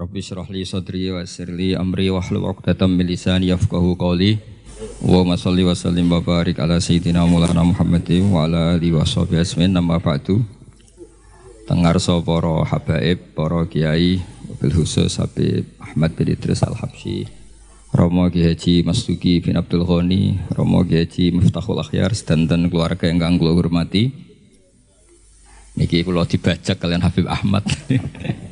Rabbi 0.00 0.24
syrah 0.24 0.48
li 0.48 0.64
sadri 0.64 1.12
wa 1.12 1.20
yassir 1.20 1.52
li 1.52 1.76
amri 1.76 2.08
wa 2.08 2.24
hlul 2.24 2.48
'uqdatam 2.48 2.88
min 2.96 3.04
lisani 3.04 3.52
yafqahu 3.52 4.00
qawli. 4.00 4.40
Wa 5.04 5.36
salli 5.36 5.60
wa 5.60 5.76
sallim 5.76 6.08
wa 6.08 6.24
barik 6.24 6.56
ala 6.56 6.80
sayyidina 6.80 7.20
Maulana 7.28 7.60
Muhammad 7.60 8.08
wa 8.32 8.48
ala 8.48 8.80
alihi 8.80 8.96
wa 8.96 9.04
sahbihi 9.04 9.44
asmin 9.44 9.76
nama 9.76 10.00
ba'du. 10.00 10.40
Tengarsa 11.68 12.16
para 12.24 12.64
habaib, 12.64 13.36
para 13.36 13.60
kiai, 13.68 14.24
bil 14.56 14.72
khusus 14.72 15.20
Habib 15.20 15.68
Ahmad 15.76 16.16
bin 16.16 16.32
Idris 16.32 16.64
Al-Habsyi. 16.64 17.28
Romo 17.92 18.24
Ki 18.32 18.40
Haji 18.40 18.80
Mastuki 18.88 19.44
bin 19.44 19.60
Abdul 19.60 19.84
Ghani, 19.84 20.48
Romo 20.56 20.80
Ki 20.88 21.28
Miftahul 21.28 21.76
Akhyar, 21.76 22.16
sedanten 22.16 22.72
keluarga 22.72 23.04
yang 23.04 23.36
kula 23.36 23.52
hormati. 23.52 24.08
Niki 25.76 26.00
kula 26.08 26.24
dibajak 26.24 26.80
kalian 26.80 27.04
Habib 27.04 27.28
Ahmad. 27.28 27.68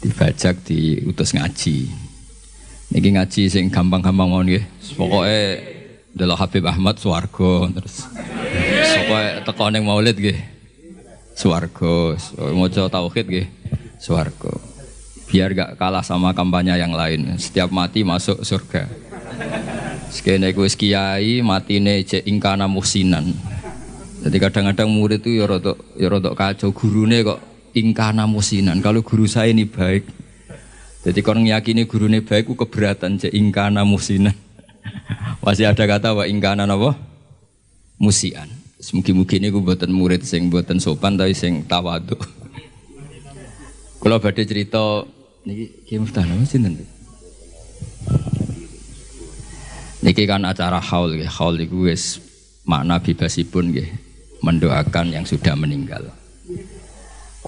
dibajak 0.00 0.64
diutus 0.64 1.36
ngaji. 1.36 1.88
Niki 2.90 3.08
ngaji 3.14 3.42
sing 3.46 3.68
gampang-gampang 3.70 4.28
ngono 4.32 4.44
nggih. 4.48 4.64
Pokoke 4.96 5.40
delok 6.10 6.40
Habib 6.40 6.64
Ahmad 6.66 6.98
swarga 6.98 7.70
terus. 7.70 8.08
Pokoke 8.96 9.44
teko 9.46 9.64
ning 9.70 9.84
Maulid 9.86 10.16
nggih. 10.16 10.38
Swarga, 11.36 12.18
maca 12.52 12.82
tauhid 12.90 13.26
nggih. 13.28 13.46
Swarga. 14.00 14.52
Biar 15.30 15.54
gak 15.54 15.78
kalah 15.78 16.02
sama 16.02 16.34
kampanye 16.34 16.74
yang 16.74 16.90
lain. 16.90 17.38
Setiap 17.38 17.70
mati 17.70 18.02
masuk 18.02 18.42
surga. 18.42 18.90
Sekene 20.10 20.50
wis 20.58 20.74
kiai 20.74 21.38
matine 21.38 22.02
cek 22.02 22.26
ingkana 22.26 22.66
musinan. 22.66 23.30
Jadi 24.20 24.36
kadang-kadang 24.42 24.90
murid 24.90 25.22
itu 25.22 25.38
ya 25.38 25.46
rodok 25.46 25.78
ya 25.94 26.10
rodok 26.10 26.34
kacau 26.34 26.74
gurune 26.74 27.22
kok 27.22 27.38
ingkana 27.74 28.24
musinan. 28.26 28.78
Kalau 28.84 29.02
guru 29.02 29.26
saya 29.26 29.50
ini 29.52 29.66
baik. 29.66 30.04
Jadi 31.00 31.20
kalau 31.24 31.40
ngiyakini 31.40 31.88
guru 31.88 32.06
ini 32.12 32.20
baik, 32.20 32.50
ku 32.50 32.54
keberatan 32.54 33.16
cek 33.16 33.32
ingkana 33.32 33.86
musinan. 33.88 34.36
Masih 35.44 35.68
ada 35.68 35.84
kata 35.88 36.12
wa 36.12 36.28
ingkana 36.28 36.68
apa? 36.68 36.96
Musian. 37.96 38.48
Mungkin-mungkin 38.80 39.44
ini 39.44 39.48
gue 39.52 39.60
buatan 39.60 39.92
murid 39.92 40.24
sing 40.24 40.48
buatan 40.48 40.80
sopan 40.80 41.20
tapi 41.20 41.36
sing 41.36 41.68
tawadu. 41.68 42.16
Kalau 44.00 44.16
badai 44.24 44.48
cerita 44.48 45.04
niki 45.44 45.84
ki 45.84 46.00
muftah 46.00 46.24
napa 46.24 46.48
sinten? 46.48 46.80
Niki 50.00 50.24
kan 50.24 50.48
acara 50.48 50.80
haul. 50.80 51.20
Haul 51.28 51.60
iku 51.60 51.92
wis 51.92 52.24
makna 52.64 53.04
bebasipun 53.04 53.68
nggih 53.68 53.88
mendoakan 54.40 55.12
yang 55.12 55.28
sudah 55.28 55.52
meninggal. 55.52 56.08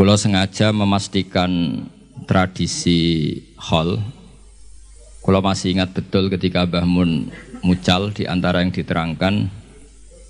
Kulo 0.02 0.18
sengaja 0.18 0.74
memastikan 0.74 1.78
tradisi 2.26 3.38
hall. 3.54 4.02
Kulo 5.22 5.38
masih 5.38 5.78
ingat 5.78 5.94
betul 5.94 6.26
ketika 6.26 6.66
Mbah 6.66 6.82
Mun 6.82 7.30
mucal 7.62 8.10
di 8.10 8.26
antara 8.26 8.66
yang 8.66 8.74
diterangkan 8.74 9.46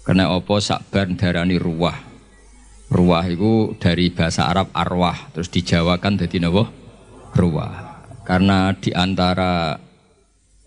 karena 0.04 0.28
opo 0.28 0.60
sakbar 0.60 1.08
darani 1.16 1.56
ruwah. 1.56 1.96
Ruwah 2.92 3.24
itu 3.24 3.72
dari 3.80 4.12
bahasa 4.12 4.44
Arab 4.44 4.68
arwah, 4.76 5.32
terus 5.32 5.48
dijawakan 5.48 6.20
jadi 6.20 6.44
napa? 6.44 6.68
Ruwah. 7.32 8.04
Karena 8.28 8.76
di 8.76 8.92
antara 8.92 9.80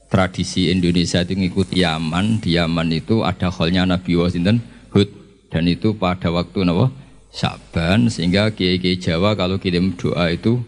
tradisi 0.10 0.74
Indonesia 0.74 1.22
itu 1.22 1.38
ngikuti 1.38 1.86
Yaman, 1.86 2.42
di 2.42 2.58
Yaman 2.58 2.90
itu 2.90 3.22
ada 3.22 3.54
hallnya 3.54 3.86
Nabi 3.86 4.18
Wasinten 4.18 4.66
Hud 4.90 5.14
dan 5.54 5.70
itu 5.70 5.94
pada 5.94 6.34
waktu 6.34 6.66
napa? 6.66 7.05
Syaban 7.36 8.08
sehingga 8.08 8.48
kiai-kiai 8.48 8.96
Jawa 8.96 9.36
kalau 9.36 9.60
kirim 9.60 10.00
doa 10.00 10.32
itu 10.32 10.64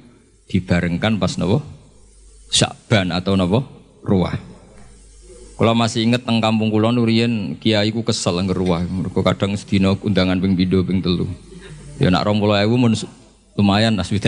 dibarengkan 0.52 1.16
pas 1.16 1.40
napa? 1.40 1.64
Syaban 2.52 3.16
atau 3.16 3.40
napa? 3.40 3.64
Ruwah. 4.04 4.36
Kalau 5.58 5.74
masih 5.74 6.04
inget 6.04 6.28
teng 6.28 6.44
kampung 6.44 6.68
kula 6.68 6.92
nurian 6.92 7.56
kiai 7.56 7.90
ku 7.96 8.04
kesel 8.04 8.44
ngeruah. 8.44 8.84
Mergo 8.84 9.24
kadang 9.24 9.56
sedina 9.56 9.96
undangan 9.96 10.44
ping 10.44 10.59
pindho 10.59 10.84
ping 10.84 11.00
telu. 11.00 11.25
Ya 12.03 12.12
nak 12.12 12.28
20.000 12.28 12.68
mun 12.68 12.94
lumayan 13.56 13.96
nas 13.96 14.12
20.000. 14.12 14.28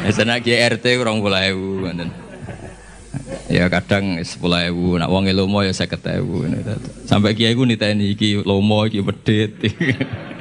Ya 0.00 0.10
sana 0.16 0.40
kiai 0.40 0.64
RT 0.64 1.02
20.000 1.02 1.12
ngoten. 1.58 2.08
Ya 3.50 3.66
kadang 3.68 4.22
10.000, 4.22 4.40
nak 5.02 5.10
wong 5.10 5.28
lomo 5.34 5.60
ya 5.66 5.74
50.000. 5.74 7.04
Sampai 7.04 7.36
kiai 7.36 7.52
ku 7.52 7.68
niteni 7.68 8.14
iki 8.14 8.40
lomo 8.40 8.88
iki 8.88 9.04
medhit. 9.04 9.60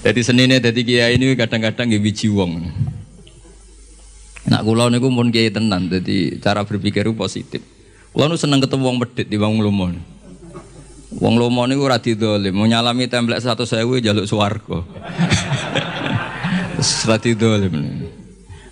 Jadi 0.00 0.20
senine 0.24 0.56
dadi 0.64 0.80
kiai 0.80 1.20
ini 1.20 1.36
kadang-kadang 1.36 1.92
nggih 1.92 2.00
biji 2.00 2.32
wong. 2.32 2.64
Nak 4.48 4.64
kula 4.64 4.88
niku 4.88 5.12
mun 5.12 5.28
kiai 5.28 5.52
tenan, 5.52 5.92
jadi 5.92 6.40
cara 6.40 6.64
berpikir 6.64 7.04
positif. 7.12 7.60
Kula 8.16 8.32
nu 8.32 8.40
seneng 8.40 8.64
ketemu 8.64 8.88
wong 8.88 8.96
medhit 8.96 9.28
di 9.28 9.36
wong 9.36 9.60
lomo. 9.60 9.92
Wong 11.20 11.34
lomo 11.36 11.68
niku 11.68 11.84
ora 11.84 12.00
didolim, 12.00 12.56
mau 12.56 12.64
nyalami 12.64 13.12
templek 13.12 13.44
100.000 13.44 13.76
jaluk 14.00 14.24
swarga. 14.24 14.78
Ora 16.80 17.20
didolim. 17.20 17.76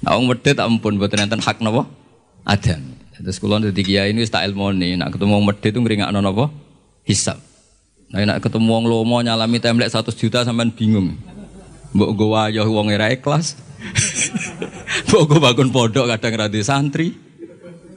Nah 0.01 0.17
wong 0.17 0.33
medhit 0.33 0.57
ampun 0.57 0.97
mboten 0.97 1.29
enten 1.29 1.45
hak 1.45 1.61
napa? 1.61 1.85
Adan. 2.49 2.97
Terus 3.13 3.37
kula 3.37 3.61
dadi 3.61 3.85
kiai 3.85 4.17
ini 4.17 4.25
wis 4.25 4.33
tak 4.33 4.49
nak 4.49 5.13
ketemu 5.13 5.33
wong 5.37 5.45
medhit 5.45 5.77
itu 5.77 5.81
ngringakno 5.85 6.25
napa? 6.25 6.49
Hisab. 7.05 7.48
Nah, 8.09 8.25
nak 8.25 8.41
ketemu 8.41 8.69
wong 8.73 8.85
lomo 8.89 9.21
nyalami 9.21 9.61
templek 9.61 9.93
100 9.93 10.17
juta 10.17 10.41
sampean 10.41 10.73
bingung. 10.73 11.13
Mbok 11.93 12.09
nggo 12.17 12.27
wayah 12.33 12.65
wong 12.65 12.89
ora 12.89 13.13
ikhlas. 13.13 13.61
Mbok 15.13 15.23
nggo 15.29 15.37
bangun 15.45 15.69
pondok 15.69 16.09
kadang 16.17 16.41
ra 16.41 16.49
santri. 16.65 17.13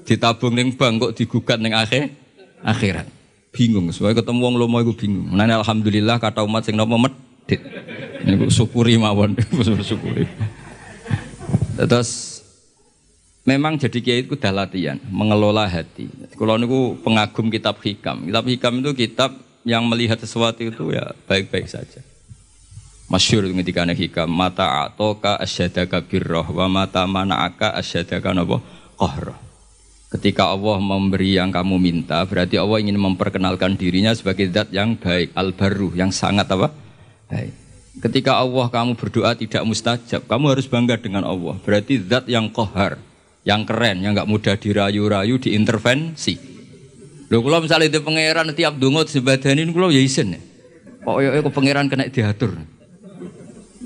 Ditabung 0.03 0.59
ning 0.59 0.75
bank 0.75 0.99
kok 0.99 1.13
digugat 1.15 1.63
ning 1.63 1.71
akhir 1.71 2.11
akhirat. 2.59 3.07
Bingung, 3.51 3.91
soalnya 3.91 4.23
ketemu 4.23 4.39
wong 4.43 4.55
lomo 4.59 4.79
iku 4.83 4.95
bingung. 4.95 5.31
Nah, 5.31 5.47
alhamdulillah 5.47 6.19
kata 6.19 6.43
umat 6.43 6.67
sing 6.67 6.75
napa 6.75 6.95
medit. 6.99 7.59
Niku 8.27 8.51
syukuri 8.51 8.95
mawon, 8.99 9.35
syukuri. 9.87 10.27
Terus 11.75 12.39
memang 13.47 13.79
jadi 13.79 13.97
kiai 13.99 14.19
itu 14.27 14.35
udah 14.35 14.51
latihan 14.51 14.99
mengelola 15.07 15.67
hati. 15.67 16.07
Kalau 16.35 16.59
niku 16.59 16.99
pengagum 16.99 17.47
kitab 17.47 17.79
hikam. 17.79 18.27
Kitab 18.27 18.45
hikam 18.47 18.73
itu 18.83 18.91
kitab 19.07 19.50
yang 19.67 19.85
melihat 19.85 20.17
sesuatu 20.17 20.61
itu 20.61 20.93
ya 20.93 21.13
baik-baik 21.29 21.69
saja. 21.69 22.01
Masyur 23.11 23.43
ketika 23.51 23.83
hikam 23.91 24.31
mata 24.31 24.87
atoka 24.87 25.35
asyadaka 25.35 25.99
birroh 25.99 26.47
wa 26.47 26.71
mata 26.71 27.03
mana'aka 27.03 27.75
asyadaka 27.75 28.31
nabo 28.31 28.63
kohroh. 28.95 29.35
Ketika 30.11 30.47
Allah 30.47 30.79
memberi 30.79 31.39
yang 31.39 31.55
kamu 31.55 31.79
minta, 31.79 32.23
berarti 32.27 32.59
Allah 32.59 32.83
ingin 32.83 32.99
memperkenalkan 32.99 33.79
dirinya 33.79 34.11
sebagai 34.11 34.51
zat 34.51 34.67
yang 34.75 34.99
baik, 34.99 35.31
al-baru, 35.35 35.95
yang 35.95 36.11
sangat 36.11 36.51
apa? 36.51 36.67
Baik. 37.31 37.55
Ketika 37.99 38.39
Allah 38.39 38.67
kamu 38.67 38.95
berdoa 38.99 39.35
tidak 39.35 39.63
mustajab, 39.63 40.23
kamu 40.27 40.55
harus 40.55 40.67
bangga 40.67 40.99
dengan 40.99 41.23
Allah. 41.27 41.55
Berarti 41.63 41.99
zat 42.03 42.27
yang 42.27 42.51
kohar, 42.51 42.99
yang 43.47 43.63
keren, 43.63 44.03
yang 44.03 44.15
nggak 44.15 44.27
mudah 44.27 44.55
dirayu-rayu, 44.59 45.39
diintervensi. 45.39 46.60
Lho 47.31 47.39
kalau 47.39 47.63
misalnya 47.63 47.87
itu 47.87 48.03
pangeran 48.03 48.51
tiap 48.51 48.75
dungut 48.75 49.07
sebadani 49.07 49.63
ini 49.63 49.71
kalau 49.71 49.87
ya 49.87 50.03
isen 50.03 50.35
ya. 50.35 50.41
Kok 51.07 51.47
pangeran 51.55 51.87
kena 51.87 52.11
diatur. 52.11 52.59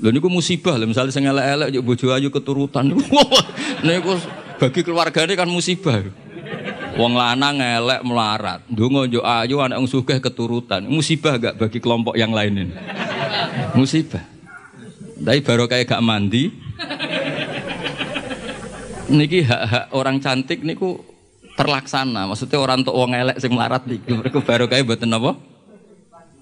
Lho 0.02 0.08
niku 0.10 0.26
musibah 0.26 0.74
lho 0.74 0.90
misalnya 0.90 1.14
sing 1.14 1.30
elek-elek 1.30 1.68
yo 1.70 1.80
bojo 1.86 2.10
ayu 2.10 2.26
keturutan. 2.34 2.90
niku 3.86 4.18
bagi 4.58 4.82
keluargane 4.82 5.38
kan 5.38 5.46
musibah. 5.46 6.02
Wong 6.96 7.12
lanang 7.12 7.60
elek 7.60 8.00
melarat, 8.02 8.64
ndonga 8.72 9.06
yo 9.06 9.20
ayu 9.22 9.62
anak 9.62 9.78
wong 9.78 9.86
sugih 9.86 10.18
keturutan. 10.18 10.82
Musibah 10.90 11.38
gak 11.38 11.54
bagi 11.60 11.78
kelompok 11.78 12.18
yang 12.18 12.34
lain 12.34 12.66
ini? 12.66 12.74
Musibah. 13.78 14.24
Tapi 15.22 15.38
baru 15.44 15.70
kayak 15.70 15.86
gak 15.86 16.02
mandi. 16.02 16.50
Niki 19.06 19.44
hak-hak 19.46 19.94
orang 19.94 20.18
cantik 20.18 20.66
niku 20.66 20.98
terlaksana. 21.56 22.28
Maksudnya 22.28 22.60
orang 22.60 22.84
tua 22.84 22.94
wong 23.02 23.16
elek 23.16 23.40
sing 23.40 23.50
melarat 23.56 23.88
niku 23.88 24.20
mereka 24.20 24.38
baru 24.44 24.68
kayak 24.68 24.84
buatan 24.84 25.16
apa? 25.16 25.32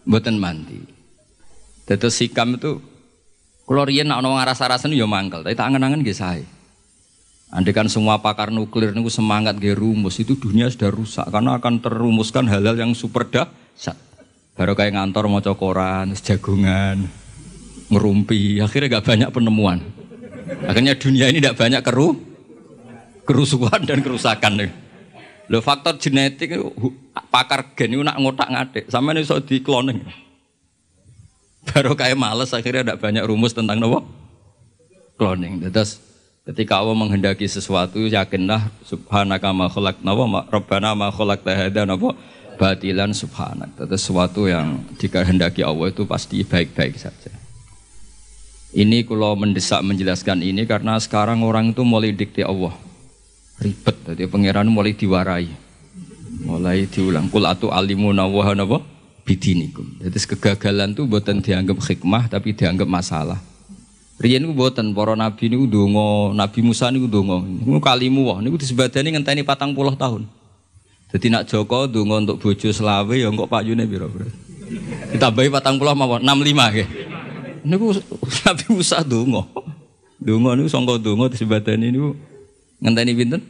Buatan 0.05 0.37
mandi. 0.37 0.82
Terus 1.87 2.19
sikam 2.19 2.58
itu 2.58 2.82
kalau 3.64 3.88
riyen 3.88 4.11
nak 4.11 4.20
ono 4.20 4.37
rasa-rasen 4.37 4.93
ya 4.93 5.08
mangkel, 5.08 5.40
tapi 5.40 5.56
tak 5.56 5.72
angen-angen 5.72 6.05
nggih 6.05 6.12
sae. 6.12 6.44
Semua 7.88 8.19
pakar 8.19 8.50
nuklir 8.50 8.93
niku 8.93 9.08
semangat 9.08 9.56
nggih 9.56 9.78
rumus, 9.78 10.19
itu 10.19 10.34
dunia 10.34 10.66
sudah 10.69 10.90
rusak 10.90 11.26
karena 11.31 11.56
akan 11.56 11.81
terumuskan 11.81 12.44
hal-hal 12.50 12.75
yang 12.75 12.93
super 12.93 13.25
dahsyat. 13.25 13.96
Baru 14.58 14.75
kayak 14.75 14.99
ngantor 14.99 15.31
mau 15.31 15.40
koran, 15.55 16.12
jagungan, 16.19 17.06
ngerumpi, 17.90 18.58
akhirnya 18.58 18.99
gak 18.99 19.06
banyak 19.06 19.31
penemuan. 19.31 19.78
Akhirnya 20.67 20.94
dunia 20.94 21.26
ini 21.31 21.43
tidak 21.43 21.58
banyak 21.58 21.82
keru, 21.82 22.14
kerusuhan 23.26 23.82
dan 23.82 23.99
kerusakan. 24.02 24.83
Lo 25.52 25.61
faktor 25.61 26.00
genetik 26.00 26.56
pakar 27.29 27.76
gen 27.76 27.93
itu 27.93 28.02
nak 28.02 28.17
ngotak 28.17 28.49
ngadik, 28.49 28.85
sama 28.88 29.12
ini 29.12 29.26
so 29.26 29.37
di 29.41 29.61
cloning. 29.61 30.00
Baru 31.69 31.93
kayak 31.96 32.17
males 32.17 32.52
akhirnya 32.56 32.93
ada 32.93 32.94
banyak 32.96 33.25
rumus 33.25 33.52
tentang 33.52 33.76
nopo 33.76 34.05
cloning. 35.20 35.61
Terus 35.69 36.00
ketika 36.49 36.81
Allah 36.81 36.96
menghendaki 36.96 37.44
sesuatu 37.44 38.00
yakinlah 38.05 38.73
subhanaka 38.85 39.49
ma 39.52 39.69
khalaqna 39.69 40.12
wa 40.12 40.44
rabbana 40.49 40.96
ma 40.96 41.08
khalaqta 41.12 41.52
hadza 41.52 41.85
napa 41.85 42.17
batilan 42.56 43.12
subhanak. 43.12 43.73
Terus 43.76 44.00
sesuatu 44.00 44.49
yang 44.49 44.81
dikehendaki 44.96 45.61
Allah 45.61 45.93
itu 45.93 46.08
pasti 46.08 46.41
baik-baik 46.41 46.96
saja. 46.96 47.32
Ini 48.75 49.06
kalau 49.06 49.38
mendesak 49.38 49.87
menjelaskan 49.87 50.43
ini 50.43 50.67
karena 50.67 50.99
sekarang 50.99 51.46
orang 51.46 51.70
itu 51.70 51.87
mulai 51.87 52.11
dikti 52.11 52.43
Allah. 52.43 52.75
Ribet, 53.62 53.96
jadi 54.02 54.26
pangeran 54.26 54.66
mulai 54.66 54.94
diwarai. 54.94 55.48
Mulai 56.42 56.90
diulang. 56.90 57.30
Kul 57.30 57.46
atu 57.46 57.70
alimu 57.70 58.10
nawaha 58.10 58.58
napa? 58.58 58.82
Bidinikum. 59.24 60.02
Jadi 60.02 60.18
kegagalan 60.36 60.92
itu 60.92 61.06
buatan 61.08 61.40
dianggap 61.40 61.80
hikmah 61.80 62.28
tapi 62.28 62.52
dianggap 62.52 62.84
masalah. 62.84 63.40
Riyen 64.14 64.46
niku 64.46 64.54
buatan 64.54 64.94
para 64.94 65.18
nabi 65.18 65.50
niku 65.50 65.66
donga, 65.66 66.36
Nabi 66.36 66.60
Musa 66.62 66.86
niku 66.92 67.10
donga. 67.10 67.42
Niku 67.42 67.80
kalimu 67.82 68.30
wah 68.30 68.38
niku 68.38 68.60
disebadani 68.60 69.16
ngenteni 69.16 69.42
40 69.42 69.74
tahun. 69.96 70.22
Jadi 71.14 71.26
nak 71.30 71.46
Joko 71.46 71.86
donga 71.86 72.22
untuk 72.22 72.38
bojo 72.42 72.68
selawe 72.74 73.14
ya 73.14 73.30
kok 73.30 73.50
payune 73.50 73.86
piro, 73.86 74.10
Bro? 74.10 74.26
Ditambahi 75.14 75.48
40 75.50 75.94
mawon 75.94 76.20
65 76.20 76.74
nggih 76.74 76.88
niku 77.64 77.86
Nabi 78.44 78.64
Musa 78.70 79.00
donga. 79.00 79.42
Donga 80.20 80.50
niku 80.58 80.68
sangka 80.68 80.94
donga 81.00 81.32
disebadani 81.32 81.90
niku 81.90 82.14
ngenteni 82.82 83.12
pinten? 83.14 83.42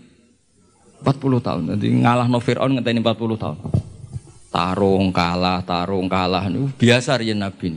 40 1.04 1.44
tahun. 1.44 1.62
Nanti 1.68 1.86
ngalah 1.92 2.26
no 2.32 2.40
Fir'aun 2.40 2.80
ngenteni 2.80 3.04
40 3.04 3.36
tahun. 3.36 3.58
Tarung 4.48 5.10
kalah, 5.10 5.60
tarung 5.66 6.06
kalah 6.06 6.46
niku 6.48 6.70
biasa 6.78 7.20
riyen 7.20 7.42
Nabi. 7.42 7.76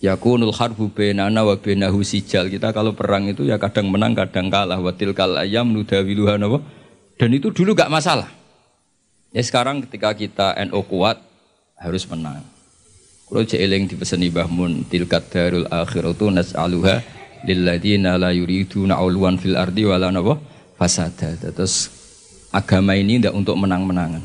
Yakunul 0.00 0.52
harbu 0.52 0.92
bainana 0.92 1.40
wa 1.44 1.56
bainahu 1.56 2.04
sijal. 2.04 2.52
Kita 2.52 2.72
kalau 2.72 2.92
perang 2.92 3.28
itu 3.28 3.44
ya 3.48 3.56
kadang 3.56 3.88
menang, 3.88 4.12
kadang 4.12 4.52
kalah. 4.52 4.76
Watil 4.80 5.16
kal 5.16 5.40
ayam 5.40 5.72
nudawiluha 5.72 6.36
nawa. 6.36 6.60
Dan 7.16 7.32
itu 7.32 7.48
dulu 7.48 7.72
gak 7.72 7.88
masalah. 7.88 8.28
Ya 9.32 9.40
sekarang 9.40 9.80
ketika 9.88 10.12
kita 10.12 10.52
NO 10.68 10.84
kuat 10.84 11.20
harus 11.80 12.04
menang. 12.08 12.44
Kalau 13.26 13.42
jeeling 13.42 13.88
dipeseni 13.90 14.30
Mbah 14.30 14.46
Mun 14.46 14.86
tilkat 14.86 15.32
darul 15.32 15.66
akhiratu 15.66 16.30
nas'aluha 16.30 17.02
lilladzina 17.44 18.16
la 18.16 18.32
yuriduna 18.32 18.96
ulwan 19.02 19.36
fil 19.36 19.58
ardi 19.58 19.84
wala 19.84 20.08
napa 20.08 20.40
fasada. 20.80 21.36
Terus 21.36 21.92
agama 22.54 22.96
ini 22.96 23.20
tidak 23.20 23.36
untuk 23.36 23.58
menang-menangan. 23.60 24.24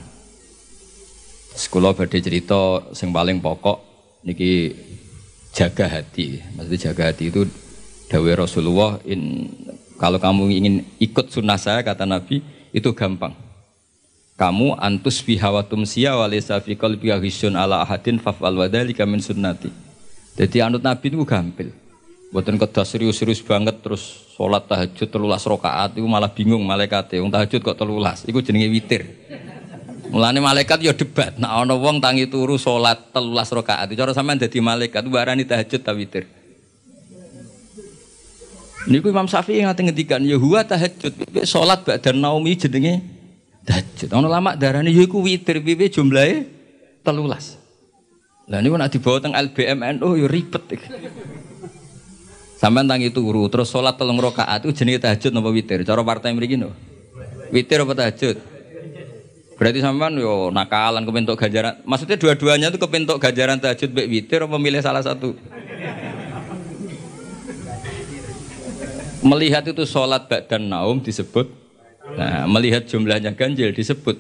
Sekolah 1.52 1.92
badhe 1.92 2.24
cerita 2.24 2.80
yang 2.96 3.12
paling 3.12 3.44
pokok 3.44 3.78
niki 4.24 4.72
jaga 5.52 5.92
hati. 5.92 6.40
Maksudnya 6.56 6.94
jaga 6.94 7.12
hati 7.12 7.28
itu 7.28 7.44
dawai 8.08 8.48
Rasulullah 8.48 9.04
in 9.04 9.52
kalau 10.00 10.18
kamu 10.18 10.48
ingin 10.56 10.76
ikut 11.04 11.28
sunnah 11.28 11.60
saya 11.60 11.84
kata 11.84 12.08
Nabi 12.08 12.40
itu 12.72 12.90
gampang 12.96 13.36
kamu 14.42 14.74
antus 14.82 15.22
fi 15.22 15.38
hawatum 15.38 15.86
siya 15.86 16.18
walisa 16.18 16.58
fi 16.58 16.74
qalbi 16.74 17.14
ala 17.14 17.86
ahadin 17.86 18.18
fafal 18.18 18.58
wadhalika 18.58 19.06
min 19.06 19.22
sunnati. 19.22 19.70
Jadi 20.34 20.58
anut 20.66 20.82
Nabi 20.82 21.14
itu 21.14 21.22
gampil. 21.22 21.70
Buatan 22.32 22.56
kedah 22.56 22.88
serius-serius 22.88 23.44
banget 23.44 23.84
terus 23.84 24.32
sholat 24.40 24.64
tahajud 24.64 25.04
telulas 25.12 25.44
rokaat 25.44 26.00
itu 26.00 26.08
malah 26.08 26.32
bingung 26.32 26.64
malaikat 26.64 27.20
Wong 27.20 27.28
tahajud 27.28 27.60
kok 27.60 27.76
telulas, 27.76 28.24
itu 28.24 28.40
jenenge 28.40 28.72
witir. 28.72 29.04
Mulane 30.12 30.40
malaikat 30.40 30.80
ya 30.80 30.96
debat. 30.96 31.36
Nah 31.36 31.60
ana 31.60 31.76
wong 31.76 32.00
tangi 32.00 32.32
turu 32.32 32.56
sholat 32.56 33.12
telulas 33.12 33.52
rokaat. 33.52 33.92
Cara 33.96 34.16
sampean 34.16 34.40
dadi 34.40 34.64
malaikat 34.64 35.04
barani 35.12 35.44
tahajud 35.44 35.80
ta 35.84 35.92
witir. 35.92 36.28
Niku 38.88 39.14
Imam 39.14 39.30
Syafi'i 39.30 39.62
ngate 39.62 39.86
ngendikan 39.86 40.24
ya 40.24 40.40
huwa 40.40 40.64
tahajud. 40.64 41.14
Salat 41.44 41.84
ba'da 41.86 42.16
naumi 42.16 42.56
jenenge 42.56 43.04
Tahajud. 43.62 44.10
Ono 44.18 44.26
lama 44.26 44.58
darahnya 44.58 44.90
ya 44.90 45.06
iku 45.06 45.22
witir 45.22 45.62
piye 45.62 45.86
jumlahnya 45.86 46.50
telulas. 47.06 47.62
Lah 48.50 48.58
niku 48.58 48.74
nak 48.74 48.90
dibawa 48.90 49.22
teng 49.22 49.38
LBM 49.38 50.02
NU 50.02 50.18
ya 50.18 50.28
ribet 50.28 50.64
Sampeyan 52.62 52.86
tangi 52.86 53.10
turu 53.10 53.50
terus 53.50 53.74
salat 53.74 53.98
telung 53.98 54.22
rakaat 54.22 54.62
itu 54.62 54.70
jenenge 54.78 55.02
tahajud 55.02 55.34
napa 55.34 55.50
witir? 55.50 55.82
Cara 55.82 56.06
partai 56.06 56.30
mriki 56.38 56.62
no. 56.62 56.70
Witir 57.50 57.82
apa 57.82 57.98
tahajud? 57.98 58.38
Berarti 59.58 59.82
sampean 59.82 60.14
yo 60.22 60.54
nakalan 60.54 61.02
kepentok 61.02 61.42
ganjaran. 61.42 61.82
Maksudnya 61.90 62.22
dua-duanya 62.22 62.70
itu 62.70 62.78
kepentok 62.78 63.18
ganjaran 63.18 63.58
tahajud 63.58 63.90
baik 63.90 64.08
witir 64.14 64.46
apa 64.46 64.58
milih 64.62 64.78
salah 64.78 65.02
satu? 65.02 65.34
Melihat 69.26 69.66
itu 69.66 69.82
sholat 69.90 70.30
dan 70.30 70.70
naum 70.70 71.02
disebut 71.02 71.62
Nah, 72.12 72.44
melihat 72.50 72.84
jumlahnya 72.90 73.32
ganjil 73.38 73.72
disebut 73.72 74.20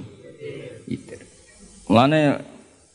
witir. 0.87 1.27
Mulane 1.91 2.39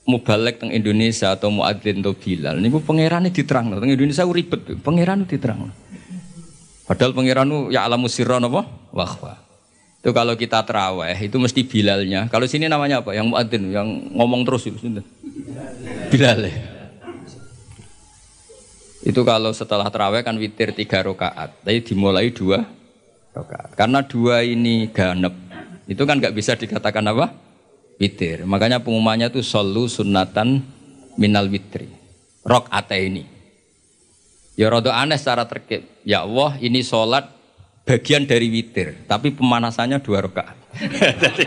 mubalek 0.06 0.62
teng 0.62 0.70
Indonesia 0.70 1.35
atau 1.35 1.50
muadzin 1.50 2.00
atau 2.00 2.14
bilal 2.14 2.62
niku 2.62 2.79
pangeran 2.81 3.26
diterang 3.29 3.75
teng 3.76 3.91
Indonesia 3.91 4.25
ribet 4.25 4.62
pangeran 4.81 5.26
diterang 5.26 5.75
padahal 6.87 7.12
pangeran 7.12 7.70
ya 7.75 7.85
alamu 7.85 8.06
apa 8.06 8.62
wahwa 8.94 9.47
itu 10.06 10.14
kalau 10.14 10.38
kita 10.38 10.62
teraweh 10.62 11.19
itu 11.19 11.35
mesti 11.35 11.67
bilalnya. 11.67 12.31
Kalau 12.31 12.47
sini 12.47 12.70
namanya 12.70 13.03
apa? 13.03 13.11
Yang 13.11 13.26
muadzin 13.26 13.75
yang 13.75 13.88
ngomong 14.14 14.47
terus 14.47 14.70
itu 14.70 14.79
bilal 16.14 16.47
ya. 16.47 16.55
Itu 19.02 19.26
kalau 19.26 19.50
setelah 19.50 19.91
teraweh 19.91 20.23
kan 20.23 20.38
witir 20.38 20.70
tiga 20.79 21.02
rakaat. 21.02 21.59
Tapi 21.59 21.82
dimulai 21.82 22.31
dua 22.31 22.62
rokaat. 23.35 23.75
Karena 23.75 24.06
dua 24.06 24.47
ini 24.47 24.87
ganep, 24.94 25.35
itu 25.91 26.02
kan 26.06 26.23
nggak 26.23 26.35
bisa 26.38 26.55
dikatakan 26.55 27.02
apa? 27.11 27.31
Witir. 27.96 28.44
Makanya 28.44 28.84
pengumumannya 28.84 29.32
itu 29.32 29.40
solu 29.40 29.88
sunatan 29.88 30.60
minal 31.16 31.48
witri. 31.48 31.88
Rok 32.44 32.69
ini. 32.94 33.25
Ya 34.56 34.72
rada 34.72 34.96
aneh 34.96 35.20
secara 35.20 35.44
terkait. 35.44 35.84
Ya 36.04 36.25
Allah 36.25 36.56
ini 36.64 36.81
sholat 36.81 37.28
bagian 37.84 38.25
dari 38.25 38.48
witir, 38.48 39.04
tapi 39.04 39.31
pemanasannya 39.31 40.00
dua 40.00 40.25
rakaat. 40.25 40.56
jadi, 41.22 41.44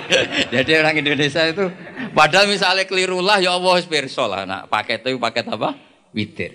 jadi 0.49 0.71
orang 0.81 0.95
Indonesia 1.01 1.41
itu 1.45 1.69
padahal 2.13 2.49
misalnya 2.49 2.85
keliru 2.85 3.21
lah 3.21 3.41
ya 3.41 3.57
Allah 3.57 3.81
spiritual 3.81 4.29
lah. 4.29 4.45
Nah, 4.45 4.61
paket 4.69 5.05
itu 5.05 5.17
paket 5.17 5.49
apa? 5.49 5.73
Witir. 6.13 6.53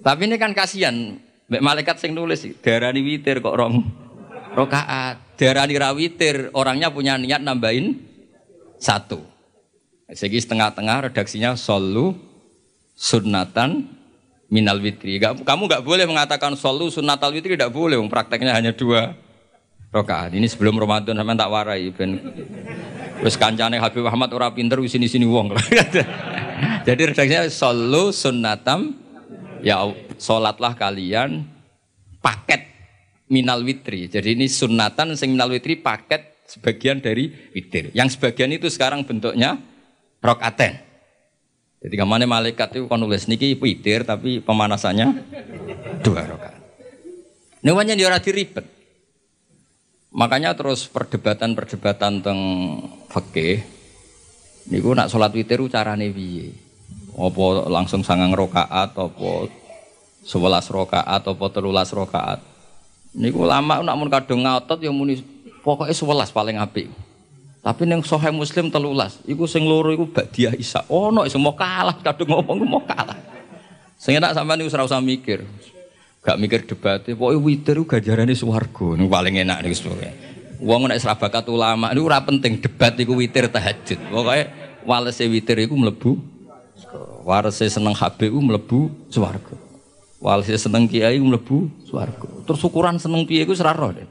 Tapi 0.00 0.30
ini 0.30 0.38
kan 0.38 0.54
kasihan. 0.54 1.18
Malaikat 1.46 2.02
sing 2.02 2.10
nulis 2.10 2.42
darani 2.58 3.06
witir 3.06 3.38
kok 3.38 3.54
rong 3.54 3.86
rokaat. 4.56 5.38
Darani 5.38 5.76
rawitir, 5.76 6.48
orangnya 6.56 6.88
punya 6.88 7.20
niat 7.20 7.44
nambahin 7.44 7.92
satu. 8.80 9.35
Segi 10.06 10.38
setengah-tengah 10.38 11.10
redaksinya 11.10 11.58
solu 11.58 12.14
sunatan 12.94 13.90
minal 14.46 14.78
witri. 14.78 15.18
Gak, 15.18 15.42
kamu 15.42 15.66
nggak 15.66 15.82
boleh 15.82 16.06
mengatakan 16.06 16.54
solu 16.54 16.86
sunatal 16.94 17.34
witri 17.34 17.58
tidak 17.58 17.74
boleh. 17.74 17.98
Prakteknya 18.06 18.54
hanya 18.54 18.70
dua 18.70 19.18
rokaat. 19.90 20.30
Ini 20.38 20.46
sebelum 20.46 20.78
Ramadan 20.78 21.18
sama 21.18 21.34
tak 21.34 21.50
warai. 21.50 21.90
Ben 21.90 22.22
Terus 23.16 23.34
kancane 23.34 23.80
Habib 23.82 24.06
Muhammad 24.06 24.30
ora 24.36 24.52
pinter 24.54 24.78
sini 24.86 25.10
sini 25.10 25.26
wong. 25.26 25.56
Jadi 26.86 27.02
redaksinya 27.10 27.50
solu 27.50 28.14
sunatam 28.14 28.94
ya 29.64 29.90
solatlah 30.22 30.78
kalian 30.78 31.42
paket 32.22 32.62
minal 33.26 33.58
witri. 33.66 34.06
Jadi 34.06 34.38
ini 34.38 34.46
sunatan 34.46 35.18
sing 35.18 35.34
minal 35.34 35.50
witri 35.50 35.74
paket 35.74 36.46
sebagian 36.46 37.02
dari 37.02 37.32
witir. 37.50 37.90
Yang 37.90 38.14
sebagian 38.14 38.54
itu 38.54 38.70
sekarang 38.70 39.02
bentuknya 39.02 39.58
rokaten. 40.24 40.80
Jadi 41.80 41.94
ke 41.94 42.06
mana 42.08 42.26
malaikat 42.26 42.74
itu 42.74 42.88
kan 42.88 42.98
nulis 42.98 43.28
niki 43.30 43.54
witir 43.60 44.02
tapi 44.02 44.42
pemanasannya 44.42 45.22
dua 46.02 46.26
rokaat. 46.26 46.58
Namanya 47.62 47.94
dia 47.94 48.10
rati 48.10 48.30
ribet. 48.30 48.66
Makanya 50.16 50.56
terus 50.56 50.88
perdebatan-perdebatan 50.88 52.24
tentang 52.24 52.40
fakih. 53.12 53.60
Niku 54.72 54.96
nak 54.96 55.12
sholat 55.12 55.30
witir 55.30 55.60
carane 55.68 56.10
piye? 56.10 56.56
Apa 57.16 57.70
langsung 57.70 58.02
sangang 58.02 58.32
rokaat, 58.32 58.96
apa 58.96 59.30
sebelas 60.26 60.66
rokaat, 60.72 61.22
apa 61.22 61.44
telulas 61.52 61.92
rokaat? 61.92 62.40
Niku 63.16 63.44
lama 63.44 63.80
nak 63.80 63.96
mun 63.96 64.10
kadung 64.10 64.44
ngotot 64.44 64.80
ya 64.82 64.90
muni 64.90 65.20
pokoke 65.64 65.92
11 65.92 66.32
paling 66.32 66.56
apik. 66.60 66.88
Tapi 67.66 67.82
neng 67.82 67.98
Sahih 68.06 68.30
Muslim 68.30 68.70
telulas, 68.70 69.18
iku 69.26 69.50
sing 69.50 69.66
loro 69.66 69.90
iku 69.90 70.06
Badiah 70.06 70.54
Isa. 70.54 70.86
Ono 70.86 71.26
sing 71.26 71.42
mau 71.42 71.50
kalah 71.58 71.98
kadung 71.98 72.30
ngomong 72.30 72.62
mau 72.62 72.78
kalah. 72.86 73.18
Sing 73.98 74.14
enak 74.14 74.38
sampean 74.38 74.62
niku 74.62 74.70
ora 74.70 74.86
usah 74.86 75.02
mikir. 75.02 75.42
Gak 76.22 76.38
mikir 76.38 76.62
debat, 76.62 77.02
pokoke 77.02 77.42
witir 77.42 77.82
ganjarane 77.82 78.38
swarga. 78.38 78.94
Niku 78.94 79.10
paling 79.10 79.42
enak 79.42 79.66
niku 79.66 79.82
sebenarnya. 79.82 80.14
Wong 80.62 80.86
nek 80.86 81.02
ora 81.02 81.18
bakat 81.18 81.50
ulama 81.50 81.90
niku 81.90 82.06
ora 82.06 82.22
penting 82.22 82.62
debat 82.62 82.94
iku 83.02 83.18
witir 83.18 83.50
tahajud. 83.50 83.98
Pokoke 84.14 84.46
walese 84.86 85.26
witir 85.26 85.58
iku 85.58 85.74
mlebu 85.74 86.22
warese 87.26 87.66
seneng 87.66 87.98
HBU 87.98 88.38
mlebu 88.46 89.10
swarga. 89.10 89.58
Walhasil 90.22 90.70
seneng 90.70 90.86
kiai 90.86 91.18
mlebu 91.18 91.66
swarga. 91.82 92.30
Terus 92.46 92.62
ukuran 92.62 93.02
seneng 93.02 93.26
piye 93.26 93.42
iku 93.42 93.58
seraro 93.58 93.90
deh. 93.90 94.06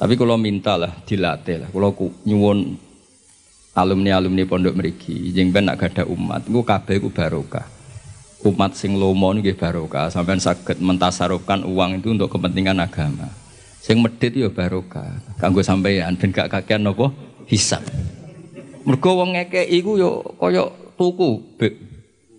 Tapi 0.00 0.16
kalau 0.16 0.40
minta 0.40 0.80
lah 0.80 0.96
dilatih 1.04 1.60
lah. 1.60 1.68
Kalau 1.68 1.92
nyuwun 2.24 2.72
alumni-alumni 3.76 4.48
pondok 4.48 4.72
meriki, 4.72 5.28
jeng 5.36 5.52
ben 5.52 5.68
nak 5.68 5.76
gada 5.76 6.08
umat, 6.08 6.48
gue 6.48 6.64
kabeh 6.64 6.96
gue 7.04 7.12
barokah. 7.12 7.68
Umat 8.40 8.72
sing 8.72 8.96
lomo 8.96 9.28
nggih 9.36 9.60
barokah, 9.60 10.08
sampean 10.08 10.40
saged 10.40 10.80
mentasarufkan 10.80 11.68
uang 11.68 12.00
itu 12.00 12.16
untuk 12.16 12.32
kepentingan 12.32 12.80
agama. 12.80 13.28
Sing 13.84 14.00
medit 14.00 14.32
ya 14.32 14.48
barokah. 14.48 15.20
Kanggo 15.36 15.60
sampeyan 15.60 16.16
ben 16.16 16.32
gak 16.32 16.48
kakean 16.48 16.80
napa 16.80 17.12
hisab. 17.44 17.84
Mergo 18.88 19.20
wong 19.20 19.36
ngekeki 19.36 19.68
iku 19.84 20.00
yo 20.00 20.24
kaya 20.40 20.64
tuku, 20.96 21.60
Beb. 21.60 21.76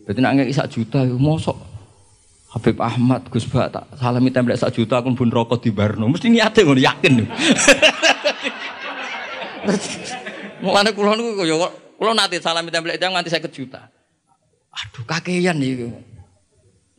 Berarti 0.10 0.20
nak 0.26 0.34
ngekeki 0.34 0.58
sak 0.58 0.74
juta 0.74 1.06
yo 1.06 1.22
mosok 1.22 1.71
Habib 2.52 2.76
Ahmad, 2.84 3.32
Gus 3.32 3.48
Bak 3.48 3.72
tak 3.72 3.88
salami 3.96 4.28
template 4.28 4.60
sak 4.60 4.76
juta 4.76 5.00
aku 5.00 5.16
pun 5.16 5.32
rokok 5.32 5.64
di 5.64 5.72
Barno. 5.72 6.04
Mesti 6.12 6.28
niate 6.28 6.68
ngono 6.68 6.84
yakin. 6.84 7.24
Mulane 10.64 10.92
kula 10.92 11.16
niku 11.16 11.32
kaya 11.40 11.56
kula 11.96 12.12
nate 12.12 12.44
salami 12.44 12.68
template 12.68 13.00
jam 13.00 13.16
nganti 13.16 13.32
50 13.32 13.56
juta. 13.56 13.88
Aduh 14.68 15.04
kakean 15.08 15.64
iki. 15.64 15.96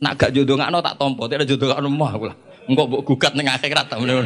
Nak 0.01 0.17
gak 0.17 0.33
jodoh 0.33 0.57
ngakno 0.57 0.81
tak 0.81 0.97
tompo, 0.97 1.29
tidak 1.29 1.45
jodoh 1.45 1.69
ngakno 1.69 1.87
mah 1.93 2.11
aku 2.17 2.25
lah. 2.33 2.37
Engko 2.65 2.83
mbok 2.89 3.01
gugat 3.05 3.37
ning 3.37 3.45
akhirat 3.45 3.93
ta 3.93 4.01
ngono. 4.01 4.25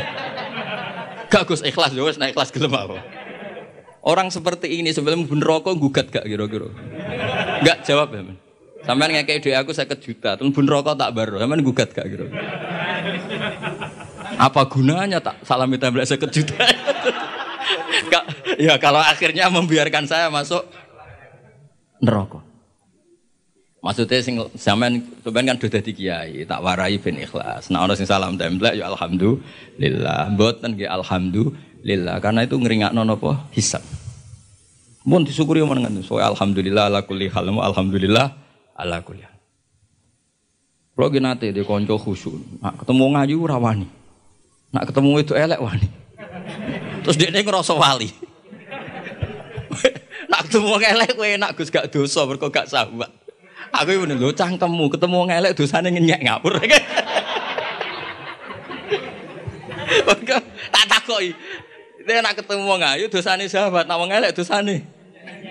Gak 1.27 1.43
Gus 1.43 1.59
ikhlas 1.59 1.91
yo 1.91 2.07
wis 2.07 2.15
nek 2.15 2.31
ikhlas 2.31 2.55
gelem 2.55 2.71
apa. 2.71 3.03
Orang 3.99 4.31
seperti 4.31 4.79
ini 4.79 4.95
sebelum 4.95 5.27
pun 5.27 5.43
rokok 5.43 5.75
gugat 5.75 6.07
gak 6.07 6.23
kira-kira. 6.23 6.71
Gak 7.67 7.83
jawab 7.83 8.15
ya, 8.15 8.23
men. 8.23 8.46
Sampean 8.85 9.09
ngekei 9.15 9.41
duit 9.41 9.57
aku 9.57 9.73
saya 9.73 9.89
juta, 9.97 10.37
terus 10.37 10.53
bun 10.53 10.67
rokok 10.69 10.93
tak 10.93 11.11
baru, 11.15 11.41
sampean 11.41 11.65
gugat 11.65 11.89
gak 11.95 12.05
gitu. 12.07 12.25
Apa 14.37 14.69
gunanya 14.69 15.17
tak 15.17 15.41
salami 15.41 15.81
tablet 15.81 16.05
saya 16.05 16.21
juta? 16.29 16.53
ya 18.67 18.77
kalau 18.77 19.01
akhirnya 19.01 19.49
membiarkan 19.49 20.05
saya 20.05 20.29
masuk 20.29 20.61
neraka. 22.01 22.45
Maksudnya 23.81 24.19
sing 24.19 24.35
sampean 24.57 25.05
sampean 25.21 25.45
kan 25.47 25.57
sudah 25.57 25.81
kiai, 25.81 26.43
tak 26.43 26.59
warai 26.61 26.97
ben 27.01 27.17
ikhlas. 27.21 27.69
Nah 27.69 27.85
orang 27.85 27.97
sing 27.97 28.09
salam 28.09 28.35
template 28.35 28.77
ya 28.77 28.89
alhamdulillah. 28.89 30.33
Mboten 30.33 30.75
nggih 30.75 30.89
alhamdulillah 30.89 32.17
karena 32.19 32.45
itu 32.45 32.57
ngringakno 32.57 33.01
napa 33.05 33.47
hisab. 33.53 33.81
Mun 35.07 35.23
disyukuri 35.23 35.63
omongan 35.63 36.03
so 36.03 36.19
alhamdulillah 36.19 36.91
ala 36.91 36.99
kulli 37.07 37.31
hal 37.31 37.47
alhamdulillah 37.47 38.46
ala 38.77 39.01
kuliah. 39.01 39.37
Kalau 40.97 41.13
gini 41.13 41.29
nanti 41.29 41.53
di 41.53 41.61
konco 41.61 41.93
khusyuk, 41.97 42.33
nak 42.57 42.81
ketemu 42.81 43.05
ngayu 43.13 43.45
rawani, 43.45 43.85
nak 44.73 44.89
ketemu 44.89 45.21
itu 45.21 45.37
elek 45.37 45.61
wani. 45.61 45.85
Terus 47.05 47.17
dia 47.21 47.29
ngerasa 47.29 47.77
wali. 47.77 48.09
nak 50.31 50.49
ketemu 50.49 50.73
elek 50.73 51.13
gue 51.13 51.37
enak 51.37 51.53
gus 51.53 51.69
gak 51.69 51.93
dosa 51.93 52.25
berkok 52.25 52.49
gak 52.49 52.65
sahabat. 52.65 53.13
Aku 53.77 53.93
ini 53.93 54.17
lo 54.17 54.33
cangkemmu 54.33 54.89
ketemu 54.89 55.29
elek 55.29 55.53
dosanya 55.53 55.93
ngenyek 55.93 56.17
ngapur. 56.25 56.57
tak 60.73 60.85
takoi. 60.89 61.29
Dia 62.09 62.25
nak 62.25 62.41
ketemu 62.41 62.73
ngayu 62.73 63.05
dosanya 63.05 63.45
sahabat, 63.45 63.85
nak 63.85 64.01
elek 64.01 64.33
dosanya. 64.33 64.81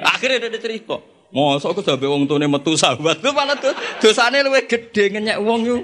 Akhirnya 0.02 0.50
dia 0.50 0.58
cerita. 0.58 0.98
Mosok 1.34 1.74
aku 1.74 1.82
sampe 1.82 2.06
wong 2.06 2.24
tune 2.30 2.46
metu 2.46 2.78
sahabat 2.78 3.18
tuh 3.18 3.34
malah 3.34 3.58
tuh 3.58 3.74
dosane 3.98 4.40
luwih 4.46 4.64
gedhe 4.64 5.10
ngenyek 5.10 5.38
wong 5.42 5.60
yo. 5.66 5.78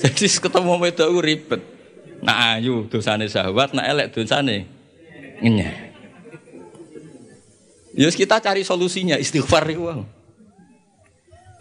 Jadi 0.00 0.26
ketemu 0.26 0.72
wedok 0.80 1.08
ku 1.12 1.20
ribet. 1.20 1.62
Nak 2.24 2.36
ayu 2.56 2.88
dosane 2.88 3.28
sahabat, 3.28 3.76
nak 3.76 3.86
elek 3.86 4.08
dosane 4.16 4.64
ngenyek. 5.44 5.74
Yus 7.94 8.18
ya 8.18 8.26
kita 8.26 8.42
cari 8.42 8.66
solusinya 8.66 9.14
istighfar 9.20 9.70
itu. 9.70 10.02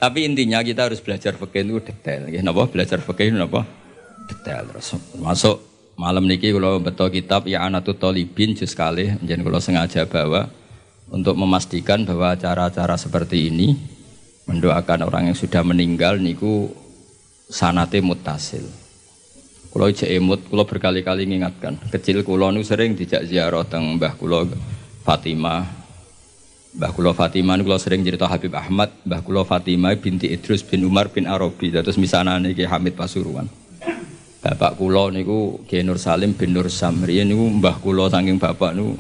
Tapi 0.01 0.25
intinya 0.25 0.59
kita 0.65 0.89
harus 0.89 0.99
belajar 0.99 1.37
fikih 1.37 1.63
itu 1.63 1.79
detail. 1.79 2.27
Ya, 2.27 2.41
napa 2.41 2.65
belajar 2.67 2.99
fikih 2.99 3.31
itu 3.31 3.37
napa? 3.37 3.63
Detail 4.25 4.65
terus. 4.67 4.97
Masuk 5.21 5.61
malam 5.93 6.25
niki 6.25 6.49
kalau 6.49 6.81
betul 6.81 7.13
kitab 7.13 7.45
ya 7.45 7.63
anatut 7.63 8.01
tolibin 8.01 8.57
jus 8.57 8.73
kali, 8.73 9.13
jadi 9.21 9.39
kalau 9.45 9.61
sengaja 9.61 10.09
bawa 10.09 10.49
untuk 11.13 11.37
memastikan 11.37 12.01
bahwa 12.09 12.33
acara-acara 12.33 12.97
seperti 12.97 13.53
ini 13.53 13.77
mendoakan 14.49 15.05
orang 15.05 15.29
yang 15.29 15.37
sudah 15.37 15.61
meninggal 15.61 16.17
niku 16.17 16.73
sanate 17.45 18.01
mutasil. 18.01 18.65
Kulo 19.69 19.89
ijek 19.89 20.09
emut, 20.09 20.41
kulo 20.49 20.65
berkali-kali 20.65 21.29
mengingatkan. 21.29 21.77
Kecil 21.93 22.25
kulo 22.25 22.49
nu 22.49 22.65
sering 22.65 22.97
dijak 22.97 23.29
ziarah 23.29 23.65
teng 23.65 23.97
Mbah 23.97 24.13
kulo 24.17 24.49
Fatimah. 25.05 25.65
Mbah 26.77 26.91
kulo 26.93 27.13
Fatimah 27.13 27.57
kulo 27.61 27.77
sering 27.77 28.01
cerita 28.05 28.29
Habib 28.29 28.53
Ahmad, 28.53 28.89
Mbah 29.05 29.21
kulo 29.25 29.45
Fatimah 29.45 29.93
binti 29.97 30.29
Idrus 30.29 30.61
bin 30.65 30.85
Umar 30.85 31.09
bin 31.09 31.25
Arabi. 31.25 31.73
Terus 31.73 31.97
misalnya 31.97 32.37
Ki 32.53 32.65
Hamid 32.69 32.93
Pasuruan. 32.93 33.49
Bapak 34.45 34.77
kulo 34.77 35.09
niku 35.09 35.65
Ki 35.65 35.81
Nur 35.81 35.97
Salim 35.97 36.37
bin 36.37 36.53
Nur 36.53 36.69
Samri 36.69 37.21
niku 37.25 37.47
mbah 37.47 37.79
kulo 37.79 38.11
saking 38.11 38.37
bapak 38.37 38.77
nu 38.77 38.93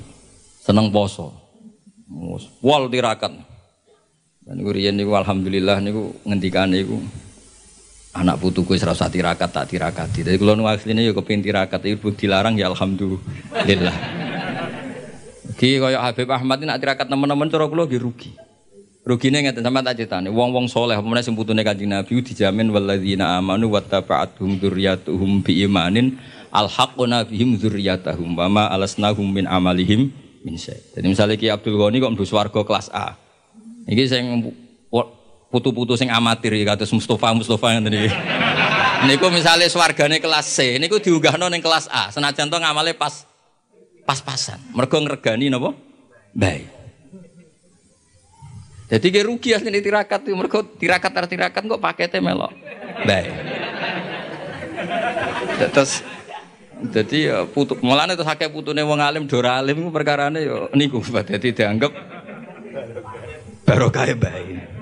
seneng 0.63 0.89
poso. 0.89 1.42
Wal 2.59 2.91
tirakat. 2.91 3.31
Dan 4.43 4.59
niku 4.59 4.75
riyen 4.75 4.99
niku 4.99 5.15
alhamdulillah 5.15 5.79
niku 5.79 6.11
ngendikan 6.27 6.67
niku 6.67 6.99
anak 8.13 8.37
putuku 8.43 8.75
wis 8.75 8.83
rasa 8.83 9.07
tirakat 9.07 9.49
tak 9.49 9.71
tirakati. 9.71 10.21
Jadi 10.27 10.37
kalau 10.37 10.53
nu 10.53 10.67
asline 10.67 11.01
ya 11.01 11.15
kepengin 11.15 11.41
tirakat 11.41 11.81
ibu 11.87 12.11
dilarang 12.11 12.59
ya 12.59 12.67
alhamdulillah. 12.69 13.95
Ki 15.57 15.79
kaya 15.79 16.01
Habib 16.01 16.29
Ahmad 16.29 16.59
ini 16.59 16.69
nak 16.69 16.79
tirakat 16.83 17.07
teman-teman 17.07 17.47
cara 17.47 17.65
kula 17.71 17.87
nggih 17.87 18.01
rugi. 18.03 18.31
Rugine 19.03 19.43
ngeten 19.43 19.67
sama 19.67 19.83
tak 19.83 19.99
critane, 19.99 20.31
wong-wong 20.31 20.71
soleh 20.71 20.95
apa 20.95 21.03
sing 21.19 21.35
putune 21.35 21.59
Kanjeng 21.59 21.91
Nabi 21.91 22.23
dijamin 22.23 22.71
walladzina 22.71 23.35
amanu 23.35 23.67
wattaba'atuhum 23.75 24.63
dzurriyyatuhum 24.63 25.43
biimanin 25.43 26.15
alhaqna 26.47 27.27
bihim 27.27 27.59
dzurriyyatahum 27.59 28.31
wa 28.31 28.47
ma 28.47 28.63
alasnahum 28.71 29.27
min 29.27 29.43
amalihim 29.43 30.07
min 30.43 30.59
Jadi 30.59 31.07
misalnya 31.07 31.39
Ki 31.39 31.47
Abdul 31.47 31.79
Ghani 31.79 32.03
kok 32.03 32.11
mlebu 32.11 32.27
swarga 32.27 32.61
kelas 32.67 32.91
A. 32.91 33.15
Iki 33.87 34.03
sing 34.11 34.23
putu-putu 35.47 35.95
sing 35.95 36.11
amatir 36.11 36.51
ya 36.53 36.75
kados 36.75 36.91
Mustafa 36.91 37.31
Mustafa 37.31 37.79
ngene 37.79 37.89
iki. 37.89 38.11
Niku 39.03 39.27
misalnya 39.31 39.67
swargane 39.67 40.19
kelas 40.19 40.47
C, 40.47 40.79
niku 40.79 40.99
diunggahno 40.99 41.47
ning 41.47 41.63
kelas 41.63 41.87
A. 41.91 42.11
Senajan 42.11 42.51
to 42.51 42.59
ngamale 42.59 42.95
pas 42.95 43.27
pas-pasan. 44.03 44.59
Mergo 44.75 44.99
ngregani 44.99 45.47
napa? 45.47 45.71
Baik. 46.35 46.67
Jadi 48.91 49.07
kayak 49.09 49.25
rugi 49.25 49.49
asli 49.55 49.79
tirakat 49.79 50.21
mereka 50.35 50.61
tirakat 50.77 51.11
tirakat 51.25 51.61
kok 51.65 51.81
paketnya 51.81 52.19
melok. 52.19 52.51
Baik. 53.07 53.31
Terus 55.71 56.03
jadi 56.91 57.17
ya 57.31 57.37
putu 57.47 57.79
mulane 57.79 58.19
terus 58.19 58.27
akeh 58.27 58.51
putune 58.51 58.83
wong 58.83 58.99
alim 58.99 59.23
dora 59.23 59.63
alim 59.63 59.87
iku 59.87 59.91
perkarane 59.93 60.43
ya 60.43 60.67
niku 60.75 60.99
dadi 60.99 61.55
dianggap 61.55 61.91
barokah 63.63 64.11
bae. 64.19 64.73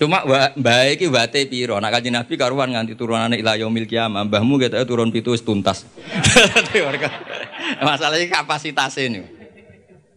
Cuma 0.00 0.24
bae 0.56 0.96
iki 0.96 1.12
wate 1.12 1.44
piro? 1.44 1.76
Nak 1.76 1.92
kanjeng 1.92 2.16
Nabi 2.16 2.32
karuan 2.40 2.72
nganti 2.72 2.96
turunane 2.96 3.36
ila 3.36 3.56
yaumil 3.60 3.84
kiamah. 3.84 4.24
Mbahmu 4.24 4.56
ketoke 4.56 4.88
turun 4.88 5.12
pitu 5.12 5.36
wis 5.36 5.44
tuntas. 5.44 5.84
Masalahnya 7.84 8.32
kapasitasnya 8.32 9.12
ini. 9.12 9.20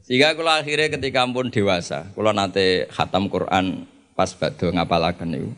Sehingga 0.07 0.35
kalau 0.39 0.55
akhirnya 0.55 0.87
ketika 0.87 1.27
pun 1.27 1.51
dewasa, 1.51 2.07
kalau 2.11 2.31
nanti 2.31 2.87
khatam 2.91 3.27
Quran 3.27 3.87
pas 4.15 4.31
bado 4.35 4.71
ngapalaken 4.71 5.27
niku. 5.31 5.51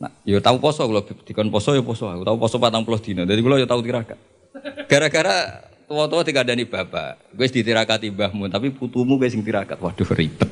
Nah, 0.00 0.08
yo 0.24 0.40
tahu 0.40 0.56
poso 0.56 0.88
kalau 0.88 1.04
dikon 1.04 1.52
poso 1.52 1.76
yo 1.76 1.84
poso. 1.84 2.08
Aku 2.08 2.24
tahu 2.24 2.40
poso 2.40 2.56
patang 2.56 2.88
puluh 2.88 2.96
dino. 2.96 3.28
Jadi 3.28 3.40
kalau 3.44 3.56
yo 3.60 3.68
tahu 3.68 3.84
tirakat. 3.84 4.16
Gara-gara 4.88 5.60
tua-tua 5.84 6.24
tiga 6.24 6.40
dani 6.40 6.64
bapak, 6.64 7.36
gue 7.36 7.46
ditirakati 7.46 8.08
mbahmu, 8.08 8.48
tapi 8.48 8.72
putumu 8.72 9.20
gue 9.20 9.28
sing 9.28 9.44
tirakat. 9.44 9.76
Waduh 9.76 10.08
ribet 10.16 10.48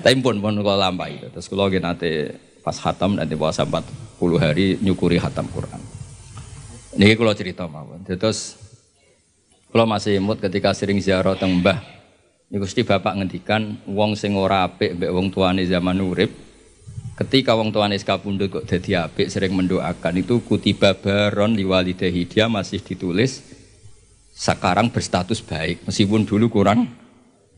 tapi 0.00 0.14
pun 0.22 0.38
pun 0.38 0.54
kalau 0.62 0.78
lampai. 0.78 1.18
Terus 1.34 1.50
kalau 1.50 1.66
nanti 1.66 2.30
pas 2.62 2.78
hatam 2.78 3.18
nanti 3.18 3.34
puasa 3.34 3.66
puluh 4.16 4.38
hari 4.38 4.78
nyukuri 4.78 5.18
hatam 5.18 5.50
Quran. 5.50 5.82
Ini 6.96 7.18
kalau 7.18 7.34
cerita 7.34 7.66
mawon. 7.66 8.06
Terus 8.06 8.54
kalau 9.74 9.90
masih 9.90 10.22
imut 10.22 10.38
ketika 10.38 10.70
sering 10.70 11.02
ziarah 11.02 11.34
teng 11.34 11.58
mbah, 11.58 11.82
Niku 12.50 12.66
bapak 12.82 13.14
ngendikan 13.14 13.78
wong 13.86 14.18
sing 14.18 14.34
ora 14.34 14.66
apik 14.66 14.98
mbek 14.98 15.14
wong 15.14 15.30
tuane 15.30 15.62
zaman 15.70 16.02
urip 16.02 16.49
Ketika 17.20 17.52
wong 17.52 17.68
tuane 17.68 18.00
kapundhut 18.00 18.48
kok 18.48 18.64
dadi 18.64 18.96
apik 18.96 19.28
sering 19.28 19.52
mendoakan 19.52 20.24
itu 20.24 20.40
kutiba 20.40 20.96
baron 20.96 21.52
liwalidahi 21.52 22.24
dia 22.24 22.48
masih 22.48 22.80
ditulis 22.80 23.44
sekarang 24.32 24.88
berstatus 24.88 25.44
baik 25.44 25.84
meskipun 25.84 26.24
dulu 26.24 26.48
kurang 26.48 26.88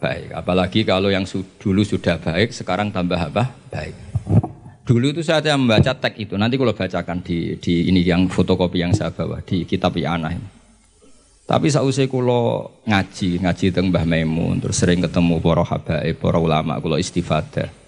baik. 0.03 0.35
Apalagi 0.35 0.83
kalau 0.83 1.15
yang 1.15 1.23
dulu 1.63 1.87
sudah 1.87 2.19
baik, 2.19 2.51
sekarang 2.51 2.91
tambah 2.91 3.15
apa? 3.15 3.55
Baik. 3.71 3.95
Dulu 4.83 5.15
itu 5.15 5.23
saya 5.23 5.55
membaca 5.55 5.95
teks 5.95 6.19
itu. 6.19 6.35
Nanti 6.35 6.59
kalau 6.59 6.75
bacakan 6.75 7.23
di, 7.23 7.55
di 7.63 7.87
ini 7.87 8.03
yang 8.03 8.27
fotokopi 8.27 8.83
yang 8.83 8.91
saya 8.91 9.15
bawa 9.15 9.39
di 9.47 9.63
kitab 9.63 9.95
Iana 9.95 10.35
ini. 10.35 10.49
Tapi 11.47 11.71
sausai 11.71 12.11
kulo 12.11 12.83
ngaji, 12.91 13.47
ngaji 13.47 13.67
tentang 13.71 13.95
Mbah 13.95 14.07
Maimun, 14.07 14.59
terus 14.59 14.79
sering 14.83 15.03
ketemu 15.03 15.39
para 15.39 15.63
habaib, 15.63 16.19
para 16.19 16.39
ulama, 16.43 16.83
kulo 16.83 16.99
istifadah. 16.99 17.82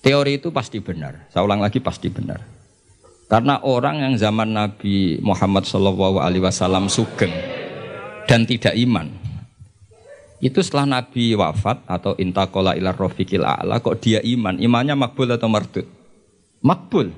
Teori 0.00 0.40
itu 0.40 0.48
pasti 0.48 0.80
benar. 0.80 1.28
Saya 1.28 1.44
ulang 1.44 1.60
lagi 1.60 1.76
pasti 1.76 2.08
benar. 2.08 2.40
Karena 3.30 3.62
orang 3.62 4.02
yang 4.02 4.14
zaman 4.18 4.50
Nabi 4.50 5.20
Muhammad 5.22 5.62
SAW 5.68 6.90
sugeng 6.90 7.30
dan 8.26 8.42
tidak 8.42 8.74
iman, 8.74 9.06
itu 10.40 10.58
setelah 10.64 10.98
Nabi 10.98 11.36
wafat 11.36 11.84
atau 11.84 12.16
intakola 12.16 12.72
ilar 12.72 12.96
rofiqil 12.96 13.44
a'la 13.44 13.78
kok 13.84 14.00
dia 14.00 14.24
iman, 14.24 14.56
imannya 14.56 14.96
makbul 14.96 15.28
atau 15.30 15.52
mardud? 15.52 15.84
Makbul. 16.64 17.12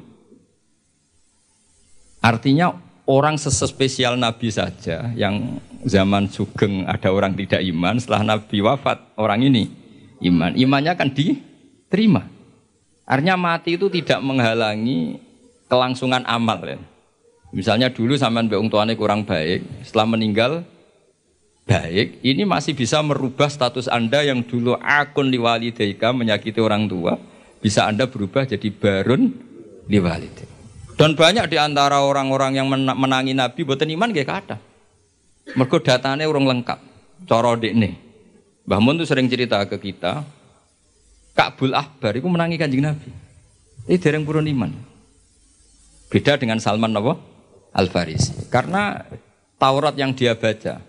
Artinya 2.19 2.75
orang 3.07 3.39
sespesial 3.39 4.19
Nabi 4.19 4.51
saja 4.51 5.15
yang 5.15 5.63
zaman 5.87 6.29
sugeng 6.29 6.83
ada 6.85 7.15
orang 7.15 7.39
tidak 7.39 7.63
iman, 7.63 7.95
setelah 7.97 8.37
Nabi 8.37 8.59
wafat 8.59 9.01
orang 9.17 9.47
ini 9.47 9.71
iman, 10.27 10.53
imannya 10.59 10.93
akan 10.93 11.09
diterima. 11.15 12.32
Artinya 13.13 13.37
mati 13.37 13.77
itu 13.77 13.93
tidak 13.93 14.25
menghalangi 14.25 15.21
kelangsungan 15.69 16.25
amal 16.25 16.65
ya. 16.65 16.81
Misalnya 17.53 17.93
dulu 17.93 18.17
sampean 18.17 18.49
mbek 18.49 18.65
tuane 18.73 18.97
kurang 18.97 19.29
baik, 19.29 19.85
setelah 19.85 20.17
meninggal 20.17 20.65
baik, 21.69 22.25
ini 22.25 22.49
masih 22.49 22.73
bisa 22.73 23.05
merubah 23.05 23.53
status 23.53 23.85
Anda 23.93 24.25
yang 24.25 24.41
dulu 24.41 24.81
akun 24.81 25.29
liwalidaika 25.29 26.17
menyakiti 26.17 26.57
orang 26.65 26.89
tua, 26.89 27.21
bisa 27.61 27.85
Anda 27.85 28.09
berubah 28.09 28.49
jadi 28.49 28.73
barun 28.73 29.29
liwalidaika. 29.93 30.49
Dan 30.97 31.13
banyak 31.13 31.53
di 31.53 31.61
antara 31.61 32.01
orang-orang 32.01 32.57
yang 32.57 32.73
menangi 32.73 33.37
Nabi 33.37 33.61
buatan 33.69 33.93
iman 33.93 34.09
gak 34.17 34.29
kata. 34.29 34.57
Mergo 35.53 35.77
datanya 35.85 36.25
orang 36.25 36.49
lengkap. 36.49 36.79
Cara 37.29 37.53
nih. 37.61 37.93
Mbah 38.65 38.81
Mun 38.81 38.97
tuh 38.97 39.09
sering 39.09 39.29
cerita 39.29 39.61
ke 39.69 39.77
kita, 39.77 40.23
Ka'bul 41.33 41.73
Ahbar 41.73 42.13
itu 42.17 42.29
menangi 42.29 42.61
kanjeng 42.61 42.85
Nabi. 42.85 43.09
Ini 43.89 43.97
dereng 43.99 44.23
purun 44.23 44.47
iman. 44.47 44.71
Beda 46.13 46.37
dengan 46.37 46.61
Salman 46.61 46.93
Nabi 46.93 47.17
Al-Farisi. 47.73 48.53
Karena 48.53 49.01
Taurat 49.57 49.97
yang 49.97 50.13
dia 50.13 50.35
baca, 50.37 50.83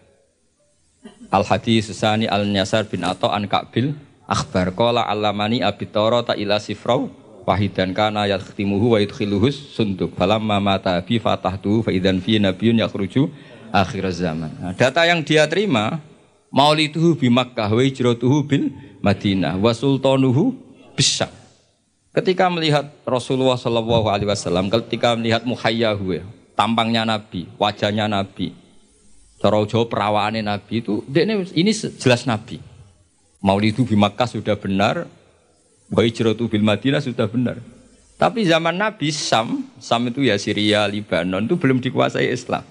Al-Hadis 1.34 1.90
Susani 1.90 2.30
Al-Nyasar 2.30 2.86
bin 2.86 3.02
Ato 3.02 3.26
an 3.32 3.50
Ka'bil 3.50 3.98
Akhbar 4.30 4.72
Kola 4.78 5.04
Alamani 5.10 5.66
Abi 5.66 5.90
Toro 5.90 6.22
ila 6.22 6.62
sifrau 6.62 7.10
Wahidan 7.44 7.92
kana 7.92 8.24
yakhtimuhu 8.30 8.96
wa 8.96 8.98
yudkhiluhus 9.04 9.76
sunduk 9.76 10.16
Falamma 10.16 10.64
mata 10.64 10.96
bi 11.04 11.20
fatahtuhu 11.20 11.84
fa 11.84 11.92
idan 11.92 12.24
fi 12.24 12.40
nabiyun 12.40 12.80
yakhruju 12.80 13.28
akhir 13.74 14.04
zaman 14.16 14.52
nah, 14.64 14.72
Data 14.72 15.04
yang 15.04 15.26
dia 15.28 15.44
terima 15.50 16.00
Maulituhu 16.54 17.18
bi 17.18 17.34
Makkah 17.34 17.66
wa 17.74 17.82
hijratuhu 17.82 18.46
bil 18.46 18.70
Madinah 19.02 19.58
wa 19.58 19.74
sultanuhu 19.74 20.54
bisyam 20.94 21.34
Ketika 22.14 22.46
melihat 22.46 22.94
Rasulullah 23.10 23.58
Shallallahu 23.58 24.06
Alaihi 24.06 24.30
Wasallam, 24.30 24.70
ketika 24.70 25.18
melihat 25.18 25.42
muhayyahu, 25.50 26.22
tampangnya 26.54 27.02
Nabi, 27.10 27.50
wajahnya 27.58 28.06
Nabi, 28.06 28.54
Cara 29.42 29.58
Jawa 29.66 29.90
perawaannya 29.90 30.46
Nabi 30.46 30.86
itu 30.86 31.02
ini, 31.10 31.42
ini 31.58 31.74
jelas 31.74 32.30
Nabi. 32.30 32.62
Maulidu 33.42 33.82
di 33.82 33.98
Makkah 33.98 34.30
sudah 34.30 34.54
benar, 34.54 35.10
wa 35.90 36.02
hijratu 36.06 36.46
bil 36.46 36.62
Madinah 36.62 37.02
sudah 37.02 37.26
benar. 37.26 37.58
Tapi 38.16 38.46
zaman 38.46 38.78
Nabi 38.78 39.10
Sam, 39.10 39.66
Sam 39.82 40.14
itu 40.14 40.22
ya 40.22 40.38
Syria, 40.38 40.86
Libanon 40.86 41.44
itu 41.50 41.58
belum 41.58 41.82
dikuasai 41.82 42.30
Islam. 42.30 42.62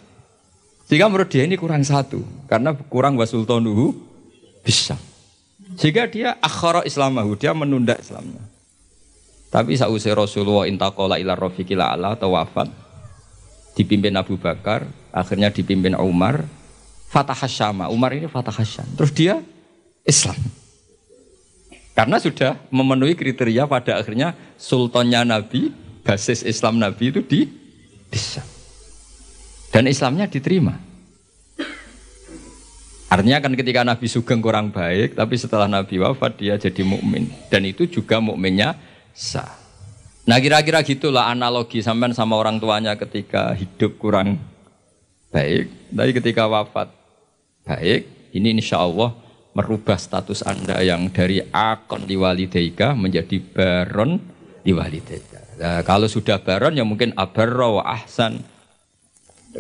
Sehingga 0.93 1.09
menurut 1.09 1.33
dia 1.33 1.49
ini 1.49 1.57
kurang 1.57 1.81
satu, 1.81 2.21
karena 2.45 2.77
kurang 2.77 3.17
wasultanuhu 3.17 3.97
bisa. 4.61 4.93
Sehingga 5.81 6.05
dia 6.05 6.37
akhara 6.37 6.85
Islamahu, 6.85 7.33
dia 7.33 7.57
menunda 7.57 7.97
Islamnya. 7.97 8.45
Tapi 9.49 9.73
sausai 9.73 10.13
Rasulullah 10.13 10.69
intakola 10.69 11.17
ila 11.17 11.33
rofiqila 11.33 11.97
ala 11.97 12.13
atau 12.13 12.37
wafat, 12.37 12.69
dipimpin 13.73 14.13
Abu 14.21 14.37
Bakar, 14.37 14.85
akhirnya 15.17 15.49
dipimpin 15.49 15.97
Umar, 15.97 16.45
Fatah 17.09 17.41
Hasyama. 17.41 17.89
Umar 17.89 18.13
ini 18.13 18.29
Fatah 18.29 18.53
Hasyam. 18.53 18.85
Terus 18.93 19.17
dia 19.17 19.41
Islam. 20.05 20.37
Karena 21.97 22.21
sudah 22.21 22.61
memenuhi 22.69 23.17
kriteria 23.17 23.65
pada 23.65 23.97
akhirnya 23.97 24.37
sultannya 24.61 25.25
Nabi, 25.25 25.73
basis 26.05 26.45
Islam 26.45 26.77
Nabi 26.77 27.17
itu 27.17 27.25
di 27.25 27.49
bisa. 28.13 28.52
Dan 29.73 29.89
Islamnya 29.89 30.29
diterima. 30.29 30.77
Artinya 33.13 33.45
kan 33.45 33.53
ketika 33.53 33.85
Nabi 33.85 34.09
Sugeng 34.09 34.41
kurang 34.41 34.73
baik, 34.73 35.17
tapi 35.17 35.37
setelah 35.37 35.69
Nabi 35.69 36.01
wafat 36.01 36.41
dia 36.41 36.57
jadi 36.57 36.81
mukmin 36.81 37.29
dan 37.53 37.65
itu 37.69 37.85
juga 37.85 38.21
mukminnya 38.25 38.73
sah. 39.13 39.53
Nah 40.25 40.41
kira-kira 40.41 40.81
gitulah 40.81 41.29
analogi 41.29 41.85
sampean 41.85 42.17
sama 42.17 42.41
orang 42.41 42.57
tuanya 42.57 42.97
ketika 42.97 43.53
hidup 43.53 44.01
kurang 44.01 44.41
baik, 45.29 45.69
tapi 45.93 46.11
ketika 46.17 46.49
wafat 46.49 46.89
baik, 47.69 48.33
ini 48.33 48.57
insya 48.57 48.81
Allah 48.81 49.13
merubah 49.53 50.01
status 50.01 50.41
Anda 50.49 50.81
yang 50.81 51.13
dari 51.13 51.45
akon 51.53 52.09
walidaika 52.09 52.97
menjadi 52.97 53.45
baron 53.45 54.25
walidaika. 54.65 55.41
Nah, 55.61 55.81
kalau 55.85 56.09
sudah 56.09 56.41
baron 56.41 56.81
ya 56.81 56.85
mungkin 56.89 57.13
abarro 57.13 57.85
ahsan. 57.85 58.41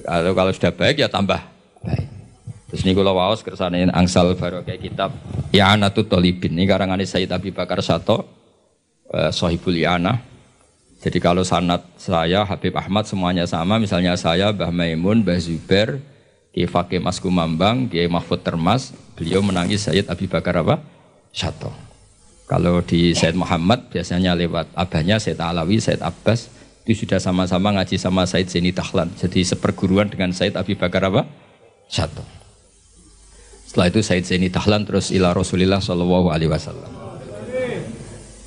Kalau 0.00 0.33
kalau 0.33 0.50
sudah 0.57 0.72
baik 0.72 1.05
ya 1.05 1.09
tambah 1.12 1.40
baik. 1.85 2.09
Terus 2.72 2.88
ini 2.88 2.96
kalau 2.96 3.12
waos 3.12 3.44
kersane 3.44 3.85
angsal 3.92 4.33
baru 4.33 4.64
kayak 4.64 4.81
kitab 4.81 5.12
Ya 5.52 5.76
Anatut 5.76 6.09
Tolibin. 6.09 6.57
Ini 6.57 6.64
karangan 6.64 6.96
Sayyid 7.05 7.28
Abi 7.28 7.52
Bakar 7.52 7.85
Sato, 7.85 8.24
eh, 9.12 9.28
Sohibul 9.28 9.76
Yana. 9.76 10.24
Jadi 11.02 11.18
kalau 11.20 11.44
sanat 11.44 11.85
saya 12.00 12.46
Habib 12.48 12.72
Ahmad 12.72 13.05
semuanya 13.05 13.44
sama, 13.44 13.76
misalnya 13.76 14.16
saya 14.16 14.55
Mbah 14.55 14.72
Maimun, 14.72 15.20
Mbah 15.20 15.37
Zuber, 15.37 16.00
Kiai 16.55 16.64
Fakih 16.64 17.02
Mas 17.02 17.20
Kumambang, 17.20 17.90
Kiai 17.90 18.09
Mahfud 18.09 18.40
Termas, 18.40 18.96
beliau 19.18 19.44
menangis 19.44 19.85
Sayyid 19.85 20.09
Abi 20.09 20.24
Bakar 20.24 20.64
apa? 20.64 20.81
Syato. 21.35 21.74
Kalau 22.48 22.81
di 22.81 23.12
Sayyid 23.12 23.37
Muhammad 23.37 23.92
biasanya 23.92 24.33
lewat 24.33 24.72
abahnya 24.72 25.20
Sayyid 25.20 25.42
Alawi, 25.42 25.76
Sayyid 25.83 26.00
Abbas, 26.00 26.48
itu 26.83 27.07
sudah 27.07 27.23
sama-sama 27.23 27.71
ngaji 27.79 27.95
sama 27.95 28.27
Sayyid 28.27 28.51
Zaini 28.51 28.73
Tahlan. 28.75 29.14
Jadi 29.14 29.47
seperguruan 29.47 30.11
dengan 30.11 30.35
Sayyid 30.35 30.59
Abi 30.59 30.75
Bakar 30.75 31.07
apa? 31.07 31.23
Syato. 31.87 32.27
Setelah 33.71 33.87
itu 33.87 34.03
Sayyid 34.03 34.25
Zaini 34.27 34.51
Tahlan 34.51 34.83
terus 34.83 35.14
ila 35.14 35.31
Rasulillah 35.31 35.79
Shallallahu 35.79 36.35
Alaihi 36.35 36.51
Wasallam. 36.51 36.90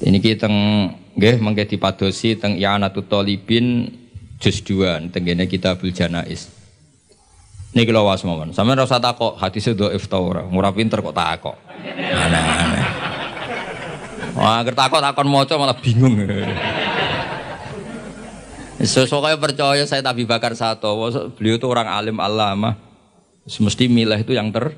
Ini 0.03 0.19
kita 0.19 0.51
nggih 1.15 1.39
mengke 1.39 1.63
dipadosi 1.63 2.35
teng 2.35 2.59
I'anatut 2.59 3.07
Talibin 3.07 3.87
juz 4.35 4.59
2 4.59 5.15
tenggene 5.15 5.47
Kitabul 5.47 5.95
Janais. 5.95 6.51
Niki 7.75 7.91
lho 7.91 8.07
was 8.07 8.23
mawon. 8.23 8.51
Sampeyan 8.55 8.83
ora 8.83 8.87
usah 8.87 9.03
takok 9.03 9.35
hadise 9.35 9.75
dhaif 9.75 10.07
ta 10.07 10.19
ora. 10.19 10.47
Ora 10.47 10.71
pinter 10.71 11.03
kok 11.03 11.11
takok. 11.11 11.55
Aneh-aneh. 11.83 12.83
Wah, 14.35 14.63
takok 14.63 14.99
takon 15.03 15.27
maca 15.27 15.55
malah 15.59 15.75
bingung. 15.79 16.15
Sesoknya 18.75 19.39
percaya 19.39 19.83
saya 19.87 20.03
Nabi 20.03 20.27
Bakar 20.27 20.51
satu, 20.51 20.91
beliau 21.39 21.55
itu 21.55 21.67
orang 21.67 21.87
alim 21.87 22.19
alama, 22.19 22.75
semesti 23.47 23.87
milah 23.87 24.19
itu 24.19 24.35
yang 24.35 24.51
ter. 24.51 24.75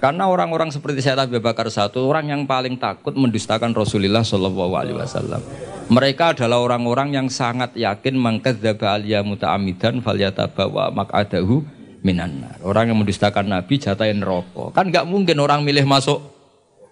Karena 0.00 0.26
orang-orang 0.26 0.72
seperti 0.72 1.04
saya 1.04 1.14
Nabi 1.22 1.38
Bakar 1.38 1.68
satu, 1.68 2.08
orang 2.08 2.32
yang 2.32 2.42
paling 2.48 2.80
takut 2.80 3.12
mendustakan 3.12 3.76
Rasulullah 3.76 4.24
Shallallahu 4.24 4.72
Alaihi 4.74 4.96
Wasallam. 4.96 5.44
Mereka 5.92 6.34
adalah 6.34 6.58
orang-orang 6.58 7.14
yang 7.14 7.26
sangat 7.28 7.76
yakin 7.76 8.16
mengkadzdzaba 8.18 8.98
aliyah 8.98 9.22
muta'amidan 9.22 10.00
falyatabawa 10.00 10.90
mak'adahu 10.90 11.62
minanar. 12.00 12.58
Orang 12.64 12.90
yang 12.90 12.98
mendustakan 12.98 13.46
Nabi 13.46 13.78
jatahin 13.78 14.24
rokok. 14.24 14.74
Kan 14.74 14.88
nggak 14.90 15.06
mungkin 15.06 15.36
orang 15.38 15.62
milih 15.62 15.84
masuk 15.86 16.18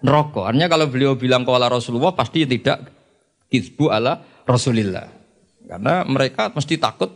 neraka. 0.05 0.53
Artinya 0.53 0.69
kalau 0.71 0.85
beliau 0.87 1.17
bilang 1.17 1.43
kuala 1.43 1.67
Rasulullah 1.67 2.15
pasti 2.15 2.45
tidak 2.45 2.87
kisbu 3.49 3.91
ala 3.91 4.21
Rasulillah. 4.45 5.18
Karena 5.69 6.01
mereka 6.01 6.49
mesti 6.49 6.81
takut 6.81 7.13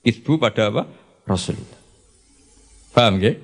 kisbu 0.00 0.40
pada 0.40 0.72
apa? 0.72 0.88
Rasulullah. 1.28 1.80
Paham 2.96 3.20
ya? 3.20 3.36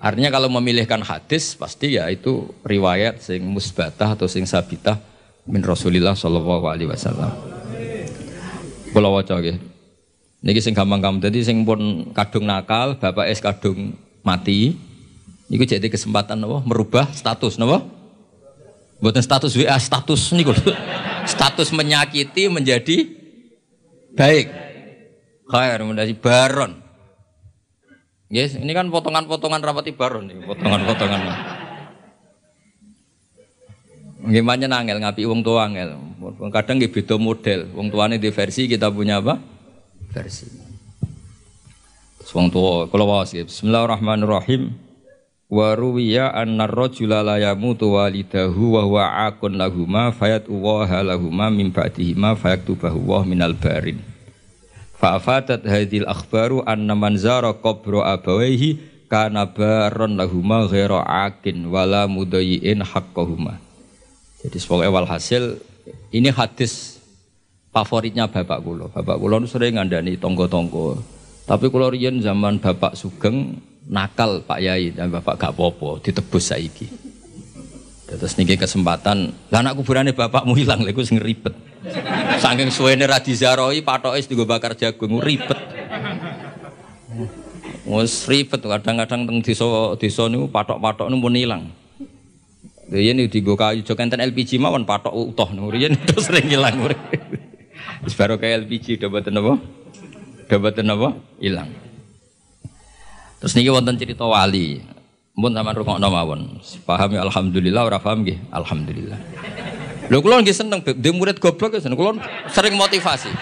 Artinya 0.00 0.32
kalau 0.32 0.48
memilihkan 0.48 1.04
hadis 1.04 1.52
pasti 1.54 2.00
ya 2.00 2.08
itu 2.08 2.48
riwayat 2.64 3.20
sing 3.20 3.44
musbatah 3.44 4.16
atau 4.16 4.24
sing 4.26 4.48
sabitah 4.48 4.98
min 5.44 5.60
Rasulillah 5.60 6.16
sallallahu 6.16 6.64
alaihi 6.64 6.88
wasallam. 6.88 7.30
Kula 8.90 9.12
waca 9.12 9.36
nggih. 9.36 9.60
Niki 10.42 10.58
sing 10.58 10.74
gampang-gampang. 10.74 11.30
Jadi 11.30 11.46
sing 11.46 11.62
pun 11.62 12.10
kadung 12.16 12.48
nakal, 12.48 12.98
bapak 12.98 13.30
es 13.30 13.38
kadung 13.38 13.94
mati. 14.26 14.74
Niku 15.52 15.68
jadi 15.68 15.86
kesempatan 15.86 16.40
nopo 16.40 16.64
merubah 16.64 17.12
status 17.12 17.60
nopo 17.60 17.84
Buatan 19.02 19.18
status 19.18 19.58
WA, 19.58 19.74
status 19.82 20.30
nih 20.30 20.46
status 21.26 21.74
menyakiti 21.74 22.46
menjadi 22.46 23.21
baik. 24.16 24.46
Khair 25.48 25.80
menjadi 25.84 26.14
baron. 26.16 26.80
Yes, 28.32 28.56
ini 28.56 28.72
kan 28.72 28.88
potongan-potongan 28.88 29.60
rapati 29.60 29.92
baron 29.92 30.32
nih, 30.32 30.40
potongan-potongan. 30.48 31.20
Gimana 34.22 34.70
nangel 34.70 35.02
ngapi 35.02 35.26
wong 35.26 35.42
tua 35.42 35.66
angel. 35.66 35.98
Kadang 36.54 36.78
nggih 36.78 36.94
beda 36.94 37.18
model. 37.18 37.74
Wong 37.74 37.90
tuane 37.90 38.22
di 38.22 38.30
versi 38.30 38.70
kita 38.70 38.88
punya 38.94 39.18
apa? 39.18 39.34
Versi. 40.14 40.46
Wong 42.32 42.48
tua 42.48 42.88
kalau 42.88 43.10
wawas 43.10 43.34
Bismillahirrahmanirrahim. 43.34 44.91
Wa 45.52 45.76
ruwiya 45.76 46.32
anna 46.32 46.64
rajula 46.64 47.20
la 47.20 47.36
yamutu 47.36 47.92
walidahu 47.92 48.72
wa 48.72 48.88
huwa 48.88 49.28
akun 49.28 49.60
lahuma 49.60 50.08
fayat 50.08 50.48
uwaha 50.48 51.04
lahuma 51.04 51.52
min 51.52 51.68
ba'dihima 51.68 52.32
fayaktubahu 52.40 52.96
wa 53.04 53.20
minal 53.20 53.52
barin. 53.52 54.00
Fa 54.96 55.20
afatat 55.20 55.60
hadhil 55.68 56.08
akhbaru 56.08 56.64
anna 56.64 56.96
man 56.96 57.20
zara 57.20 57.52
abawaihi 57.52 58.80
kana 59.12 59.44
baron 59.44 60.16
lahuma 60.16 60.64
ghaira 60.72 61.04
akin 61.28 61.68
wala 61.68 62.08
mudayyin 62.08 62.80
haqqahuma. 62.80 63.60
Jadi 64.40 64.56
sebagai 64.56 64.88
awal 64.88 65.04
hasil 65.04 65.60
ini 66.16 66.32
hadis 66.32 66.96
favoritnya 67.76 68.24
bapak 68.24 68.56
kulo. 68.64 68.88
Bapak 68.88 69.20
kulo 69.20 69.36
sering 69.44 69.76
ngandani 69.76 70.16
tonggo-tonggo. 70.16 70.96
Tapi 71.44 71.68
kulo 71.68 71.92
zaman 71.92 72.56
bapak 72.56 72.96
Sugeng 72.96 73.60
nakal 73.88 74.44
Pak 74.46 74.58
Yai 74.62 74.94
dan 74.94 75.10
Bapak 75.10 75.38
gak 75.38 75.54
popo 75.56 75.98
ditebus 75.98 76.54
saiki. 76.54 76.86
Terus 78.12 78.36
niki 78.36 78.60
kesempatan, 78.60 79.32
lah 79.48 79.64
anak 79.64 79.80
kuburannya 79.80 80.12
bapakmu 80.12 80.52
hilang, 80.52 80.84
lha 80.84 80.92
sing 81.00 81.16
ribet. 81.16 81.56
Saking 82.44 82.68
suwene 82.68 83.08
ra 83.08 83.24
dizaroi 83.24 83.80
patoke 83.80 84.20
digo 84.28 84.44
bakar 84.44 84.76
jagung 84.76 85.16
ribet. 85.16 85.56
Wes 87.88 88.28
ribet 88.28 88.60
kadang-kadang 88.60 89.24
teng 89.24 89.38
desa 89.40 89.96
desa 89.96 90.28
niku 90.28 90.44
patok-patok 90.52 91.08
niku 91.08 91.24
pun 91.24 91.34
hilang. 91.40 91.62
Riyen 92.92 93.16
digo 93.32 93.56
kayu 93.56 93.80
jok 93.80 94.04
enten 94.04 94.20
LPG 94.20 94.60
mawon 94.60 94.84
patok 94.84 95.16
utuh 95.16 95.48
niku 95.48 95.72
riyen 95.72 95.96
itu 95.96 96.20
sering 96.26 96.52
hilang. 96.52 96.84
Wis 98.04 98.12
baru 98.12 98.36
kayak 98.36 98.68
LPG 98.68 99.00
udah 99.00 99.08
boten 99.08 99.40
apa? 99.40 99.52
Udah 100.52 100.58
boten 100.60 100.86
apa? 100.92 101.08
Hilang. 101.40 101.81
Terus 103.42 103.58
niki 103.58 103.74
wonten 103.74 103.98
cerita 103.98 104.22
wali. 104.22 104.78
Mun 105.34 105.50
sampean 105.50 105.74
rungokno 105.74 106.06
mawon. 106.06 106.62
Paham 106.86 107.18
ya 107.18 107.26
alhamdulillah 107.26 107.82
ora 107.90 107.98
paham 107.98 108.22
nggih? 108.22 108.38
Alhamdulillah. 108.54 109.18
Lho 110.06 110.22
kula 110.22 110.38
nggih 110.46 110.54
seneng 110.54 110.78
dhe 110.86 111.10
murid 111.10 111.42
goblok 111.42 111.74
ya 111.74 111.82
kula 111.90 112.22
sering 112.54 112.78
motivasi. 112.78 113.34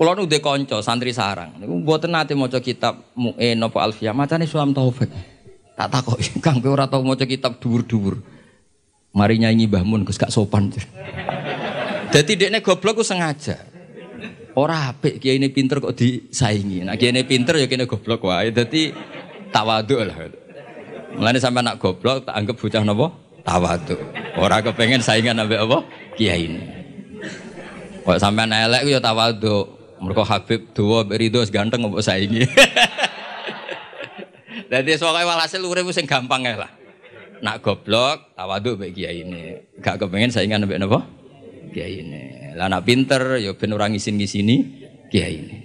Kula 0.00 0.16
nu 0.16 0.24
dhe 0.24 0.40
kanca 0.40 0.80
santri 0.80 1.12
sarang. 1.12 1.60
Niku 1.60 1.76
mboten 1.84 2.08
nate 2.08 2.32
maca 2.32 2.56
kitab 2.64 3.04
Mu'in 3.12 3.60
napa 3.60 3.84
Alfiyah, 3.84 4.16
macane 4.16 4.48
Sulam 4.48 4.72
Taufik. 4.72 5.12
Tak 5.76 5.90
takoki, 5.90 6.38
Kang 6.44 6.64
kowe 6.64 6.72
ora 6.72 6.88
tau 6.88 7.04
maca 7.04 7.28
kitab 7.28 7.60
dhuwur-dhuwur. 7.60 8.16
Mari 9.12 9.44
nyanyi 9.44 9.68
Mbah 9.68 9.84
Mun 9.84 10.08
gak 10.08 10.32
sopan. 10.32 10.72
Dadi 12.16 12.32
dekne 12.32 12.64
goblok 12.64 13.02
ku 13.02 13.04
sengaja. 13.04 13.73
Ora 14.54 14.94
apik 14.94 15.18
kiai 15.18 15.42
ini 15.42 15.50
pinter 15.50 15.82
kok 15.82 15.98
disaingi. 15.98 16.86
Nah 16.86 16.94
kiai 16.94 17.10
ini 17.10 17.26
pinter 17.26 17.58
ya 17.58 17.66
kene 17.66 17.90
goblok 17.90 18.30
wae. 18.30 18.54
Dadi 18.54 18.94
tawaduk 19.50 19.98
lah. 20.06 20.30
Mulane 21.18 21.42
sampe 21.42 21.58
anak 21.58 21.82
goblok 21.82 22.22
tak 22.22 22.38
anggap 22.38 22.62
bocah 22.62 22.82
napa? 22.86 23.06
Tawaduk. 23.42 23.98
Ora 24.38 24.62
kepengen 24.62 25.02
saingan 25.02 25.42
ambek 25.42 25.58
apa? 25.58 25.82
Kiai 26.14 26.46
ini. 26.46 26.62
Kok 28.06 28.18
sampean 28.22 28.54
elek 28.54 28.86
ku 28.86 28.94
ya 28.94 29.02
tawaduk. 29.02 29.98
Mergo 29.98 30.22
Habib 30.22 30.70
dawa 30.70 31.02
mbek 31.02 31.50
ganteng 31.50 31.90
mbok 31.90 32.04
saingi. 32.04 32.46
Dadi 34.70 34.94
soalnya 34.94 35.34
walhasil 35.34 35.66
urip 35.66 35.90
sing 35.90 36.06
gampang 36.06 36.46
lah. 36.46 36.70
Nak 37.42 37.58
goblok 37.58 38.38
mbek 38.38 38.90
kiai 38.94 39.26
ini. 39.26 39.58
Gak 39.82 39.98
kepengen 39.98 40.30
saingan 40.30 40.62
ambek 40.62 40.78
napa? 40.78 41.23
Kiai 41.74 42.06
ini. 42.06 42.54
Lah 42.54 42.70
pinter 42.86 43.42
ya 43.42 43.50
ben 43.58 43.74
ora 43.74 43.90
ngisin-ngisini 43.90 44.56
kiai 45.10 45.34
ini. 45.34 45.56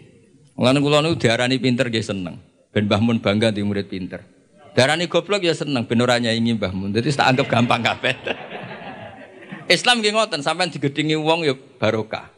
Mulane 0.58 0.82
kula 0.82 1.06
niku 1.06 1.22
diarani 1.22 1.62
pinter 1.62 1.86
nggih 1.94 2.02
seneng. 2.02 2.42
Ben 2.74 2.90
Mbah 2.90 2.98
Mun 2.98 3.22
bangga 3.22 3.54
di 3.54 3.62
murid 3.62 3.86
pinter. 3.86 4.26
Diarani 4.74 5.06
goblok 5.06 5.46
ya 5.46 5.54
seneng 5.54 5.86
ben 5.86 6.02
ora 6.02 6.18
nyaingi 6.18 6.58
Mbah 6.58 6.74
Mun. 6.74 6.90
Dadi 6.90 7.14
tak 7.14 7.30
anggap 7.30 7.46
gampang 7.46 7.86
kabeh. 7.86 8.18
Islam 9.76 10.02
nggih 10.02 10.18
ngoten, 10.18 10.42
sampean 10.42 10.74
digedhingi 10.74 11.14
wong 11.14 11.46
ya 11.46 11.54
barokah. 11.54 12.34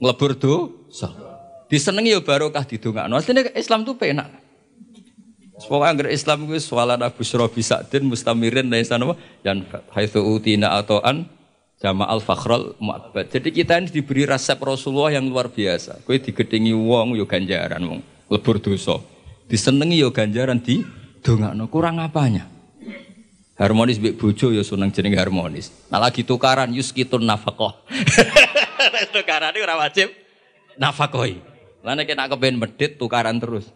Nglebur 0.00 0.32
dosa. 0.40 1.12
Disenengi 1.68 2.16
ya 2.16 2.24
barokah 2.24 2.64
didongakno. 2.64 3.20
Asline 3.20 3.52
Islam 3.52 3.84
tuh 3.84 4.00
penak. 4.00 4.32
Pokoknya 5.60 5.92
anggar 5.92 6.08
Islam 6.08 6.48
itu 6.48 6.56
swalana 6.64 7.12
busra 7.12 7.44
bisadin 7.44 8.08
mustamirin 8.08 8.72
dan 8.72 8.80
sana 8.80 9.12
yang 9.44 9.60
haitsu 9.92 10.24
utina 10.24 10.72
atoan 10.80 11.28
Jama 11.80 12.04
al 12.04 12.20
fakhrul 12.20 12.76
mu'abbad. 12.76 13.32
Jadi 13.32 13.56
kita 13.56 13.80
ini 13.80 13.88
diberi 13.88 14.28
resep 14.28 14.60
Rasulullah 14.60 15.16
yang 15.16 15.24
luar 15.32 15.48
biasa. 15.48 16.04
Kue 16.04 16.20
digedingi 16.20 16.76
wong 16.76 17.16
yo 17.16 17.24
ganjaran 17.24 17.80
wong 17.80 18.04
lebur 18.28 18.60
dosa. 18.60 19.00
Disenengi 19.48 19.96
yo 19.96 20.12
ganjaran 20.12 20.60
di 20.60 20.84
dongakno. 21.24 21.72
Kurang 21.72 21.96
apanya? 22.04 22.44
Harmonis 23.56 23.96
mbek 23.96 24.20
bojo 24.20 24.52
yo 24.52 24.60
seneng 24.60 24.92
jeneng 24.92 25.16
harmonis. 25.16 25.72
Nah 25.88 25.96
lagi 25.96 26.20
tukaran 26.20 26.68
yuskitun 26.68 27.24
nafaqah. 27.24 27.72
tukaran 29.16 29.56
itu 29.56 29.64
ora 29.64 29.80
wajib 29.80 30.12
nafakoi. 30.76 31.40
Lah 31.80 31.96
nek 31.96 32.12
nak 32.12 32.36
medit 32.36 33.00
tukaran 33.00 33.40
terus. 33.40 33.72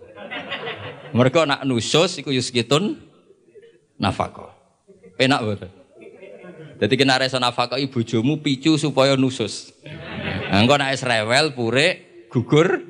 Mereka 1.17 1.49
nak 1.49 1.64
nusus 1.64 2.21
iku 2.21 2.29
yuskitun 2.29 3.01
nafaqah. 3.97 4.53
Penak 5.17 5.40
betul. 5.40 5.84
Jadi 6.81 6.95
kena 6.99 7.19
reso 7.19 7.39
nafkah 7.39 7.79
ibu 7.79 8.03
jomu 8.03 8.43
picu 8.43 8.75
supaya 8.75 9.15
nusus. 9.15 9.71
Engko 10.51 10.75
nek 10.79 10.99
rewel 11.01 11.55
pure 11.55 11.89
gugur 12.31 12.83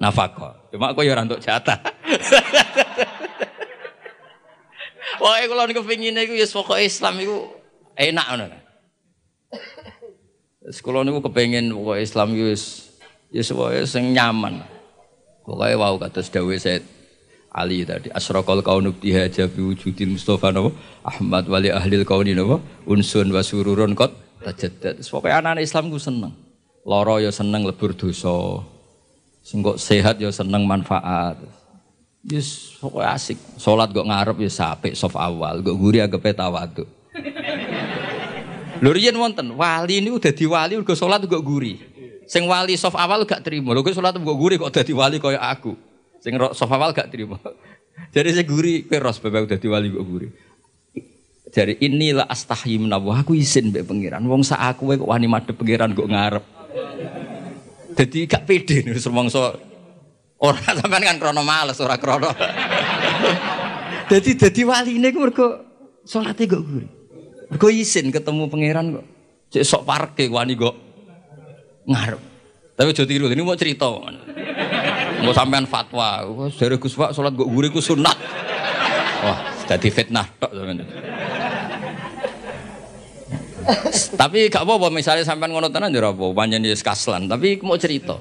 nafkah. 0.00 0.68
Cuma 0.72 0.92
aku 0.92 1.04
ya 1.04 1.12
ora 1.16 1.24
entuk 1.24 1.40
jatah. 1.40 1.80
Pokoke 5.18 5.44
kula 5.50 5.66
niku 5.66 5.82
pengine 5.82 6.22
iku 6.22 6.34
ya 6.38 6.46
pokoke 6.46 6.84
Islam 6.86 7.18
iku 7.18 7.50
enak 7.98 8.26
ngono. 8.28 8.58
Wis 10.62 10.78
kula 10.78 11.02
niku 11.02 11.24
kepengin 11.26 11.74
Islam 11.98 12.38
iku 12.38 12.54
ya 13.34 13.42
pokoke 13.42 13.98
nyaman. 13.98 14.62
Pokoke 15.42 15.74
wau 15.74 15.98
kados 15.98 16.30
dawuh 16.30 16.54
Said 16.54 16.97
Ali 17.48 17.82
tadi 17.88 18.12
asraqal 18.12 18.60
kaunu 18.60 18.92
bihaja 18.92 19.48
bi 19.48 19.60
wujudil 19.64 20.14
Mustafa 20.14 20.52
napa 20.52 20.70
Ahmad 21.00 21.48
wali 21.48 21.72
ahlil 21.72 22.04
kauni 22.04 22.36
napa 22.36 22.60
unsun 22.84 23.32
wa 23.32 23.40
sururun 23.40 23.96
kot 23.96 24.12
tajaddad 24.44 25.00
pokoke 25.00 25.32
anak 25.32 25.64
Islam 25.64 25.88
ku 25.88 25.96
seneng 25.96 26.36
lara 26.84 27.24
ya 27.24 27.32
seneng 27.32 27.64
lebur 27.64 27.96
dosa 27.96 28.62
sing 29.40 29.64
kok 29.64 29.80
sehat 29.80 30.20
ya 30.20 30.28
seneng 30.28 30.68
manfaat 30.68 31.40
Yes, 32.28 32.76
pokoknya 32.82 33.14
asik. 33.14 33.38
Sholat 33.56 33.88
kok 33.94 34.04
ngarep 34.04 34.36
ya 34.42 34.50
sapek 34.50 34.92
soft 34.92 35.16
awal, 35.16 35.64
kok 35.64 35.78
guri 35.78 36.02
agak 36.02 36.34
tawaduk. 36.36 36.84
Lho 38.84 38.90
riyen 38.94 39.16
wonten, 39.16 39.54
wali 39.56 40.04
ini 40.04 40.12
udah 40.12 40.32
di 40.34 40.44
wali 40.44 40.74
udah 40.76 40.96
sholat 40.98 41.24
kok 41.24 41.40
guri. 41.40 41.78
Sing 42.28 42.44
wali 42.44 42.76
soft 42.76 43.00
awal 43.00 43.24
gak 43.24 43.40
terima. 43.46 43.72
Lho 43.72 43.80
kok 43.80 43.96
sholat 43.96 44.12
kok 44.12 44.38
guri 44.38 44.60
kok 44.60 44.70
dadi 44.70 44.92
wali 44.92 45.16
kaya 45.16 45.40
aku. 45.40 45.72
Sing 46.18 46.34
sofa 46.54 46.76
wal 46.78 46.92
gak 46.94 47.10
terima. 47.10 47.38
Jadi 48.14 48.28
saya 48.34 48.46
guri, 48.46 48.86
kowe 48.86 48.98
ros 48.98 49.18
bapak 49.18 49.50
udah 49.50 49.58
diwali 49.58 49.88
kok 49.90 50.06
guri. 50.06 50.28
Jadi 51.48 51.80
inilah 51.80 52.28
astahi 52.28 52.76
menawa 52.76 53.24
aku 53.24 53.32
izin 53.32 53.72
mbek 53.72 53.88
pangeran. 53.88 54.20
Wong 54.28 54.44
sak 54.44 54.60
aku 54.60 54.92
kok 54.92 55.08
wani 55.08 55.26
madhep 55.26 55.56
pangeran 55.56 55.96
kok 55.96 56.08
ngarep. 56.08 56.44
Jadi 57.96 58.18
gak 58.28 58.44
pede 58.44 58.84
nih 58.84 58.94
semongso 59.00 59.56
orang 60.38 60.62
sampean 60.78 61.02
kan 61.02 61.16
krono 61.18 61.42
males 61.42 61.80
ora 61.80 61.96
krono. 61.96 62.30
Jadi 64.12 64.40
jadi 64.40 64.64
wali 64.64 64.96
ini 64.96 65.12
mergo 65.12 65.60
salate 66.04 66.48
kok 66.48 66.64
guri. 66.64 66.88
Mergo 67.52 67.68
izin 67.68 68.08
ketemu 68.08 68.48
pangeran 68.48 68.86
kok. 68.96 69.06
Cek 69.52 69.64
sok 69.64 69.82
parke 69.88 70.28
wani 70.28 70.56
kok 70.56 70.76
ngarep. 71.88 72.20
Tapi 72.78 72.94
jadi 72.94 73.10
tiru 73.10 73.26
ini 73.26 73.42
mau 73.42 73.58
cerita. 73.58 73.90
Mau 75.22 75.34
sampean 75.34 75.66
fatwa, 75.66 76.22
dari 76.54 76.76
Gus 76.78 76.94
Pak 76.94 77.10
salat 77.10 77.34
gak 77.34 77.48
gurih 77.48 77.70
ku 77.74 77.82
sunat. 77.82 78.16
Wah, 79.18 79.38
jadi 79.66 79.88
fitnah 79.90 80.26
Tapi 84.14 84.48
gak 84.48 84.62
apa-apa 84.62 84.88
misalnya 84.94 85.26
sampean 85.26 85.50
ngono 85.52 85.68
tenan 85.68 85.90
ya 85.90 86.06
apa, 86.08 86.24
panjen 86.32 86.64
ya 86.64 86.74
kaslan, 86.78 87.26
tapi 87.26 87.58
mau 87.60 87.76
cerita. 87.76 88.16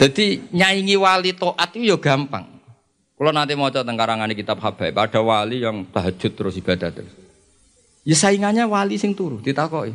Jadi 0.00 0.48
nyaingi 0.56 0.96
wali 0.96 1.36
toat 1.36 1.76
itu 1.76 1.92
ya 1.92 2.00
gampang. 2.00 2.48
Kalau 3.20 3.36
nanti 3.36 3.52
mau 3.52 3.68
coba 3.68 3.84
tengkarangan 3.84 4.32
kitab 4.32 4.56
Habaib, 4.64 4.96
ada 4.96 5.20
wali 5.20 5.60
yang 5.60 5.84
tahajud 5.92 6.32
terus 6.32 6.56
ibadah 6.56 6.88
terus. 6.88 7.12
Ya 8.00 8.16
saingannya 8.16 8.64
wali 8.64 8.96
sing 8.96 9.12
turu, 9.12 9.44
ditakoi. 9.44 9.92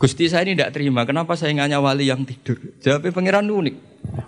Gusti 0.00 0.32
saya 0.32 0.48
ini 0.48 0.56
tidak 0.56 0.72
terima, 0.72 1.04
kenapa 1.04 1.36
saingannya 1.36 1.76
wali 1.76 2.08
yang 2.08 2.24
tidur? 2.24 2.56
Jawabnya 2.80 3.12
pangeran 3.12 3.44
unik. 3.44 3.76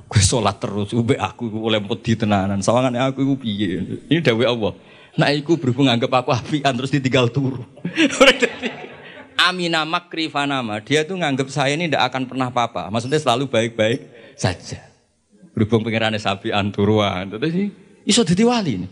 Gue 0.05 0.21
sholat 0.21 0.61
terus, 0.61 0.93
ube 0.93 1.17
aku 1.17 1.49
oleh 1.49 1.81
di 2.05 2.13
tenanan, 2.13 2.61
sawangan 2.61 2.93
aku 3.09 3.25
iku 3.25 3.41
piye. 3.41 3.81
Ini 4.13 4.21
dawe 4.21 4.45
Allah. 4.53 4.77
Nah 5.17 5.33
iku 5.33 5.57
berhubung 5.57 5.89
anggap 5.89 6.13
aku 6.13 6.29
apian 6.29 6.77
terus 6.77 6.93
ditinggal 6.93 7.33
turu. 7.33 7.65
Amina 9.49 9.89
makri 9.89 10.29
fanama, 10.29 10.77
dia 10.85 11.09
tuh 11.09 11.17
nganggap 11.17 11.49
saya 11.49 11.73
ini 11.73 11.89
tidak 11.89 12.05
akan 12.13 12.29
pernah 12.29 12.53
apa-apa. 12.53 12.93
Maksudnya 12.93 13.17
selalu 13.17 13.49
baik-baik 13.49 14.05
saja. 14.37 14.77
Berhubung 15.57 15.89
pengirannya 15.89 16.21
sapi 16.21 16.53
anturuan, 16.53 17.33
terus 17.33 17.49
sih 17.49 17.73
Iso 18.05 18.29
jadi 18.29 18.45
wali 18.45 18.85
nih. 18.85 18.91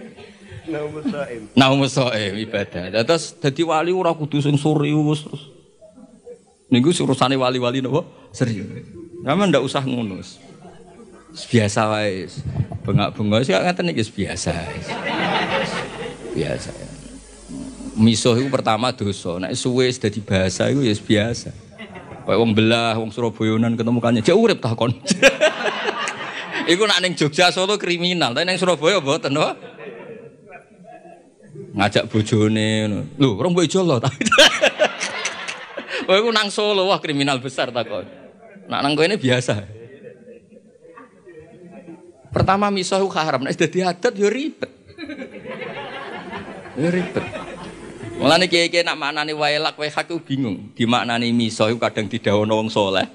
Naum 1.54 1.84
soem 1.88 2.32
ibadah. 2.40 2.88
Terus 3.04 3.36
jadi 3.36 3.62
wali 3.68 3.92
ora 3.92 4.16
kudu 4.16 4.40
sing 4.40 4.56
serius 4.56 5.24
terus. 5.28 5.42
Niku 6.72 6.90
urusane 7.04 7.36
wali-wali 7.36 7.84
napa? 7.84 8.02
Serius. 8.32 8.66
Kamu 9.24 9.52
ndak 9.52 9.62
usah 9.62 9.84
ngunus. 9.84 10.40
Biasa 11.52 11.80
wae. 11.92 12.26
Bengak-bengok 12.84 13.44
sih 13.44 13.52
ngaten 13.52 13.92
iki 13.92 14.04
biasa. 14.10 14.52
Biasa. 16.32 16.70
Miso 17.94 18.34
itu 18.34 18.48
pertama 18.50 18.90
dosa. 18.90 19.38
Nek 19.38 19.54
suwe 19.54 19.92
dadi 19.92 20.20
bahasa 20.24 20.72
itu 20.72 20.82
ya 20.82 20.94
biasa. 20.96 21.50
Kayak 22.24 22.40
wong 22.40 22.56
belah, 22.56 22.96
wong 22.96 23.12
Surabayanan 23.12 23.76
ketemu 23.76 24.00
kanya, 24.00 24.20
jauh 24.24 24.40
urip 24.40 24.56
tak 24.56 24.80
kon. 24.80 24.96
Iku 26.72 26.88
nak 26.88 27.04
ning 27.04 27.12
Jogja 27.12 27.52
Solo 27.52 27.76
kriminal, 27.76 28.32
tapi 28.32 28.48
ning 28.48 28.56
Surabaya 28.56 28.96
mboten 28.96 29.36
no. 29.36 29.52
Ngajak 31.74 32.06
bojone 32.06 32.86
ngono. 32.86 32.98
Lho, 33.18 33.28
rong 33.34 33.52
mbok 33.52 33.66
lho. 33.66 33.98
Kowe 36.06 36.18
iku 36.22 36.30
nang 36.30 36.48
Solo 36.54 36.86
wah 36.86 37.02
kriminal 37.02 37.42
besar 37.42 37.74
tak 37.74 37.90
kon. 37.90 38.06
Nak 38.70 38.80
nang 38.80 38.94
ini 38.94 39.18
biasa. 39.18 39.82
Pertama 42.30 42.70
misah 42.70 42.98
haram, 42.98 43.46
nek 43.46 43.58
dadi 43.58 43.82
adat 43.82 44.14
yo 44.14 44.30
ribet. 44.30 44.70
Yo 46.78 46.88
ribet. 46.90 47.24
Mulane 48.18 48.46
kiai-kiai 48.46 48.86
nak 48.86 48.98
maknani 48.98 49.34
wailak 49.34 49.74
wae 49.74 49.90
hak 49.90 50.14
bingung. 50.22 50.70
Dimaknani 50.78 51.34
miso 51.34 51.66
iku 51.66 51.82
kadang 51.82 52.06
didhawuhna 52.06 52.54
wong 52.54 52.70
saleh. 52.70 53.06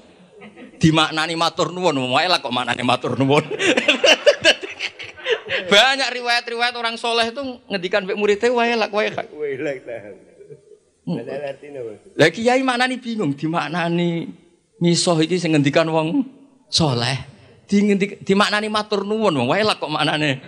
Dimaknani 0.80 1.36
matur 1.36 1.72
nuwun, 1.72 1.96
wailak 2.12 2.44
kok 2.44 2.52
maknani 2.52 2.84
matur 2.84 3.16
nuwun. 3.16 3.44
Banyak 5.50 6.08
riwayat-riwayat 6.14 6.74
orang 6.78 6.94
soleh 6.94 7.34
itu 7.34 7.42
ngedikan 7.66 8.06
mbek 8.06 8.18
muridnya 8.18 8.48
wailak 8.54 8.90
wailak. 8.94 9.26
Wailak 9.34 9.82
tahan. 9.82 10.14
Lah 12.14 12.30
kiai 12.30 12.62
maknani 12.62 13.02
bingung 13.02 13.34
dimaknani 13.34 14.30
miso 14.78 15.18
iki 15.18 15.42
sing 15.42 15.56
ngendikan 15.56 15.90
wong 15.90 16.22
soleh. 16.70 17.18
Di, 17.66 17.82
di 18.22 18.34
maknani 18.34 18.66
matur 18.66 19.06
nuwun, 19.06 19.46
wailak 19.46 19.78
kok 19.78 19.90
maknane. 19.90 20.42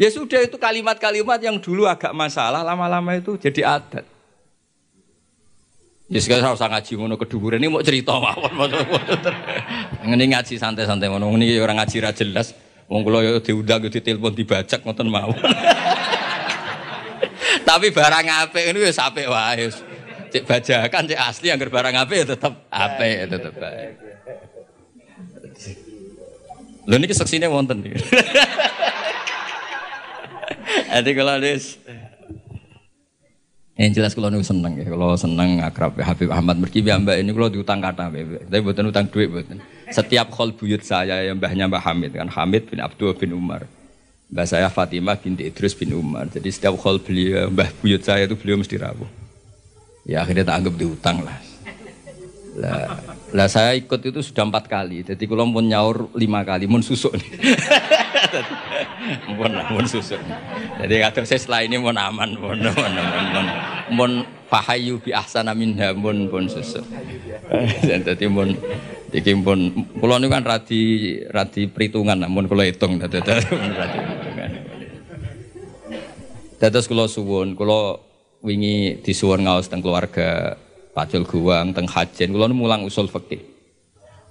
Ya 0.00 0.08
sudah 0.08 0.40
itu 0.40 0.56
kalimat-kalimat 0.56 1.40
yang 1.44 1.60
dulu 1.60 1.84
agak 1.84 2.16
masalah, 2.16 2.64
lama-lama 2.64 3.16
itu 3.20 3.36
jadi 3.36 3.80
adat. 3.80 4.08
Ya 6.10 6.18
sekarang 6.18 6.58
usah 6.58 6.66
ngaji 6.66 6.98
ngono 6.98 7.14
keduburan 7.14 7.62
ini 7.62 7.70
mau 7.70 7.86
cerita 7.86 8.18
mawon. 8.18 8.50
Ngene 10.02 10.34
ngaji 10.34 10.58
santai-santai 10.58 11.06
ngono 11.06 11.30
ini 11.38 11.54
orang 11.62 11.78
ngaji 11.78 11.96
ra 12.02 12.10
jelas. 12.10 12.50
Wong 12.90 13.06
kula 13.06 13.22
yo 13.22 13.38
diundang 13.38 13.86
yo 13.86 13.90
ditelepon 13.94 14.34
dibajak 14.34 14.82
ngoten 14.82 15.06
mawon. 15.06 15.38
Tapi 17.68 17.94
barang 17.94 18.26
apik 18.26 18.74
ini 18.74 18.78
wis 18.82 18.98
apik 18.98 19.30
wae. 19.30 19.70
Cek 20.34 20.50
bajakan 20.50 21.06
cek 21.06 21.20
asli 21.30 21.54
anggar 21.54 21.70
barang 21.70 21.94
apik 21.94 22.26
ya 22.26 22.34
tetep 22.34 22.58
apik 22.66 23.12
ya 23.14 23.26
tetep 23.30 23.54
baik. 23.54 23.90
Lho 26.90 26.96
niki 26.98 27.14
seksine 27.14 27.46
wonten. 27.46 27.86
Jadi 30.90 31.10
kalau 31.14 31.38
des 31.38 31.78
yang 33.80 33.96
jelas 33.96 34.12
kalau 34.12 34.28
nih 34.28 34.44
seneng 34.44 34.76
ya, 34.76 34.84
kalau 34.92 35.16
seneng 35.16 35.64
akrab 35.64 35.96
ya, 35.96 36.04
Habib 36.12 36.28
Ahmad 36.28 36.60
Merki 36.60 36.84
mbak 36.84 37.16
ini 37.16 37.32
kalau 37.32 37.48
diutang 37.48 37.80
kata, 37.80 38.12
tapi 38.12 38.60
buatan 38.60 38.92
utang 38.92 39.08
duit 39.08 39.32
buatan. 39.32 39.56
Setiap 39.88 40.28
khol 40.28 40.52
buyut 40.52 40.84
saya 40.84 41.24
yang 41.24 41.40
mbahnya 41.40 41.64
Mbah 41.64 41.80
Hamid 41.80 42.12
kan 42.12 42.28
Hamid 42.28 42.68
bin 42.68 42.78
Abdul 42.84 43.16
bin 43.16 43.32
Umar, 43.32 43.64
mbah 44.28 44.44
saya 44.44 44.68
Fatimah 44.68 45.16
binti 45.16 45.48
Idris 45.48 45.72
bin 45.72 45.96
Umar. 45.96 46.28
Jadi 46.28 46.52
setiap 46.52 46.76
khol 46.76 47.00
beliau 47.00 47.48
mbah 47.48 47.72
buyut 47.80 48.04
saya 48.04 48.28
itu 48.28 48.36
beliau 48.36 48.60
mesti 48.60 48.76
rawuh. 48.76 49.08
Ya 50.04 50.20
akhirnya 50.22 50.44
tak 50.44 50.60
anggap 50.60 50.74
diutang 50.76 51.24
lah. 51.24 51.49
Lah, 52.60 53.00
lah 53.32 53.48
saya 53.48 53.72
ikut 53.72 54.00
itu 54.04 54.20
sudah 54.20 54.44
empat 54.44 54.68
kali. 54.68 55.00
Jadi 55.00 55.24
kalau 55.24 55.48
mau 55.48 55.64
nyaur 55.64 56.12
lima 56.12 56.44
kali, 56.44 56.68
mau 56.68 56.76
susuk 56.84 57.16
nih. 57.16 57.30
Mun 59.32 59.52
mun 59.72 59.86
susuk. 59.88 60.20
Jadi 60.76 60.94
kata 61.00 61.24
saya 61.24 61.40
setelah 61.40 61.64
ini 61.64 61.80
mau 61.80 61.90
aman, 61.90 62.36
mun 62.36 62.60
mun 62.60 62.92
mun 63.32 63.46
mun 63.90 64.12
fahayu 64.52 65.00
bi 65.00 65.16
ahsana 65.16 65.56
minha 65.56 65.96
mun 65.96 66.28
mun 66.28 66.52
susuk. 66.52 66.84
Jadi 68.06 68.28
mun 68.28 68.52
iki 69.08 69.32
mun 69.34 69.88
kula 69.98 70.20
niku 70.20 70.36
kan 70.36 70.44
radi 70.44 70.82
radi 71.32 71.66
perhitungan 71.66 72.20
namun 72.20 72.44
kula 72.44 72.68
hitung 72.68 72.98
dadi 73.00 73.24
radi 73.24 73.98
perhitungan. 73.98 74.50
Dados 76.60 76.84
kula 76.84 77.08
suwun, 77.08 77.56
kula 77.56 77.96
wingi 78.44 79.00
disuwun 79.00 79.48
ngaos 79.48 79.72
teng 79.72 79.80
keluarga 79.80 80.60
Pacul 80.90 81.22
Guwang 81.22 81.70
teng 81.70 81.86
Hajen 81.86 82.34
kula 82.34 82.50
mulang 82.50 82.82
usul 82.82 83.06
fikih. 83.06 83.42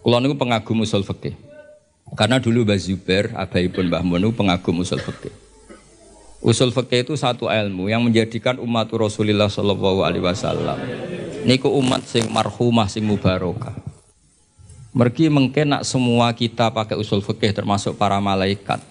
Kula 0.03 0.19
niku 0.19 0.35
pengagum 0.35 0.83
usul 0.83 1.03
fikih. 1.07 1.35
Karena 2.17 2.41
dulu 2.41 2.65
Mbah 2.65 2.79
Zubair, 2.81 3.31
abaipun 3.37 3.87
Mbah 3.87 4.01
Mun 4.01 4.33
pengagum 4.33 4.81
usul 4.81 4.99
fikih. 4.99 5.31
Usul 6.39 6.71
fikih 6.71 7.03
itu 7.03 7.13
satu 7.19 7.51
ilmu 7.51 7.91
yang 7.91 7.99
menjadikan 7.99 8.59
umat 8.63 8.87
Rasulullah 8.95 9.51
Shallallahu 9.51 10.07
alaihi 10.07 10.23
wasallam 10.23 10.79
niku 11.43 11.71
umat 11.79 12.03
sing 12.07 12.27
marhumah 12.31 12.87
sing 12.87 13.03
mubarokah. 13.03 13.75
Mergi 14.89 15.29
mungkin 15.29 15.77
nak 15.77 15.85
semua 15.85 16.33
kita 16.33 16.73
pakai 16.73 16.97
usul 16.97 17.21
fikih 17.21 17.53
termasuk 17.53 17.95
para 17.95 18.17
malaikat. 18.17 18.81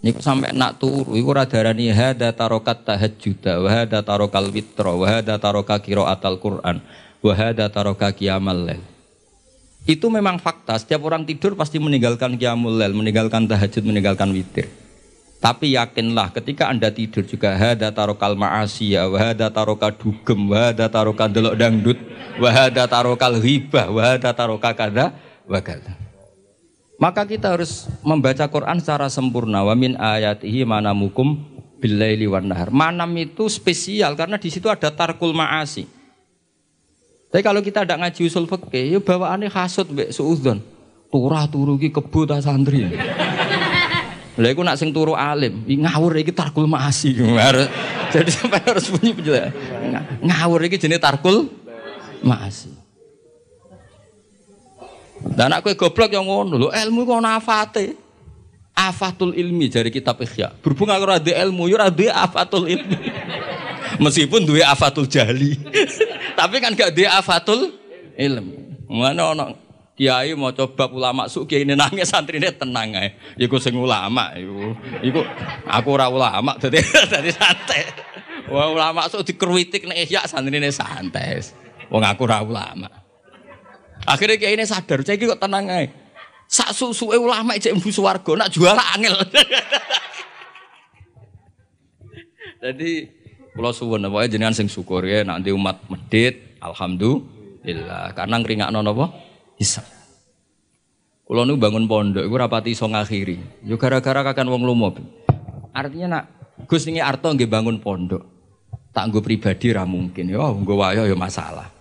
Niku 0.00 0.24
sampai 0.24 0.56
nak 0.56 0.80
turu 0.80 1.12
iku 1.12 1.36
ora 1.36 1.44
darani 1.44 1.92
hada 1.92 2.32
tarokat 2.32 2.88
tahajjud 2.88 3.44
wa 3.44 3.68
hada 3.68 4.00
tarokal 4.00 4.48
witra 4.48 4.96
wa 4.96 5.04
hada 5.04 5.36
taroka 5.36 5.76
qiraatal 5.76 6.40
Quran 6.40 6.80
wa 7.20 7.32
hada 7.36 7.68
taroka 7.68 8.08
qiyamal 8.08 8.56
lail. 8.56 8.80
Itu 9.84 10.08
memang 10.08 10.40
fakta, 10.40 10.80
setiap 10.80 11.04
orang 11.04 11.28
tidur 11.28 11.52
pasti 11.52 11.76
meninggalkan 11.76 12.36
qiyamul 12.40 12.80
lail, 12.80 12.96
meninggalkan 12.96 13.44
tahajud, 13.48 13.84
meninggalkan 13.84 14.32
witir. 14.32 14.68
Tapi 15.40 15.72
yakinlah 15.72 16.36
ketika 16.36 16.68
Anda 16.68 16.92
tidur 16.92 17.24
juga 17.24 17.56
hada 17.56 17.88
tarokal 17.88 18.36
ma'asiyah, 18.36 19.08
wa 19.08 19.16
hada 19.20 19.48
taroka 19.48 19.88
dugem, 19.88 20.48
wa 20.52 20.68
hada 20.68 20.88
taroka 20.88 21.28
delok 21.28 21.56
dangdut, 21.56 21.96
wa 22.36 22.48
hada 22.52 22.84
tarokal 22.88 23.40
ghibah, 23.40 23.88
wa 23.88 24.00
hada 24.04 24.36
taroka 24.36 24.72
kada 24.72 25.16
wa 25.48 25.60
kada. 25.60 26.09
Maka 27.00 27.24
kita 27.24 27.56
harus 27.56 27.88
membaca 28.04 28.44
Quran 28.44 28.76
secara 28.76 29.08
sempurna. 29.08 29.64
Wa 29.64 29.72
min 29.72 29.96
ayatihi 29.96 30.68
manamukum 30.68 31.40
billaili 31.80 32.28
wan 32.28 32.44
nahar. 32.44 32.68
Manam 32.68 33.08
itu 33.16 33.48
spesial 33.48 34.12
karena 34.12 34.36
di 34.36 34.52
situ 34.52 34.68
ada 34.68 34.92
tarkul 34.92 35.32
ma'asi. 35.32 35.88
Tapi 37.32 37.40
kalau 37.40 37.64
kita 37.64 37.88
tidak 37.88 38.04
ngaji 38.04 38.20
usul 38.28 38.44
fikih, 38.44 38.84
ya 38.92 38.98
bawaannya 39.00 39.48
hasut 39.48 39.88
mbek 39.88 40.12
suudzon. 40.12 40.60
Turah 41.08 41.48
turu 41.48 41.80
ki 41.80 41.88
kebu 41.88 42.28
ta 42.28 42.36
santri. 42.42 42.84
Lha 44.36 44.48
iku 44.52 44.60
nak 44.62 44.76
sing 44.78 44.92
turu 44.92 45.16
alim, 45.16 45.64
ngawur 45.64 46.20
iki 46.20 46.36
tarkul 46.36 46.68
ma'asi. 46.68 47.16
Jadi 48.12 48.30
sampai 48.34 48.60
harus 48.60 48.92
bunyi 48.92 49.14
penjelasan. 49.16 49.52
Ngawur 50.20 50.60
iki 50.68 50.76
jenis 50.76 51.00
tarkul 51.00 51.48
ma'asi. 52.20 52.79
Dan 55.20 55.52
aku 55.52 55.76
goblok 55.76 56.10
yang 56.12 56.24
ngono 56.24 56.56
lho, 56.56 56.68
ilmu 56.72 57.04
kok 57.04 57.20
ana 57.20 57.36
afate. 57.36 57.96
Afatul 58.72 59.36
ilmi 59.36 59.68
dari 59.68 59.92
kitab 59.92 60.16
Ihya. 60.24 60.56
Berhubung 60.64 60.88
aku 60.88 61.04
ora 61.04 61.20
ilmu, 61.20 61.68
yo 61.68 61.76
ora 61.76 61.92
afatul 61.92 62.64
ilmi. 62.64 62.96
Meskipun 64.02 64.48
duwe 64.48 64.64
afatul 64.64 65.04
jahli. 65.04 65.60
Tapi 66.38 66.56
kan 66.64 66.72
gak 66.72 66.96
duwe 66.96 67.04
afatul 67.04 67.76
ilmi. 68.16 68.88
Mana 68.88 69.36
ono 69.36 69.44
kiai 70.00 70.32
mau 70.32 70.48
coba 70.56 70.88
ulama 70.88 71.28
suki 71.28 71.60
ini 71.60 71.76
nangis 71.76 72.08
santri 72.08 72.40
ini 72.40 72.48
tenang 72.56 72.96
aja. 72.96 73.12
Iku 73.36 73.60
sing 73.60 73.76
ulama, 73.76 74.32
iku, 74.32 74.72
iku 75.04 75.20
aku 75.68 75.88
ora 75.92 76.08
ulama, 76.08 76.56
jadi 76.56 76.80
jadi 76.80 77.30
santai. 77.38 77.84
Wah 78.48 78.72
ulama 78.72 79.04
sok 79.12 79.28
dikritik 79.28 79.84
nek 79.84 80.08
ihya 80.08 80.24
santri 80.24 80.56
ini 80.56 80.72
santai. 80.72 81.44
Wong 81.92 82.00
aku 82.00 82.24
ora 82.24 82.40
ulama. 82.40 82.99
Akhirnya 84.08 84.36
kayak 84.40 84.54
ini 84.56 84.64
sadar, 84.64 85.04
saya 85.04 85.16
kok 85.16 85.40
tenang 85.40 85.66
aja. 85.68 85.92
Sak 86.50 86.74
susu 86.74 87.14
ulama 87.14 87.54
cek 87.54 87.78
mbu 87.78 87.90
swarga, 87.94 88.34
nak 88.34 88.50
jual 88.50 88.74
angel. 88.74 89.14
Jadi 92.64 93.06
kalau 93.54 93.70
suwun 93.70 94.04
apa 94.04 94.26
jenengan 94.26 94.52
sing 94.52 94.66
syukur 94.66 95.06
ya 95.06 95.22
nanti 95.22 95.54
umat 95.54 95.86
medit, 95.86 96.58
alhamdulillah. 96.58 98.12
Karena 98.18 98.36
ngringakno 98.42 98.82
napa? 98.82 99.14
Bisa. 99.54 99.86
Kalau 101.30 101.46
nu 101.46 101.54
bangun 101.54 101.86
pondok, 101.86 102.26
gue 102.26 102.38
rapati 102.42 102.74
iso 102.74 102.90
ngakhiri. 102.90 103.62
Yo 103.62 103.78
gara-gara 103.78 104.26
kakan 104.26 104.50
wong 104.50 104.66
lomo. 104.66 104.90
Artinya 105.70 106.18
nak 106.18 106.24
Gus 106.66 106.84
ini 106.90 106.98
arto 106.98 107.30
nggih 107.30 107.48
bangun 107.48 107.78
pondok. 107.78 108.26
Tak 108.90 109.06
gue 109.14 109.22
pribadi 109.22 109.70
ra 109.70 109.86
mungkin. 109.86 110.26
Yo 110.26 110.42
gue 110.60 110.76
wayo 110.76 111.06
yo 111.06 111.14
masalah. 111.14 111.79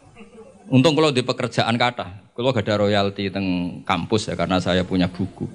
Untung 0.69 0.93
kalau 0.93 1.09
di 1.09 1.25
pekerjaan 1.25 1.73
kata, 1.81 2.29
kalau 2.37 2.53
gak 2.53 2.61
ada 2.61 2.85
royalti 2.85 3.33
teng 3.33 3.81
kampus 3.81 4.29
ya 4.29 4.37
karena 4.37 4.61
saya 4.61 4.85
punya 4.85 5.09
buku. 5.09 5.49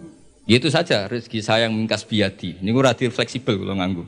Ya 0.44 0.58
itu 0.58 0.68
saja 0.68 1.06
rezeki 1.06 1.40
saya 1.40 1.70
yang 1.70 1.74
mingkas 1.78 2.02
biadi. 2.02 2.58
Ini 2.58 2.68
gue 2.68 2.82
radir 2.82 3.14
fleksibel 3.14 3.56
kalau 3.62 3.78
nganggu. 3.78 4.04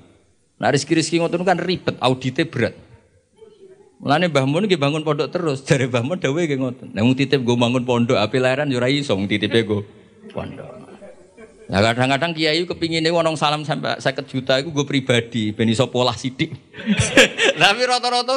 Nah 0.59 0.69
rezeki-rezeki 0.75 1.23
ngotot 1.23 1.47
kan 1.47 1.62
ribet, 1.62 1.97
auditnya 2.03 2.45
berat. 2.45 2.75
Mulane 3.97 4.29
Mbah 4.29 4.45
Mun 4.45 4.69
nggih 4.69 4.77
bangun 4.77 5.07
pondok 5.07 5.33
terus. 5.33 5.62
Jare 5.69 5.88
Mbah 5.88 6.05
Mun 6.05 6.19
dawuhe 6.21 6.45
nggih 6.45 6.61
ngoten. 6.61 6.88
Nek 6.92 7.05
titip 7.16 7.40
gue 7.40 7.57
bangun 7.57 7.87
pondok, 7.87 8.19
api 8.21 8.37
lahiran 8.42 8.69
yo 8.69 8.83
ora 8.83 8.90
iso 8.92 9.16
titipe 9.31 9.64
go 9.64 9.87
pondok. 10.35 10.77
Nah 11.66 11.83
kadang-kadang 11.83 12.31
kiai 12.31 12.62
kepinginnya 12.62 13.11
wonong 13.11 13.35
salam 13.35 13.66
sampai 13.66 13.99
saya 13.99 14.23
juta 14.23 14.62
itu 14.62 14.71
gue 14.71 14.87
pribadi, 14.87 15.51
ben 15.51 15.66
iso 15.66 15.90
pola 15.90 16.14
sidik. 16.14 16.55
Tapi 17.62 17.83
rata-rata 17.83 18.35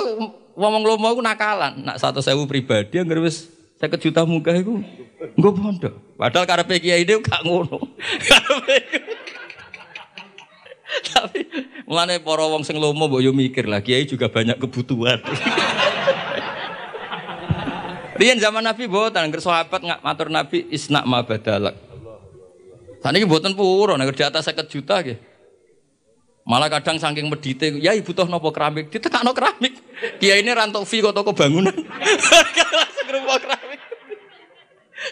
ngomong 0.60 0.84
lo 0.84 1.00
mau 1.00 1.15
nakalan, 1.24 1.88
nak 1.88 2.04
satu 2.04 2.19
sewu 2.19 2.43
pribadi 2.43 3.00
yang 3.00 3.08
wis 3.24 3.48
saya 3.80 3.95
juta 3.95 4.28
muka 4.28 4.52
itu 4.52 4.84
gue 5.39 5.52
pondok. 5.56 5.95
Padahal 6.19 6.43
karena 6.43 6.76
kiai 6.76 7.08
itu 7.08 7.15
gak 7.24 7.48
ngono. 7.48 7.80
Tapi 11.15 11.48
mulane 11.88 12.19
para 12.19 12.43
wong 12.43 12.67
sing 12.67 12.76
lomo 12.76 13.08
mbok 13.08 13.24
yo 13.24 13.32
mikir 13.32 13.72
lah, 13.72 13.80
kiai 13.80 14.04
juga 14.04 14.28
banyak 14.28 14.60
kebutuhan. 14.60 15.24
Rian 18.19 18.36
zaman 18.36 18.60
Nabi 18.60 18.84
boten 18.91 19.32
nger 19.32 19.39
sahabat 19.39 19.80
nggak 19.80 20.04
matur 20.04 20.28
Nabi 20.28 20.67
isnak 20.76 21.08
ma 21.08 21.24
badalak. 21.24 21.80
Saniki 23.00 23.24
boten 23.24 23.56
puro 23.56 23.95
nek 23.95 24.12
di 24.12 24.28
atas 24.28 24.43
50 24.43 24.67
juta 24.67 25.00
nggih. 25.00 25.15
Malah 26.43 26.67
kadang 26.67 27.00
saking 27.00 27.32
medite, 27.32 27.72
ya 27.80 27.95
ibu 27.95 28.12
toh 28.12 28.28
nopo 28.28 28.52
keramik, 28.52 28.91
ditekakno 28.91 29.32
keramik. 29.32 29.79
Kiai 30.19 30.39
ini 30.43 30.51
rantok 30.55 30.88
fee 30.88 31.03
kok 31.03 31.15
toko 31.15 31.35
bangunan. 31.35 31.75
Langsung 32.79 33.05
keramik. 33.07 33.81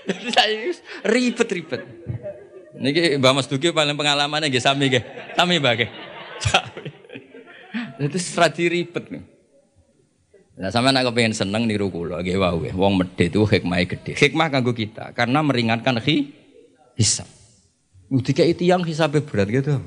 Jadi 0.07 0.27
saya 0.31 0.55
ribet-ribet. 1.03 1.81
Niki 2.77 3.17
Mbak 3.17 3.33
Mas 3.33 3.47
Duki 3.49 3.73
paling 3.73 3.97
pengalamannya 3.97 4.47
nggih 4.51 4.63
sami 4.63 4.91
nggih. 4.91 5.03
Sami 5.33 5.57
Mbak. 5.59 5.79
Sami. 6.45 6.87
Itu 7.97 8.17
stradi 8.21 8.69
ribet 8.69 9.09
nih. 9.09 9.23
Nah, 10.57 10.73
sama 10.73 10.89
nak 10.89 11.13
pengen 11.13 11.37
seneng 11.37 11.69
niru 11.69 11.93
kula 11.93 12.21
nggih 12.21 12.37
wau 12.37 12.57
nggih. 12.61 12.73
Wong 12.73 12.93
medhit 12.97 13.33
itu 13.33 13.45
hikmah 13.45 13.81
gede. 13.85 14.13
Hikmah 14.17 14.47
kanggo 14.49 14.73
kita 14.73 15.13
karena 15.13 15.41
meringankan 15.41 16.01
hi 16.01 16.33
hisab. 16.97 17.29
itu 18.07 18.63
yang 18.63 18.81
hisabnya 18.87 19.21
berat 19.21 19.51
gitu. 19.51 19.83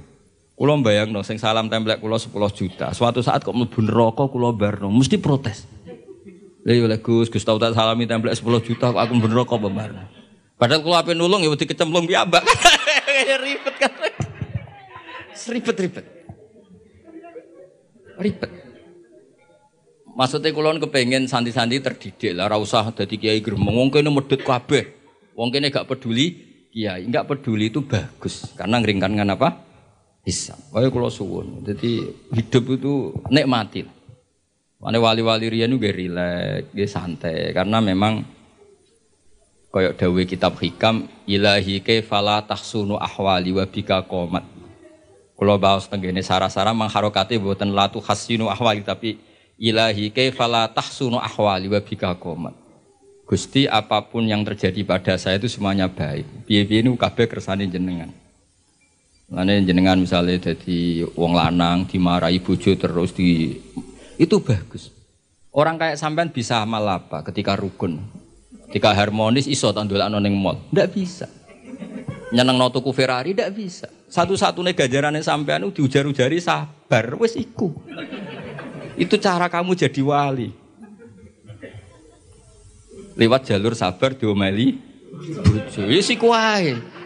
Kulo 0.61 0.77
no, 0.77 1.25
sing 1.25 1.41
salam 1.41 1.73
templek 1.73 2.05
kulo 2.05 2.21
10 2.21 2.37
juta. 2.53 2.93
Suatu 2.93 3.25
saat 3.25 3.41
kok 3.41 3.57
mlebu 3.57 3.81
neraka 3.81 4.29
kulo 4.29 4.53
barno, 4.53 4.93
mesti 4.93 5.17
protes. 5.17 5.65
Lha 6.69 6.77
yo 6.77 6.85
Gus, 7.01 7.33
Gus 7.33 7.49
tau 7.49 7.57
tak 7.57 7.73
salami 7.73 8.05
templek 8.05 8.37
10 8.37 8.45
juta 8.69 8.93
kok 8.93 9.01
aku 9.01 9.13
mlebu 9.17 9.33
neraka 9.33 9.57
barno. 9.57 10.05
Padahal 10.61 10.85
kalau 10.85 11.01
apa 11.01 11.17
nulung 11.17 11.41
ya 11.41 11.49
wedi 11.49 11.65
kecemplung 11.65 12.05
piambak. 12.05 12.45
ribet 13.49 13.75
kan. 13.81 13.89
Ribet-ribet. 15.49 16.07
Ribet. 18.21 18.51
Maksudnya 20.13 20.53
kulon 20.53 20.77
kepengen 20.77 21.25
santi-santi 21.25 21.81
terdidik 21.81 22.37
lah, 22.37 22.53
usah 22.61 22.93
jadi 22.93 23.17
kiai 23.17 23.41
gremeng. 23.41 23.81
Wong 23.81 23.89
kene 23.89 24.13
medhit 24.13 24.45
kabeh. 24.45 24.93
Wong 25.33 25.49
kene 25.49 25.73
gak 25.73 25.89
peduli 25.89 26.37
kiai, 26.69 27.09
enggak 27.09 27.33
peduli 27.33 27.73
itu 27.73 27.81
bagus 27.81 28.53
karena 28.61 28.77
ngeringankan 28.77 29.33
apa? 29.33 29.70
Bisa. 30.21 30.55
Kaya 30.73 30.93
kalau 30.93 31.09
suwun. 31.09 31.65
Jadi 31.65 32.05
hidup 32.37 32.65
itu 32.77 33.17
nikmati. 33.33 33.89
Mana 34.81 34.97
wali-wali 34.97 35.53
rian 35.53 35.69
juga 35.69 35.93
rileks, 35.93 36.73
santai 36.89 37.53
karena 37.53 37.85
memang 37.85 38.25
Koyok 39.71 40.03
dawe 40.03 40.23
kitab 40.27 40.59
hikam 40.59 41.07
ilahi 41.31 41.79
fala 42.03 42.43
tahsunu 42.43 42.99
ahwali 42.99 43.55
wa 43.55 43.63
bika 43.63 44.03
qomat. 44.03 44.43
Kalau 45.39 45.57
bahas 45.63 45.87
tenggene 45.87 46.27
sara-sara 46.27 46.75
mengharokati 46.75 47.39
buatan 47.39 47.71
latu 47.71 48.03
hasinu 48.03 48.51
ahwali 48.51 48.83
tapi 48.83 49.23
ilahi 49.63 50.11
fala 50.35 50.67
tahsunu 50.67 51.23
ahwali 51.23 51.71
wa 51.71 51.79
bika 51.79 52.11
qomat. 52.19 52.51
Gusti 53.31 53.71
apa 53.71 54.03
pun 54.03 54.27
yang 54.27 54.43
terjadi 54.43 54.83
pada 54.83 55.15
saya 55.15 55.39
itu 55.39 55.47
semuanya 55.47 55.87
baik. 55.87 56.51
Piye-piye 56.51 56.83
ini 56.83 56.91
kabeh 56.99 57.31
kersane 57.31 57.63
jenengan. 57.71 58.11
Lane 59.31 59.63
jenengan 59.63 59.95
misalnya 59.95 60.51
jadi 60.51 61.07
wong 61.15 61.39
lanang 61.39 61.87
dimarahi 61.87 62.43
bojo 62.43 62.75
terus 62.75 63.15
di 63.15 63.55
itu 64.19 64.37
bagus. 64.43 64.91
Orang 65.55 65.79
kayak 65.79 65.99
sampean 65.99 66.35
bisa 66.35 66.67
amal 66.67 66.83
apa 66.91 67.23
ketika 67.31 67.55
rukun? 67.55 68.03
Jika 68.75 68.91
harmonis 68.91 69.47
iso 69.47 69.71
tandolakno 69.71 70.19
ning 70.19 70.35
mall. 70.35 70.59
Ndak 70.75 70.89
bisa. 70.91 71.31
Nyeneng 72.35 72.59
no 72.59 72.75
tuku 72.75 72.91
Ferrari 72.91 73.31
ndak 73.35 73.55
bisa. 73.55 73.87
Satu-satunya 74.11 74.75
gajarannya 74.75 75.23
sampean 75.23 75.63
diujar-ujari 75.71 76.43
sabar 76.43 77.15
wis 77.19 77.39
iku. 77.39 77.71
Itu 78.99 79.15
cara 79.23 79.47
kamu 79.47 79.79
jadi 79.79 80.03
wali. 80.03 80.51
Lewat 83.15 83.47
jalur 83.47 83.79
sabar 83.79 84.15
diomeli 84.19 84.75
bojo. 85.47 85.87
Ya 85.87 86.03
siku 86.03 86.35
wae. 86.35 87.00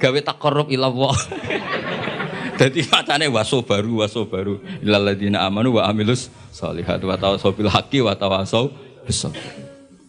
Gawe 0.00 0.18
takarrub 0.24 0.72
ila 0.72 0.88
Allah. 0.88 1.14
Dadi 2.60 2.84
macane 2.88 3.24
waso 3.28 3.64
baru 3.64 4.04
waso 4.04 4.28
baru 4.28 4.60
ilal 4.84 5.00
ladina 5.00 5.44
amanu 5.48 5.80
wa 5.80 5.88
amilus 5.88 6.28
sholihat 6.52 7.00
wa 7.00 7.16
tawasau 7.16 7.56
bil 7.56 7.72
haqqi 7.72 8.04
wa 8.04 8.12
tawasau 8.12 8.68
bis 9.08 9.24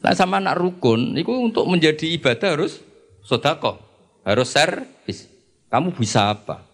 Nah 0.01 0.17
sama 0.17 0.41
anak 0.41 0.57
rukun, 0.57 1.13
itu 1.13 1.29
untuk 1.29 1.69
menjadi 1.69 2.09
ibadah 2.17 2.57
harus 2.57 2.81
sodako, 3.21 3.77
harus 4.25 4.49
servis. 4.49 5.29
Kamu 5.69 5.93
bisa 5.93 6.33
apa? 6.33 6.65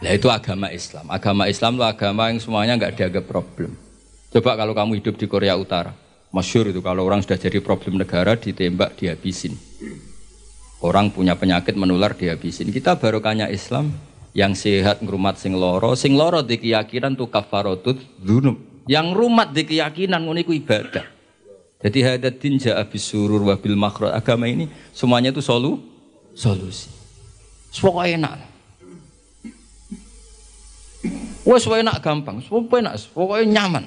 Nah 0.00 0.12
itu 0.14 0.30
agama 0.30 0.70
Islam. 0.70 1.10
Agama 1.10 1.50
Islam 1.50 1.82
itu 1.82 1.84
agama 1.84 2.30
yang 2.30 2.38
semuanya 2.38 2.78
nggak 2.78 2.94
dianggap 2.94 3.24
problem. 3.26 3.74
Coba 4.30 4.54
kalau 4.54 4.70
kamu 4.70 5.02
hidup 5.02 5.18
di 5.18 5.26
Korea 5.26 5.58
Utara, 5.58 5.90
masyur 6.30 6.70
itu 6.70 6.78
kalau 6.78 7.02
orang 7.02 7.26
sudah 7.26 7.42
jadi 7.42 7.58
problem 7.58 7.98
negara 7.98 8.38
ditembak 8.38 8.94
dihabisin. 8.94 9.58
Orang 10.84 11.08
punya 11.08 11.32
penyakit 11.32 11.72
menular 11.72 12.12
dihabisin. 12.12 12.68
Kita 12.68 13.00
baru 13.00 13.24
kanya 13.24 13.48
Islam 13.48 13.96
yang 14.36 14.52
sehat 14.52 15.00
ngrumat 15.00 15.40
sing 15.40 15.56
loro, 15.56 15.96
sing 15.96 16.12
loro 16.12 16.44
di 16.44 16.60
keyakinan 16.60 17.16
kafarotut 17.16 17.96
dunum. 18.20 18.60
Yang 18.84 19.06
rumat 19.16 19.56
di 19.56 19.64
keyakinan 19.64 20.28
ngono 20.28 20.44
ibadah. 20.44 21.16
Jadi 21.80 21.98
hadatin 22.04 22.56
ja'a 22.60 22.84
bisurur 22.88 23.44
wa 23.44 23.56
bil 23.56 23.76
makro 23.76 24.08
agama 24.08 24.48
ini 24.48 24.68
semuanya 24.96 25.32
itu 25.32 25.44
solu 25.44 25.80
solusi. 26.32 26.88
Pokoknya 27.76 28.16
enak. 28.16 28.32
Wes 31.46 31.64
enak 31.68 32.00
gampang, 32.00 32.40
pokoknya 32.42 32.92
enak, 32.92 32.94
pokoknya 33.12 33.44
nyaman. 33.48 33.84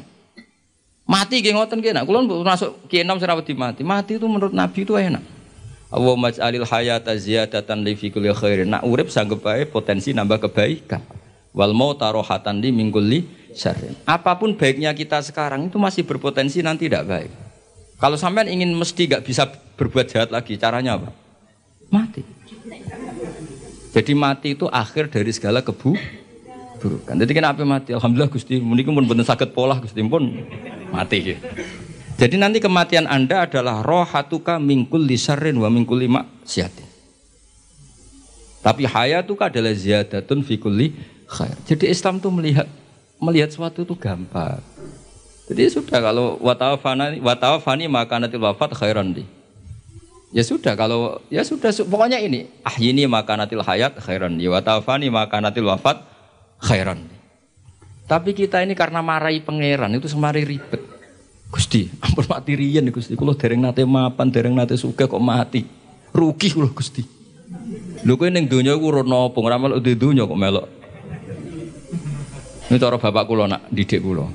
Mati 1.10 1.42
ge 1.42 1.50
ngoten 1.50 1.82
ki 1.82 1.90
enak. 1.90 2.06
Kulon 2.06 2.30
masuk 2.46 2.86
ki 2.86 3.02
enam 3.02 3.18
serawat 3.18 3.50
mati. 3.58 3.82
Mati 3.82 4.22
itu 4.22 4.30
menurut 4.30 4.54
Nabi 4.54 4.86
itu 4.86 4.94
enak. 4.94 5.39
Allah 5.90 6.14
maj'alil 6.14 6.70
hayata 6.70 7.18
ziyadatan 7.18 7.82
li 7.82 7.98
fi 7.98 8.14
kulli 8.14 8.30
khairin. 8.30 8.70
Nak 8.70 8.86
urip 8.86 9.10
sanggup 9.10 9.42
bae 9.42 9.66
potensi 9.66 10.14
nambah 10.14 10.50
kebaikan. 10.50 11.02
Wal 11.50 11.74
mau 11.74 11.98
tarohatan 11.98 12.62
di 12.62 12.70
mingguli 12.70 13.26
syarrin. 13.58 13.98
Apa 14.06 14.38
pun 14.38 14.54
baiknya 14.54 14.94
kita 14.94 15.18
sekarang 15.26 15.66
itu 15.66 15.82
masih 15.82 16.06
berpotensi 16.06 16.62
nanti 16.62 16.86
tidak 16.86 17.10
baik. 17.10 17.32
Kalau 18.00 18.16
sampean 18.16 18.48
ingin 18.48 18.72
mesti 18.78 19.10
gak 19.10 19.26
bisa 19.26 19.50
berbuat 19.50 20.08
jahat 20.08 20.30
lagi, 20.32 20.56
caranya 20.56 20.96
apa? 20.96 21.10
Mati. 21.92 22.24
Jadi 23.90 24.14
mati 24.14 24.54
itu 24.54 24.70
akhir 24.70 25.10
dari 25.10 25.34
segala 25.34 25.66
kebu 25.66 25.98
burukan. 26.80 27.16
Jadi 27.18 27.32
kenapa 27.34 27.66
mati? 27.66 27.92
Alhamdulillah 27.92 28.32
Gusti, 28.32 28.62
mungkin 28.62 28.94
pun 28.94 29.04
benar 29.10 29.28
sakit 29.28 29.52
pola 29.52 29.82
Gusti 29.82 30.00
pun 30.06 30.32
mati. 30.94 31.36
Jadi 32.20 32.36
nanti 32.36 32.60
kematian 32.60 33.08
Anda 33.08 33.48
adalah 33.48 33.80
rohatuka 33.80 34.60
mingkul 34.60 35.08
lisarin 35.08 35.56
wa 35.56 35.72
mingkul 35.72 36.04
lima 36.04 36.28
siatin. 36.44 36.84
Tapi 38.60 38.84
hayatuka 38.84 39.48
adalah 39.48 39.72
ziyadatun 39.72 40.44
fi 40.44 40.60
kulli 40.60 40.92
khair. 41.32 41.56
Jadi 41.64 41.88
Islam 41.88 42.20
itu 42.20 42.28
melihat 42.28 42.68
melihat 43.24 43.56
sesuatu 43.56 43.88
itu 43.88 43.96
gampang. 43.96 44.60
Jadi 45.48 45.72
sudah 45.72 46.04
kalau 46.04 46.36
watawafani 46.44 47.24
watawafani 47.24 47.88
maka 47.88 48.20
nanti 48.20 48.36
wafat 48.36 48.76
khairan 48.76 49.16
di. 49.16 49.24
Ya 50.36 50.44
sudah 50.44 50.76
kalau 50.76 51.24
ya 51.32 51.42
sudah 51.48 51.72
pokoknya 51.72 52.20
ini 52.20 52.52
ah 52.68 52.76
ini 52.84 53.08
maka 53.08 53.40
nanti 53.40 53.56
hayat 53.56 53.96
khairan 53.96 54.36
di 54.36 54.52
watawafani 54.52 55.08
maka 55.08 55.40
nanti 55.40 55.64
wafat 55.64 56.04
khairan. 56.60 57.08
Tapi 58.12 58.36
kita 58.36 58.60
ini 58.60 58.76
karena 58.76 59.00
marahi 59.00 59.40
pangeran 59.40 59.96
itu 59.96 60.12
semari 60.12 60.44
ribet. 60.44 60.89
Gusti, 61.50 61.90
ampun 62.06 62.26
mati 62.30 62.54
riyen 62.54 62.86
Gusti. 62.94 63.18
Kulo 63.18 63.34
dereng 63.34 63.66
nate 63.66 63.82
mapan, 63.84 64.30
dereng 64.30 64.54
nate 64.54 64.78
suka 64.78 65.10
kok 65.10 65.22
mati. 65.22 65.66
Rugi 66.14 66.54
kulo 66.54 66.70
Gusti. 66.70 67.02
Lho 68.06 68.16
kowe 68.16 68.30
ning 68.30 68.46
donya 68.46 68.78
iku 68.78 68.94
ora 68.94 69.02
napa, 69.04 69.38
ora 69.42 69.58
melok 69.58 69.82
di 69.82 69.98
donya 69.98 70.24
kok 70.24 70.40
melok. 70.40 70.68
Ini 72.70 72.78
cara 72.78 73.02
bapak 73.02 73.24
kula 73.26 73.50
nak 73.50 73.66
didik 73.74 74.06
kula. 74.06 74.30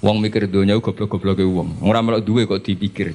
Wong 0.00 0.16
mikir 0.20 0.48
dunia 0.48 0.76
goblok-gobloke 0.80 1.44
wong. 1.44 1.84
Ora 1.84 2.00
melok 2.00 2.24
duwe 2.24 2.48
kok 2.48 2.64
dipikir. 2.64 3.12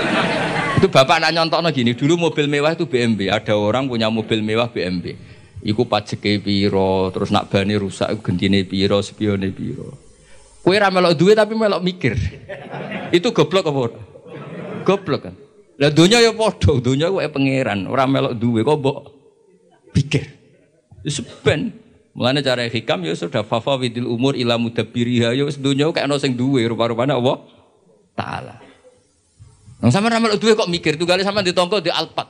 itu 0.80 0.88
bapak 0.88 1.20
nak 1.20 1.32
nyontokno 1.36 1.68
gini, 1.70 1.92
dulu 1.92 2.16
mobil 2.16 2.48
mewah 2.48 2.72
itu 2.72 2.88
BMW, 2.88 3.28
ada 3.28 3.52
orang 3.52 3.86
punya 3.86 4.08
mobil 4.08 4.40
mewah 4.40 4.72
BMW. 4.72 5.16
Iku 5.62 5.86
pajeke 5.86 6.42
piro, 6.42 7.12
terus 7.14 7.30
nak 7.30 7.46
bani 7.52 7.78
rusak 7.78 8.10
iku 8.16 8.20
gentine 8.32 8.66
piro, 8.66 8.98
spione 8.98 9.52
piro. 9.54 10.11
Kue 10.62 10.78
ra 10.78 10.94
melok 10.94 11.18
duwe 11.18 11.34
tapi 11.34 11.58
melok 11.58 11.82
mikir. 11.82 12.14
itu 13.16 13.28
goblok 13.34 13.66
apa 13.68 13.98
Goblok 14.82 15.20
kan. 15.30 15.34
Lah 15.78 15.90
dunia 15.90 16.22
ya 16.22 16.30
padha, 16.34 16.78
dunia 16.78 17.10
kok 17.10 17.34
pangeran, 17.34 17.90
ora 17.90 18.06
melok 18.06 18.34
duwe 18.38 18.62
kok 18.62 18.78
mbok 18.78 18.98
pikir. 19.90 20.24
Wis 21.02 21.18
ben 21.42 21.82
Mulane 22.12 22.44
cara 22.44 22.68
hikam 22.68 23.08
ya 23.08 23.16
sudah 23.16 23.40
fafa 23.40 23.80
widil 23.80 24.04
umur 24.04 24.36
ila 24.36 24.60
mudabbiriha 24.60 25.32
ya 25.32 25.48
wis 25.48 25.56
donya 25.56 25.88
kayak 25.88 26.12
ono 26.12 26.20
sing 26.20 26.36
duwe 26.36 26.60
rupa-rupane 26.68 27.16
Allah 27.16 27.40
taala. 28.12 28.60
Nang 29.80 29.88
sampean 29.88 30.20
ramal 30.20 30.36
duwe 30.36 30.52
kok 30.52 30.68
mikir 30.68 31.00
tunggale 31.00 31.24
sampean 31.24 31.48
ditongko 31.48 31.80
di 31.80 31.88
Alpat. 31.88 32.28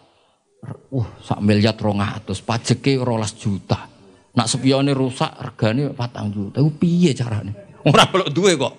Wah, 0.94 1.08
sak 1.18 1.42
miliar 1.42 1.74
200, 1.74 2.30
pajeke 2.46 2.94
12 2.94 3.42
juta. 3.42 3.90
Nak 4.38 4.46
spione 4.46 4.94
rusak 4.94 5.34
regane 5.42 5.90
4 5.90 6.30
juta. 6.30 6.62
Iku 6.62 6.70
piye 6.78 7.10
carane? 7.18 7.71
Ora 7.82 8.04
melok 8.10 8.30
duwe 8.30 8.54
kok 8.54 8.74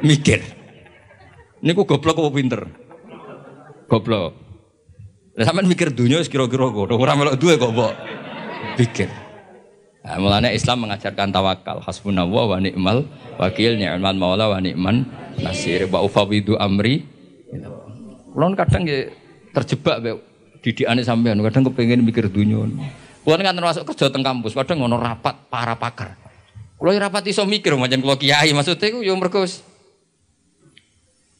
mikir. 0.00 0.40
Niku 1.60 1.84
goblok 1.84 2.20
apa 2.20 2.30
pinter? 2.32 2.62
Goblok. 3.88 4.32
Lah 5.36 5.44
sampean 5.44 5.68
mikir 5.68 5.92
dunia 5.92 6.20
wis 6.20 6.32
kira-kira 6.32 6.72
kok 6.72 6.96
ora 6.96 7.12
melok 7.12 7.36
duwe 7.36 7.60
kok 7.60 7.72
mbok 7.76 7.92
pikir. 8.80 9.08
Nah, 10.06 10.22
mulanya 10.22 10.54
Islam 10.54 10.86
mengajarkan 10.86 11.34
tawakal. 11.34 11.82
Hasbunallah 11.82 12.44
wa 12.46 12.58
ni'mal 12.62 13.02
wakil 13.42 13.74
ni'mal 13.74 14.14
maula 14.14 14.46
wa 14.54 14.62
ni'man 14.62 15.02
nasir 15.42 15.90
wa 15.90 16.00
ufawidu 16.06 16.54
amri. 16.56 17.02
Kulon 18.30 18.54
kadang 18.54 18.86
ya 18.86 19.10
terjebak 19.50 19.96
be 20.04 20.10
didikane 20.60 21.02
sampean, 21.02 21.40
kadang 21.40 21.66
kepengen 21.72 22.06
mikir 22.06 22.30
dunia. 22.30 22.68
Kulon 23.26 23.42
kan 23.42 23.56
termasuk 23.56 23.82
kerja 23.82 24.12
teng 24.12 24.22
kampus, 24.22 24.54
kadang 24.54 24.84
ngono 24.84 25.00
rapat 25.00 25.34
para 25.50 25.74
pakar. 25.74 26.25
Kulo 26.76 26.92
ya 26.92 27.08
rapat 27.08 27.24
iso 27.32 27.42
mikir 27.48 27.72
macam 27.74 28.04
kulo 28.04 28.20
kiai 28.20 28.52
maksudnya 28.52 28.92
ku 28.92 29.00
yo 29.00 29.12
ya 29.12 29.20
mergo 29.20 29.44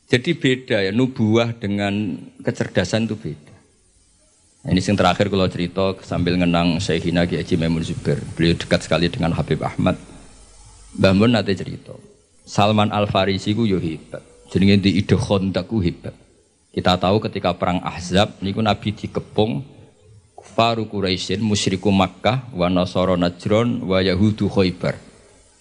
jadi 0.07 0.31
beda 0.39 0.77
ya 0.87 0.93
nubuah 0.95 1.51
dengan 1.59 2.15
kecerdasan 2.39 3.11
itu 3.11 3.19
beda. 3.19 3.55
Ini 4.67 4.79
yang 4.79 4.99
terakhir 4.99 5.27
kalau 5.31 5.47
cerita 5.51 5.95
sambil 6.03 6.39
ngenang 6.39 6.79
Syekhina 6.79 7.27
Ki 7.27 7.39
Haji 7.39 7.55
Maimun 7.59 7.83
Zubair. 7.83 8.23
Beliau 8.39 8.55
dekat 8.55 8.87
sekali 8.87 9.11
dengan 9.11 9.35
Habib 9.35 9.63
Ahmad. 9.63 9.99
Mbah 10.99 11.15
Mun 11.15 11.35
nanti 11.35 11.59
cerita. 11.59 11.95
Salman 12.47 12.95
Al 12.95 13.11
Farisi 13.11 13.51
ku 13.55 13.67
yo 13.67 13.83
hebat. 13.83 14.23
Jenenge 14.51 14.87
di 14.87 15.03
ide 15.03 15.19
Khandaq 15.19 15.67
ku 15.67 15.83
hebat. 15.83 16.15
Kita 16.71 16.99
tahu 16.99 17.19
ketika 17.27 17.55
perang 17.59 17.83
Ahzab 17.83 18.39
niku 18.43 18.63
Nabi 18.63 18.95
dikepung 18.95 19.67
kufaru 20.39 20.87
Quraisyin 20.87 21.43
musyriku 21.43 21.91
Makkah 21.91 22.47
wa 22.55 22.71
nasara 22.71 23.19
Najron 23.19 23.83
wa 23.83 23.99
yahudu 23.99 24.47
Khaybar. 24.47 25.06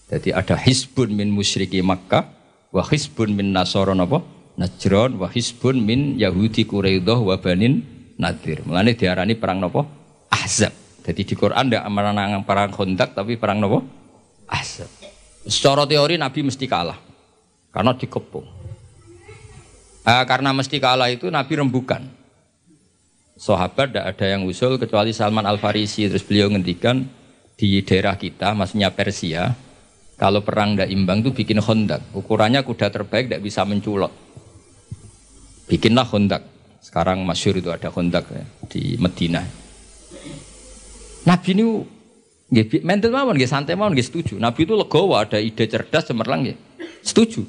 Jadi 0.06 0.30
ada 0.30 0.54
hisbun 0.54 1.14
min 1.14 1.34
musyriki 1.34 1.82
Makkah 1.82 2.30
wa 2.70 2.86
hisbun 2.86 3.34
min 3.34 3.50
nasara 3.50 3.98
napa? 3.98 4.22
Najron 4.56 5.20
wa 5.20 5.28
hisbun 5.28 5.84
min 5.84 6.16
Yahudi 6.16 6.64
Quraidah 6.64 7.20
wa 7.20 7.36
Banin 7.36 7.84
Nadir. 8.16 8.64
Mulane 8.64 8.96
diarani 8.96 9.36
perang 9.36 9.60
nopo? 9.60 9.84
Ahzab. 10.32 10.72
Jadi 11.04 11.22
di 11.28 11.36
Quran 11.36 11.68
tidak 11.70 11.86
menang 11.92 12.42
perang 12.48 12.72
kontak 12.72 13.12
tapi 13.12 13.36
perang 13.36 13.60
nopo? 13.60 13.84
Ahzab. 14.48 14.88
Secara 15.46 15.84
teori 15.86 16.16
Nabi 16.16 16.48
mesti 16.48 16.66
kalah 16.66 16.98
karena 17.70 17.92
dikepung. 17.94 18.48
Uh, 20.06 20.24
karena 20.30 20.54
mesti 20.54 20.78
kalah 20.80 21.10
itu 21.12 21.28
Nabi 21.28 21.54
rembukan. 21.60 22.06
Sahabat 23.36 23.92
tidak 23.92 24.06
ada 24.16 24.26
yang 24.32 24.48
usul 24.48 24.80
kecuali 24.80 25.12
Salman 25.12 25.44
Al 25.44 25.60
Farisi 25.60 26.08
terus 26.08 26.24
beliau 26.24 26.48
ngendikan 26.48 27.04
di 27.60 27.84
daerah 27.84 28.16
kita, 28.16 28.56
maksudnya 28.56 28.96
Persia, 28.96 29.52
kalau 30.16 30.44
perang 30.44 30.76
tidak 30.76 30.90
imbang 30.92 31.20
itu 31.24 31.36
bikin 31.36 31.60
hondak. 31.60 32.02
Ukurannya 32.16 32.64
kuda 32.64 32.88
terbaik 32.88 33.28
tidak 33.28 33.44
bisa 33.44 33.68
menculot. 33.68 34.12
Bikinlah 35.68 36.08
hondak. 36.08 36.44
Sekarang 36.80 37.26
masyur 37.26 37.58
itu 37.58 37.74
ada 37.74 37.90
kontak 37.90 38.30
ya, 38.30 38.46
di 38.70 38.96
Medina. 39.02 39.42
Nabi 41.26 41.50
ini 41.58 41.66
Nggih 42.46 42.86
mental 42.86 43.10
mawon 43.10 43.34
nggih 43.34 43.50
santai 43.50 43.74
mawon 43.74 43.98
nggih 43.98 44.06
setuju. 44.06 44.38
Nabi 44.38 44.70
itu 44.70 44.78
legowo 44.78 45.18
ada 45.18 45.42
ide 45.42 45.66
cerdas 45.66 46.06
cemerlang 46.06 46.46
nggih. 46.46 46.58
Setuju. 47.02 47.42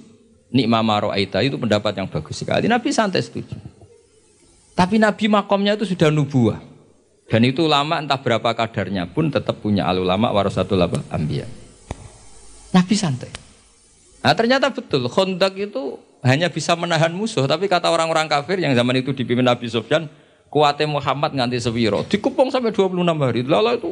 Nikma 0.57 0.81
Aita 1.13 1.45
itu 1.45 1.61
pendapat 1.61 2.01
yang 2.01 2.09
bagus 2.09 2.41
sekali. 2.41 2.65
Nabi 2.65 2.89
santai 2.95 3.21
setuju. 3.21 3.61
Tapi 4.73 4.97
Nabi 4.97 5.29
makomnya 5.29 5.77
itu 5.77 5.85
sudah 5.85 6.09
nubuah. 6.09 6.61
Dan 7.27 7.43
itu 7.45 7.67
lama 7.67 7.99
entah 7.99 8.17
berapa 8.23 8.55
kadarnya 8.55 9.11
pun 9.11 9.29
tetap 9.29 9.59
punya 9.59 9.85
alulama 9.85 10.31
warasatul 10.31 10.81
ambia. 11.11 11.45
Nabi 12.75 12.95
santai. 12.99 13.31
Nah 14.25 14.35
ternyata 14.35 14.75
betul 14.75 15.07
kontak 15.07 15.55
itu 15.55 16.03
hanya 16.27 16.51
bisa 16.51 16.75
menahan 16.75 17.15
musuh. 17.15 17.47
Tapi 17.47 17.71
kata 17.71 17.87
orang-orang 17.87 18.27
kafir 18.27 18.59
yang 18.59 18.75
zaman 18.75 18.99
itu 18.99 19.15
dipimpin 19.15 19.47
Nabi 19.47 19.71
Sufyan, 19.71 20.11
kuatnya 20.51 20.91
Muhammad 20.91 21.31
nganti 21.35 21.63
sewiro, 21.63 22.03
dikupung 22.11 22.51
sampai 22.51 22.75
26 22.75 23.07
hari. 23.23 23.47
Lalu 23.47 23.71
itu, 23.79 23.91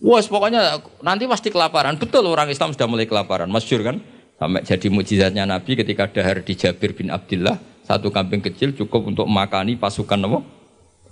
wah 0.00 0.24
pokoknya 0.24 0.80
nanti 1.04 1.28
pasti 1.28 1.48
kelaparan. 1.52 2.00
Betul 2.00 2.24
orang 2.32 2.48
Islam 2.48 2.72
sudah 2.72 2.88
mulai 2.88 3.04
kelaparan, 3.04 3.52
masyur 3.52 3.84
kan? 3.84 4.00
Sampai 4.40 4.64
jadi 4.64 4.88
mujizatnya 4.90 5.44
Nabi 5.46 5.78
ketika 5.78 6.10
dahar 6.10 6.42
di 6.42 6.56
Jabir 6.56 6.96
bin 6.96 7.12
Abdullah, 7.12 7.60
satu 7.86 8.10
kambing 8.10 8.42
kecil 8.42 8.74
cukup 8.74 9.12
untuk 9.12 9.26
makani 9.28 9.76
pasukan 9.78 10.18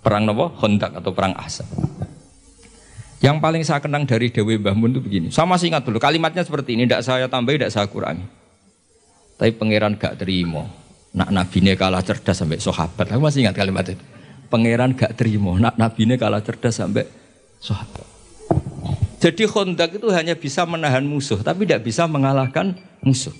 perang 0.00 0.24
Nabi, 0.24 0.50
Hondak 0.58 0.96
atau 0.98 1.12
perang 1.12 1.36
Asa. 1.36 1.62
Yang 3.20 3.36
paling 3.36 3.62
saya 3.68 3.80
kenang 3.84 4.08
dari 4.08 4.32
Dewi 4.32 4.56
Mbah 4.56 4.72
Mun 4.72 4.96
itu 4.96 5.00
begini. 5.04 5.28
Sama 5.28 5.60
sih 5.60 5.68
ingat 5.68 5.84
dulu 5.84 6.00
kalimatnya 6.00 6.40
seperti 6.40 6.72
ini, 6.72 6.88
tidak 6.88 7.04
saya 7.04 7.28
tambahi, 7.28 7.60
tidak 7.60 7.72
saya 7.72 7.84
kurangi. 7.84 8.24
Tapi 9.36 9.52
pangeran 9.56 9.96
gak 10.00 10.16
terima. 10.20 10.64
Nak 11.12 11.28
nabi 11.28 11.60
ini 11.60 11.76
kalah 11.76 12.00
cerdas 12.00 12.40
sampai 12.40 12.56
sahabat. 12.56 13.12
Aku 13.12 13.20
masih 13.20 13.44
ingat 13.44 13.56
kalimat 13.56 13.84
itu. 13.84 14.00
Pangeran 14.48 14.96
gak 14.96 15.16
terima. 15.20 15.52
Nak 15.60 15.76
nabi 15.76 16.08
ini 16.08 16.16
kalah 16.16 16.40
cerdas 16.40 16.80
sampai 16.80 17.04
sahabat. 17.60 18.08
Jadi 19.20 19.44
kontak 19.44 20.00
itu 20.00 20.08
hanya 20.16 20.32
bisa 20.32 20.64
menahan 20.64 21.04
musuh, 21.04 21.44
tapi 21.44 21.68
tidak 21.68 21.84
bisa 21.84 22.08
mengalahkan 22.08 22.72
musuh. 23.04 23.36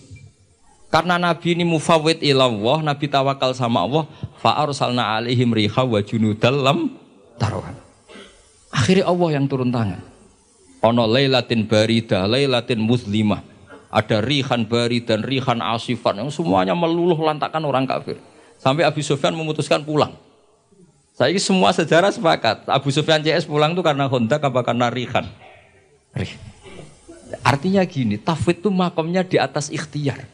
Karena 0.93 1.17
Nabi 1.17 1.57
ini 1.57 1.65
mufawid 1.65 2.21
ilallah, 2.21 2.85
Nabi 2.85 3.09
tawakal 3.09 3.57
sama 3.57 3.87
Allah, 3.89 4.05
fa'arsalna 4.45 5.17
alaihim 5.17 5.57
riha 5.57 5.81
wa 5.81 6.03
junudallam 6.05 7.01
taruhan. 7.41 7.90
Akhirnya 8.81 9.05
Allah 9.05 9.29
yang 9.37 9.45
turun 9.45 9.69
tangan. 9.69 10.01
Ono 10.81 11.05
laylatin 11.05 11.69
barida, 11.69 12.25
laylatin 12.25 12.81
muslimah 12.81 13.45
ada 13.91 14.23
rihan 14.23 14.63
bari 14.63 15.03
dan 15.03 15.27
rihan 15.27 15.59
asifan 15.59 16.23
yang 16.23 16.31
semuanya 16.31 16.73
meluluh 16.79 17.19
lantakan 17.19 17.67
orang 17.67 17.85
kafir. 17.85 18.17
Sampai 18.57 18.87
Abu 18.87 19.03
Sufyan 19.03 19.35
memutuskan 19.35 19.83
pulang. 19.83 20.15
Saya 21.19 21.37
semua 21.43 21.75
sejarah 21.75 22.15
sepakat. 22.15 22.65
Abu 22.71 22.89
Sufyan 22.95 23.21
CS 23.21 23.45
pulang 23.45 23.75
itu 23.77 23.83
karena 23.85 24.09
Honda 24.09 24.41
apa 24.41 24.61
karena 24.65 24.89
rihan. 24.89 25.27
Rih. 26.17 26.33
Artinya 27.45 27.83
gini, 27.85 28.17
tafwid 28.17 28.63
itu 28.63 28.71
makomnya 28.73 29.27
di 29.27 29.37
atas 29.37 29.69
ikhtiar. 29.69 30.25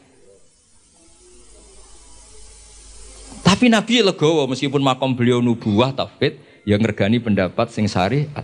Tapi 3.42 3.72
Nabi 3.72 4.04
legowo 4.04 4.46
meskipun 4.52 4.82
makom 4.84 5.16
beliau 5.16 5.40
nubuah 5.40 5.94
tafwid 5.96 6.45
yang 6.66 6.82
ngergani 6.82 7.22
pendapat 7.22 7.70
sing 7.70 7.86
syariat. 7.86 8.42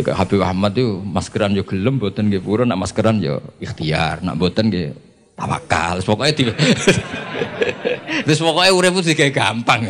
Jika 0.00 0.16
Habib 0.16 0.40
Ahmad 0.40 0.72
itu 0.72 0.96
maskeran 1.04 1.52
yo 1.52 1.60
gelem 1.60 2.00
boten 2.00 2.32
nggih 2.32 2.40
purun 2.40 2.72
nak 2.72 2.80
maskeran 2.80 3.20
yo 3.20 3.44
ikhtiar, 3.60 4.24
nak 4.24 4.40
boten 4.40 4.72
nggih 4.72 4.96
tawakal. 5.36 6.00
Pokoknya 6.00 6.32
di 6.32 6.44
Terus 8.24 8.40
pokoknya 8.40 8.72
urip 8.72 8.96
itu 9.04 9.12
kayak 9.12 9.36
gampang. 9.36 9.84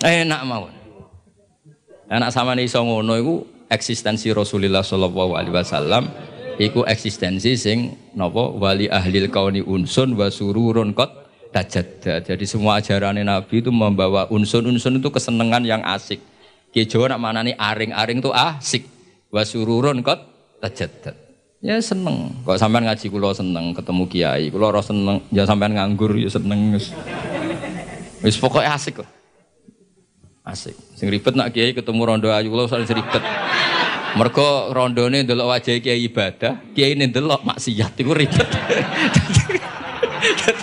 Enak 0.00 0.40
mawon. 0.48 0.72
Anak 2.08 2.32
sama 2.32 2.56
nih 2.56 2.64
iso 2.64 2.80
ngono 2.80 3.12
iku 3.20 3.34
eksistensi 3.68 4.32
Rasulullah 4.32 4.80
Shallallahu 4.80 5.36
alaihi 5.36 5.52
wasallam 5.52 6.08
iku 6.56 6.86
eksistensi 6.86 7.58
sing 7.58 7.92
napa 8.14 8.54
wali 8.56 8.86
ahlil 8.86 9.28
kauni 9.28 9.60
unsun 9.60 10.14
wa 10.14 10.30
sururun 10.30 10.94
kot 10.94 11.25
tajadda. 11.56 12.20
Jadi 12.20 12.44
semua 12.44 12.84
ajaran 12.84 13.16
Nabi 13.16 13.64
itu 13.64 13.72
membawa 13.72 14.28
unsun-unsun 14.28 15.00
itu 15.00 15.08
kesenangan 15.08 15.64
yang 15.64 15.80
asik. 15.80 16.20
Ki 16.68 16.84
Jawa 16.84 17.16
nak 17.16 17.20
manani 17.24 17.56
aring-aring 17.56 18.20
itu 18.20 18.28
asik. 18.28 18.84
Wa 19.32 19.40
sururun 19.40 20.04
kot 20.04 20.20
tajadda. 20.60 21.16
Ya 21.64 21.80
seneng. 21.80 22.44
Kok 22.44 22.60
sampean 22.60 22.84
ngaji 22.84 23.08
kula 23.08 23.32
seneng, 23.32 23.72
ketemu 23.72 24.04
kiai, 24.12 24.52
kula 24.52 24.76
ora 24.76 24.84
seneng, 24.84 25.24
ya 25.32 25.48
sampean 25.48 25.72
nganggur 25.72 26.12
ya 26.20 26.28
seneng. 26.28 26.76
Wis 28.20 28.36
pokoknya 28.36 28.76
asik 28.76 29.00
kok. 29.00 29.08
Asik. 30.44 30.76
Sing 30.94 31.08
ribet 31.08 31.32
nak 31.32 31.56
kiai 31.56 31.72
ketemu 31.72 32.04
rondo 32.04 32.28
ayu 32.28 32.52
kula 32.52 32.68
usah 32.68 32.84
ribet. 32.84 33.24
Mergo 34.20 34.72
rondone 34.72 35.24
ndelok 35.24 35.48
wajah 35.48 35.80
kiai 35.80 36.08
ibadah, 36.08 36.60
kiai 36.76 36.92
ini 36.92 37.08
ndelok 37.08 37.44
maksiat 37.44 37.96
iku 37.96 38.12
ribet. 38.12 38.48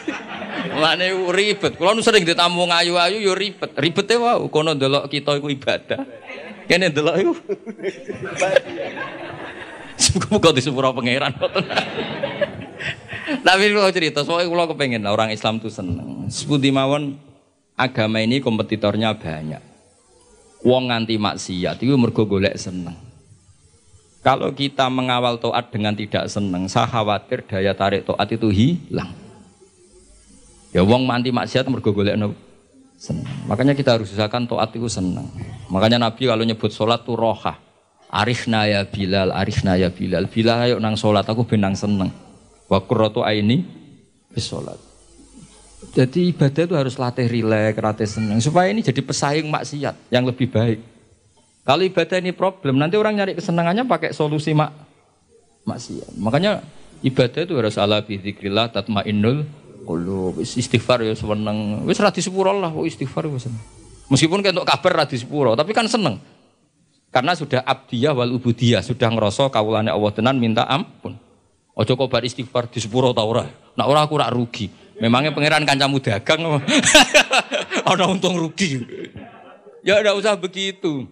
Mane 0.83 1.15
ribet. 1.31 1.79
Kulo 1.79 1.95
sering 2.03 2.27
ditamu 2.27 2.67
ayu-ayu 2.67 3.23
yo 3.23 3.31
ribet. 3.31 3.71
Ribete 3.79 4.19
wae 4.19 4.51
kono 4.51 4.75
ndelok 4.75 5.07
kita 5.07 5.39
iku 5.39 5.47
ibadah. 5.47 6.03
Kene 6.67 6.91
ndelok 6.91 7.15
iku. 7.23 7.33
Semoga 9.95 10.51
di 10.51 10.59
sepuro 10.59 10.91
pangeran. 10.91 11.31
Tapi 13.23 13.63
kalau 13.71 13.91
cerita, 13.95 14.19
soalnya 14.27 14.51
kalau 14.51 14.67
kepengen 14.75 15.07
orang 15.07 15.31
Islam 15.31 15.63
tuh 15.63 15.71
seneng. 15.71 16.27
Sebuti 16.27 16.75
mawon 16.75 17.15
agama 17.79 18.19
ini 18.19 18.43
kompetitornya 18.43 19.15
banyak. 19.15 19.63
Wong 20.67 20.91
nganti 20.91 21.15
maksiat 21.15 21.79
itu 21.79 21.95
mergo 21.95 22.27
golek 22.27 22.59
seneng. 22.59 22.99
Kalau 24.19 24.51
kita 24.51 24.91
mengawal 24.91 25.39
toat 25.39 25.71
dengan 25.71 25.95
tidak 25.95 26.27
seneng, 26.27 26.67
saya 26.67 26.87
khawatir 26.87 27.47
daya 27.47 27.71
tarik 27.71 28.03
toat 28.03 28.27
itu 28.31 28.51
hilang. 28.51 29.22
Ya 30.73 30.81
wong 30.81 31.05
manti 31.05 31.29
maksiat 31.29 31.69
mergo 31.69 31.93
golek 31.93 32.17
seneng. 32.97 33.29
Makanya 33.45 33.77
kita 33.77 33.99
harus 33.99 34.09
usahakan 34.09 34.49
toat 34.49 34.73
itu 34.73 34.89
seneng. 34.89 35.29
Makanya 35.69 36.01
Nabi 36.01 36.25
kalau 36.25 36.41
nyebut 36.41 36.73
sholat 36.73 37.05
tuh 37.05 37.13
roha. 37.13 37.61
Arifna 38.13 38.69
ya 38.69 38.85
Bilal, 38.85 39.33
arifna 39.33 39.73
ya 39.73 39.89
Bilal. 39.89 40.29
Bilal 40.29 40.69
ayo 40.69 40.75
nang 40.77 40.97
sholat 40.97 41.25
aku 41.25 41.45
benang 41.45 41.77
seneng. 41.77 42.09
Wa 42.69 42.81
qurratu 42.81 43.21
aini 43.21 43.65
bis 44.33 44.49
sholat. 44.49 44.77
Jadi 45.93 46.33
ibadah 46.33 46.63
itu 46.63 46.75
harus 46.79 46.95
latih 46.97 47.27
rileks, 47.29 47.77
latih 47.77 48.09
seneng 48.09 48.39
supaya 48.41 48.71
ini 48.71 48.81
jadi 48.81 49.01
pesaing 49.03 49.45
maksiat 49.51 50.09
yang 50.09 50.25
lebih 50.25 50.49
baik. 50.49 50.79
Kalau 51.63 51.83
ibadah 51.83 52.17
ini 52.17 52.31
problem, 52.33 52.79
nanti 52.79 52.97
orang 52.97 53.19
nyari 53.19 53.37
kesenangannya 53.37 53.85
pakai 53.85 54.09
solusi 54.15 54.55
mak 54.55 54.73
maksiat. 55.67 56.17
Makanya 56.17 56.63
ibadah 57.03 57.41
itu 57.43 57.53
harus 57.59 57.75
ala 57.77 57.99
bidzikrillah 58.01 58.71
tatmainnul 58.71 59.43
qulub. 59.83 60.39
Istighfar 60.39 61.03
ya 61.03 61.13
seneng. 61.13 61.83
Wis 61.83 61.99
ra 61.99 62.09
disepuro 62.09 62.55
lah 62.55 62.71
kok 62.71 62.87
istighfar 62.87 63.27
wis 63.29 63.51
Meskipun 64.11 64.43
kan 64.43 64.51
untuk 64.55 64.67
kabar 64.67 65.03
ra 65.03 65.05
disepuro, 65.07 65.55
tapi 65.55 65.71
kan 65.71 65.87
seneng. 65.87 66.19
Karena 67.13 67.37
sudah 67.37 67.61
abdiyah 67.61 68.17
wal 68.17 68.33
ubudiyah, 68.33 68.81
sudah 68.81 69.07
ngerasa 69.13 69.53
kawulane 69.53 69.93
Allah 69.93 70.11
tenan 70.11 70.41
minta 70.41 70.65
ampun. 70.65 71.13
Ojo 71.73 71.93
kok 71.97 72.09
bar 72.09 72.25
istighfar 72.25 72.69
disepuro 72.69 73.13
ta 73.13 73.21
ora. 73.25 73.45
Nak 73.49 73.87
ora 73.89 74.05
aku 74.05 74.17
rak 74.17 74.33
rugi. 74.33 74.69
Memangnya 75.01 75.33
pangeran 75.33 75.65
kancamu 75.65 75.97
dagang 75.97 76.61
ada 77.89 78.05
untung 78.13 78.37
rugi. 78.37 78.81
Ya 79.81 79.97
tidak 79.97 80.15
usah 80.21 80.37
begitu. 80.37 81.09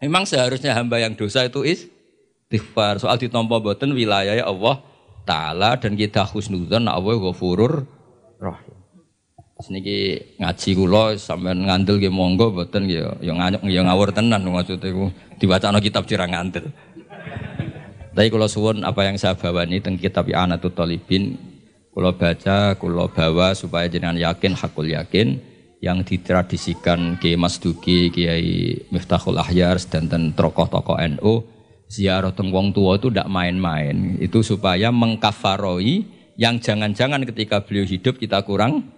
Memang 0.00 0.24
seharusnya 0.24 0.72
hamba 0.72 0.96
yang 0.96 1.12
dosa 1.12 1.44
itu 1.44 1.60
istighfar. 1.60 2.96
Soal 2.96 3.20
ditompo 3.20 3.60
boten 3.60 3.92
wilayah 3.92 4.32
ya 4.32 4.48
Allah 4.48 4.80
Ta'ala 5.28 5.76
dan 5.76 6.00
kita 6.00 6.24
husnudzan 6.24 6.88
Allah 6.88 7.20
ghafurur 7.20 7.84
rahim. 8.40 8.76
Niki 9.68 10.16
ngaji 10.40 10.70
kula 10.72 11.20
sampean 11.20 11.68
ngandel 11.68 12.00
nggih 12.00 12.08
monggo 12.08 12.48
boten 12.48 12.88
nggih 12.88 13.20
ya 13.20 13.32
nganyuk 13.36 13.62
ya 13.68 13.84
ngawur 13.84 14.08
tenan 14.08 14.40
maksud 14.48 14.80
iku 14.80 15.12
diwacana 15.36 15.84
kitab 15.84 16.08
cirang 16.08 16.32
ngandel. 16.32 16.72
Tapi 18.16 18.26
kalau 18.32 18.48
suwun 18.48 18.82
apa 18.82 19.04
yang 19.04 19.20
saya 19.20 19.36
bawa 19.36 19.68
ini 19.68 19.78
tentang 19.78 20.00
kitab 20.00 20.26
Anatut 20.32 20.74
Talibin 20.74 21.38
Kulo 21.90 22.14
baca, 22.14 22.78
kulo 22.78 23.10
bawa 23.10 23.50
supaya 23.50 23.90
jenengan 23.90 24.14
yakin, 24.14 24.54
hakul 24.54 24.86
yakin 24.86 25.42
yang 25.82 26.06
ditradisikan 26.06 27.18
Kiai 27.18 27.34
Mas 27.34 27.58
Duki, 27.58 28.14
Kiai 28.14 28.78
Miftahul 28.94 29.42
Ahyar 29.42 29.74
dan 29.90 30.30
tokoh-tokoh 30.30 31.02
NU 31.18 31.42
ziarah 31.90 32.30
teng 32.30 32.54
wong 32.54 32.70
tua 32.70 32.94
itu 32.94 33.10
tidak 33.10 33.26
main-main. 33.26 34.14
Itu 34.22 34.46
supaya 34.46 34.94
mengkafaroi 34.94 36.06
yang 36.40 36.56
jangan-jangan 36.56 37.28
ketika 37.28 37.60
beliau 37.60 37.84
hidup 37.84 38.16
kita 38.16 38.40
kurang 38.40 38.88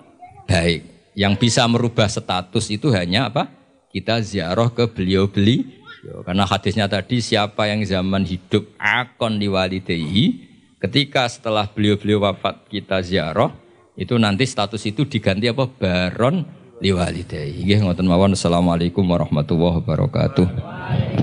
baik. 0.47 0.87
Yang 1.19 1.35
bisa 1.43 1.67
merubah 1.67 2.07
status 2.07 2.71
itu 2.71 2.95
hanya 2.95 3.29
apa? 3.29 3.51
Kita 3.91 4.23
ziarah 4.23 4.71
ke 4.71 4.87
beliau 4.87 5.27
beli. 5.27 5.83
Karena 6.03 6.47
hadisnya 6.47 6.87
tadi 6.87 7.19
siapa 7.19 7.67
yang 7.67 7.83
zaman 7.83 8.27
hidup 8.27 8.67
akon 8.79 9.39
diwalidehi 9.39 10.53
Ketika 10.83 11.31
setelah 11.31 11.71
beliau-beliau 11.71 12.27
wafat 12.27 12.67
kita 12.67 13.07
ziarah, 13.07 13.55
itu 13.95 14.19
nanti 14.19 14.43
status 14.43 14.83
itu 14.83 15.07
diganti 15.07 15.47
apa? 15.47 15.71
Baron 15.71 16.43
liwalidayhi. 16.83 17.63
Nggih 17.63 17.87
ngoten 17.87 18.11
mawon. 18.11 18.35
Assalamualaikum 18.35 19.07
warahmatullahi 19.07 19.79
wabarakatuh. 19.79 21.22